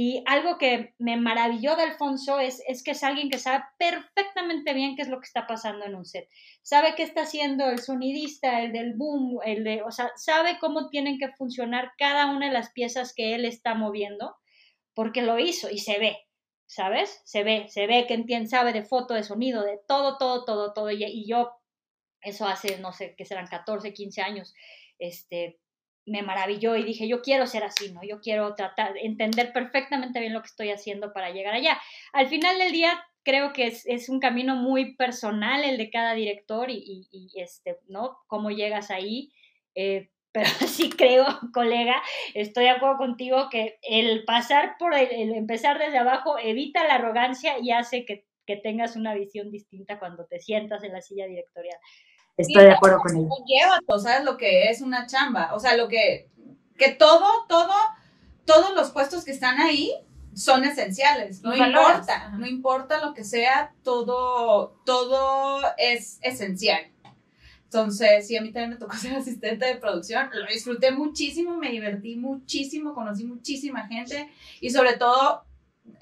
y 0.00 0.22
algo 0.26 0.58
que 0.58 0.94
me 0.98 1.16
maravilló 1.16 1.74
de 1.74 1.82
Alfonso 1.82 2.38
es, 2.38 2.62
es, 2.68 2.84
que 2.84 2.92
es 2.92 3.02
alguien 3.02 3.30
que 3.30 3.40
sabe 3.40 3.64
perfectamente 3.78 4.72
bien 4.72 4.94
qué 4.94 5.02
es 5.02 5.08
lo 5.08 5.18
que 5.18 5.26
está 5.26 5.48
pasando 5.48 5.84
en 5.86 5.96
un 5.96 6.04
set. 6.04 6.28
Sabe 6.62 6.94
qué 6.94 7.02
está 7.02 7.22
haciendo 7.22 7.68
el 7.68 7.80
sonidista, 7.80 8.62
el 8.62 8.70
del 8.72 8.94
boom, 8.94 9.40
el 9.44 9.64
de, 9.64 9.82
o 9.82 9.90
sea, 9.90 10.12
sabe 10.14 10.58
cómo 10.60 10.88
tienen 10.88 11.18
que 11.18 11.32
funcionar 11.32 11.94
cada 11.98 12.26
una 12.26 12.46
de 12.46 12.52
las 12.52 12.70
piezas 12.70 13.12
que 13.12 13.34
él 13.34 13.44
está 13.44 13.74
moviendo, 13.74 14.36
porque 14.94 15.22
lo 15.22 15.40
hizo 15.40 15.68
y 15.68 15.78
se 15.78 15.98
ve, 15.98 16.16
¿sabes? 16.66 17.20
Se 17.24 17.42
ve, 17.42 17.66
se 17.68 17.88
ve 17.88 18.06
que 18.06 18.14
entiende, 18.14 18.48
sabe 18.48 18.72
de 18.72 18.84
foto, 18.84 19.14
de 19.14 19.24
sonido, 19.24 19.64
de 19.64 19.80
todo, 19.88 20.16
todo, 20.16 20.44
todo, 20.44 20.74
todo. 20.74 20.92
Y, 20.92 21.02
y 21.02 21.26
yo, 21.26 21.50
eso 22.20 22.46
hace, 22.46 22.78
no 22.78 22.92
sé, 22.92 23.16
que 23.16 23.24
serán 23.24 23.48
14, 23.48 23.92
15 23.92 24.22
años, 24.22 24.54
este, 25.00 25.58
me 26.08 26.22
maravilló 26.22 26.76
y 26.76 26.82
dije, 26.82 27.08
yo 27.08 27.22
quiero 27.22 27.46
ser 27.46 27.64
así, 27.64 27.92
¿no? 27.92 28.02
Yo 28.02 28.20
quiero 28.20 28.54
tratar, 28.54 28.96
entender 28.96 29.52
perfectamente 29.52 30.20
bien 30.20 30.32
lo 30.32 30.40
que 30.40 30.48
estoy 30.48 30.70
haciendo 30.70 31.12
para 31.12 31.30
llegar 31.30 31.54
allá. 31.54 31.78
Al 32.12 32.28
final 32.28 32.58
del 32.58 32.72
día, 32.72 33.00
creo 33.22 33.52
que 33.52 33.66
es, 33.66 34.08
un 34.08 34.20
camino 34.20 34.56
muy 34.56 34.94
personal 34.96 35.64
el 35.64 35.76
de 35.76 35.90
cada 35.90 36.14
director 36.14 36.70
y, 36.70 37.06
este, 37.34 37.76
¿no? 37.86 38.18
Cómo 38.26 38.50
llegas 38.50 38.90
ahí. 38.90 39.32
Eh, 39.74 40.10
pero 40.32 40.48
sí 40.66 40.90
creo, 40.90 41.24
colega, 41.52 42.02
estoy 42.34 42.64
de 42.64 42.70
acuerdo 42.70 42.98
contigo 42.98 43.48
que 43.50 43.78
el 43.82 44.24
pasar 44.24 44.76
por 44.78 44.94
el, 44.94 45.34
empezar 45.34 45.78
desde 45.78 45.98
abajo 45.98 46.38
evita 46.38 46.86
la 46.86 46.94
arrogancia 46.96 47.58
y 47.58 47.70
hace 47.70 48.04
que, 48.04 48.26
que 48.46 48.56
tengas 48.56 48.94
una 48.94 49.14
visión 49.14 49.50
distinta 49.50 49.98
cuando 49.98 50.26
te 50.26 50.38
sientas 50.38 50.84
en 50.84 50.92
la 50.92 51.00
silla 51.00 51.26
directorial. 51.26 51.78
Estoy 52.38 52.64
de 52.64 52.72
acuerdo 52.72 53.00
con 53.00 53.16
ella. 53.16 53.28
Lleva, 53.46 53.98
¿sabes 53.98 54.24
lo 54.24 54.36
que 54.36 54.70
es 54.70 54.80
una 54.80 55.06
chamba? 55.06 55.54
O 55.54 55.60
sea, 55.60 55.76
lo 55.76 55.88
que, 55.88 56.30
que 56.76 56.90
todo, 56.90 57.26
todo, 57.48 57.74
todos 58.44 58.74
los 58.74 58.90
puestos 58.90 59.24
que 59.24 59.32
están 59.32 59.60
ahí 59.60 59.92
son 60.34 60.62
esenciales, 60.62 61.42
no 61.42 61.54
importa, 61.56 62.30
no 62.38 62.46
importa 62.46 63.04
lo 63.04 63.12
que 63.12 63.24
sea, 63.24 63.74
todo, 63.82 64.80
todo 64.84 65.62
es 65.78 66.20
esencial. 66.22 66.86
Entonces, 67.64 68.28
sí, 68.28 68.36
a 68.36 68.40
mí 68.40 68.52
también 68.52 68.70
me 68.70 68.76
tocó 68.76 68.96
ser 68.96 69.16
asistente 69.16 69.66
de 69.66 69.74
producción, 69.74 70.30
lo 70.32 70.46
disfruté 70.46 70.92
muchísimo, 70.92 71.56
me 71.56 71.70
divertí 71.70 72.14
muchísimo, 72.14 72.94
conocí 72.94 73.24
muchísima 73.24 73.88
gente 73.88 74.30
y 74.60 74.70
sobre 74.70 74.92
todo, 74.92 75.42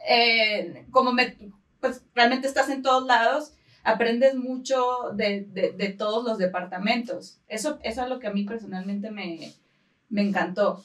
eh, 0.06 0.84
como 0.90 1.12
me, 1.12 1.34
pues 1.80 2.02
realmente 2.14 2.46
estás 2.46 2.68
en 2.68 2.82
todos 2.82 3.06
lados, 3.06 3.54
aprendes 3.86 4.34
mucho 4.34 5.12
de, 5.14 5.42
de, 5.42 5.88
todos 5.90 6.24
los 6.24 6.38
departamentos. 6.38 7.38
Eso, 7.46 7.78
eso 7.84 8.02
es 8.02 8.08
lo 8.08 8.18
que 8.18 8.26
a 8.26 8.32
mí 8.32 8.44
personalmente 8.44 9.12
me, 9.12 9.52
me 10.10 10.22
encantó. 10.22 10.84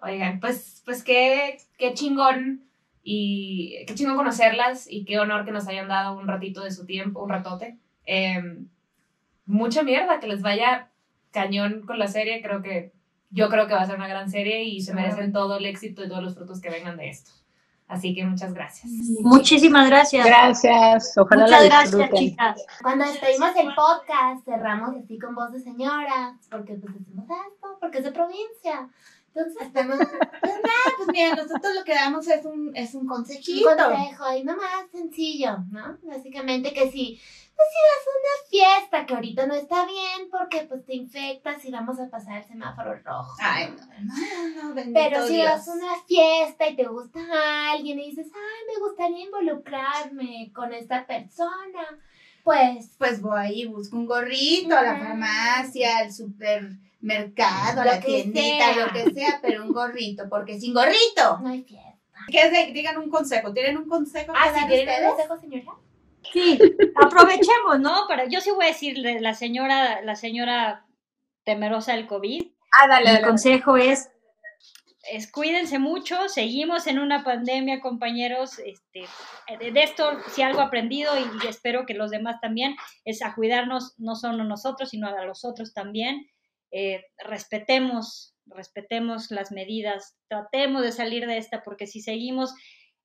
Oigan, 0.00 0.38
pues, 0.38 0.80
pues 0.84 1.02
qué, 1.02 1.58
qué 1.76 1.92
chingón 1.92 2.62
y 3.02 3.84
qué 3.86 3.96
chingón 3.96 4.16
conocerlas 4.16 4.86
y 4.88 5.04
qué 5.04 5.18
honor 5.18 5.44
que 5.44 5.50
nos 5.50 5.66
hayan 5.66 5.88
dado 5.88 6.16
un 6.16 6.28
ratito 6.28 6.62
de 6.62 6.70
su 6.70 6.86
tiempo, 6.86 7.20
un 7.20 7.30
ratote. 7.30 7.78
Em, 8.06 8.68
mucha 9.44 9.82
mierda, 9.82 10.20
que 10.20 10.28
les 10.28 10.40
vaya 10.40 10.88
cañón 11.32 11.82
con 11.84 11.98
la 11.98 12.06
serie. 12.06 12.42
Creo 12.42 12.62
que 12.62 12.92
yo 13.30 13.48
creo 13.48 13.66
que 13.66 13.74
va 13.74 13.82
a 13.82 13.86
ser 13.86 13.96
una 13.96 14.08
gran 14.08 14.30
serie 14.30 14.62
y 14.62 14.80
se 14.82 14.94
merecen 14.94 15.32
todo 15.32 15.58
el 15.58 15.66
éxito 15.66 16.04
y 16.04 16.08
todos 16.08 16.22
los 16.22 16.36
frutos 16.36 16.60
que 16.60 16.70
vengan 16.70 16.96
de 16.96 17.08
esto. 17.08 17.32
Así 17.90 18.14
que 18.14 18.24
muchas 18.24 18.54
gracias. 18.54 18.88
Muchísimas 19.20 19.90
gracias. 19.90 20.24
Gracias. 20.24 21.18
Ojalá 21.18 21.42
muchas 21.42 21.64
gracias, 21.64 22.10
chicas. 22.12 22.64
Cuando 22.82 23.04
despedimos 23.04 23.50
el 23.56 23.74
podcast, 23.74 24.44
cerramos 24.44 24.94
así 24.96 25.18
con 25.18 25.34
voz 25.34 25.50
de 25.50 25.58
señora, 25.58 26.38
porque 26.48 26.74
pues 26.74 26.94
decimos 26.94 27.24
esto, 27.24 27.78
porque 27.80 27.98
es 27.98 28.04
de 28.04 28.12
provincia. 28.12 28.88
Entonces, 29.34 29.62
estamos, 29.62 29.96
pues 30.40 30.54
nada, 30.54 30.96
pues 30.96 31.08
mira, 31.12 31.34
nosotros 31.34 31.74
lo 31.74 31.84
que 31.84 31.94
damos 31.94 32.26
es 32.28 32.44
un, 32.44 32.74
es 32.74 32.94
un 32.94 33.06
consejito. 33.06 33.70
Un 33.70 33.76
consejo, 33.76 34.36
y 34.36 34.44
nomás 34.44 34.90
sencillo, 34.92 35.58
¿no? 35.70 35.98
Básicamente 36.02 36.72
que 36.72 36.90
si 36.90 37.20
pues 37.60 37.68
si 37.72 37.80
vas 37.90 38.06
a 38.06 38.18
una 38.20 38.80
fiesta, 38.80 39.06
que 39.06 39.14
ahorita 39.14 39.46
no 39.46 39.54
está 39.54 39.84
bien 39.84 40.30
porque 40.30 40.62
pues 40.66 40.84
te 40.86 40.94
infectas 40.94 41.62
y 41.64 41.70
vamos 41.70 42.00
a 42.00 42.08
pasar 42.08 42.38
el 42.38 42.44
semáforo 42.44 42.98
rojo. 43.04 43.36
Ay, 43.38 43.74
no, 44.02 44.64
no, 44.64 44.74
no, 44.74 44.92
Pero 44.94 45.26
si 45.26 45.42
vas 45.42 45.68
a 45.68 45.72
una 45.72 45.94
fiesta 46.06 46.68
y 46.68 46.76
te 46.76 46.86
gusta 46.86 47.20
alguien 47.72 47.98
y 47.98 48.10
dices, 48.10 48.28
ay, 48.34 48.66
me 48.66 48.80
gustaría 48.80 49.24
involucrarme 49.26 50.50
con 50.54 50.72
esta 50.72 51.06
persona, 51.06 51.98
pues... 52.44 52.94
Pues 52.96 53.20
voy 53.20 53.62
y 53.62 53.66
busco 53.66 53.96
un 53.96 54.06
gorrito 54.06 54.74
a 54.74 54.82
la 54.82 54.98
farmacia, 54.98 55.98
al 55.98 56.12
supermercado, 57.00 57.80
a 57.80 57.84
la 57.84 58.00
tiendita, 58.00 58.72
lo 58.76 58.92
que 58.92 59.10
sea, 59.12 59.38
pero 59.42 59.64
un 59.64 59.72
gorrito, 59.72 60.28
porque 60.28 60.58
sin 60.58 60.74
gorrito 60.74 61.38
no 61.42 61.48
hay 61.48 61.62
fiesta. 61.62 61.98
Que 62.30 62.72
digan 62.72 62.98
un 62.98 63.10
consejo, 63.10 63.52
¿tienen 63.52 63.78
un 63.78 63.88
consejo? 63.88 64.32
Ah, 64.36 64.52
sí, 64.54 64.66
¿tienen 64.68 65.04
un 65.04 65.10
consejo, 65.10 65.38
señora? 65.38 65.72
Sí, 66.32 66.58
aprovechemos, 67.02 67.80
¿no? 67.80 68.04
Pero 68.08 68.24
yo 68.28 68.40
sí 68.40 68.50
voy 68.50 68.66
a 68.66 68.68
decirle, 68.68 69.20
la 69.20 69.34
señora, 69.34 70.02
la 70.02 70.16
señora 70.16 70.86
temerosa 71.44 71.92
del 71.92 72.06
COVID. 72.06 72.42
Ah, 72.78 72.88
dale, 72.88 73.10
El 73.10 73.22
consejo 73.22 73.78
es, 73.78 74.10
es, 75.10 75.32
cuídense 75.32 75.78
mucho, 75.78 76.28
seguimos 76.28 76.86
en 76.86 76.98
una 76.98 77.24
pandemia, 77.24 77.80
compañeros. 77.80 78.58
Este, 78.58 79.06
de 79.72 79.82
esto, 79.82 80.18
si 80.28 80.42
algo 80.42 80.60
aprendido, 80.60 81.12
y 81.16 81.48
espero 81.48 81.86
que 81.86 81.94
los 81.94 82.10
demás 82.10 82.36
también, 82.42 82.76
es 83.06 83.22
a 83.22 83.34
cuidarnos 83.34 83.94
no 83.98 84.14
solo 84.14 84.44
nosotros, 84.44 84.90
sino 84.90 85.08
a 85.08 85.24
los 85.24 85.44
otros 85.46 85.72
también. 85.72 86.28
Eh, 86.72 87.04
respetemos, 87.18 88.34
respetemos 88.46 89.30
las 89.30 89.52
medidas, 89.52 90.16
tratemos 90.28 90.82
de 90.82 90.92
salir 90.92 91.26
de 91.26 91.38
esta, 91.38 91.62
porque 91.62 91.86
si 91.86 92.00
seguimos 92.00 92.54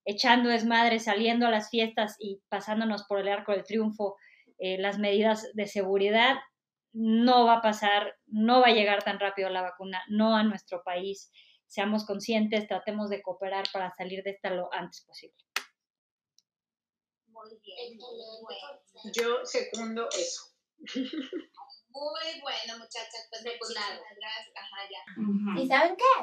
echando 0.05 0.49
desmadre, 0.49 0.99
saliendo 0.99 1.47
a 1.47 1.51
las 1.51 1.69
fiestas 1.69 2.15
y 2.19 2.41
pasándonos 2.49 3.05
por 3.05 3.19
el 3.19 3.27
arco 3.27 3.51
del 3.51 3.63
triunfo 3.63 4.15
eh, 4.59 4.77
las 4.77 4.99
medidas 4.99 5.51
de 5.53 5.67
seguridad, 5.67 6.37
no 6.93 7.45
va 7.45 7.55
a 7.55 7.61
pasar, 7.61 8.15
no 8.27 8.61
va 8.61 8.67
a 8.67 8.73
llegar 8.73 9.03
tan 9.03 9.19
rápido 9.19 9.49
la 9.49 9.61
vacuna, 9.61 10.01
no 10.07 10.35
a 10.35 10.43
nuestro 10.43 10.81
país. 10.83 11.31
Seamos 11.67 12.05
conscientes, 12.05 12.67
tratemos 12.67 13.09
de 13.09 13.21
cooperar 13.21 13.65
para 13.73 13.91
salir 13.91 14.23
de 14.23 14.29
esta 14.31 14.51
lo 14.51 14.71
antes 14.73 15.03
posible. 15.05 15.35
Muy 17.27 17.59
bien. 17.61 17.99
Yo 19.13 19.43
segundo 19.43 20.07
eso. 20.17 20.53
Muy 21.95 22.41
bueno, 22.41 22.77
muchachas. 22.77 23.29
Pues, 23.29 23.41
nada. 23.73 24.01
Gracias. 24.19 24.53
Ajá, 24.53 24.83
ya. 24.91 24.99
Ujú. 25.17 25.59
¿Y 25.61 25.65
saben 25.65 25.95
qué? 25.95 26.13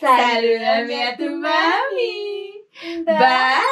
Salúdame 0.00 1.04
a 1.04 1.16
tu 1.16 1.30
mami. 1.30 2.64
Bye. 3.04 3.14
Bye. 3.14 3.62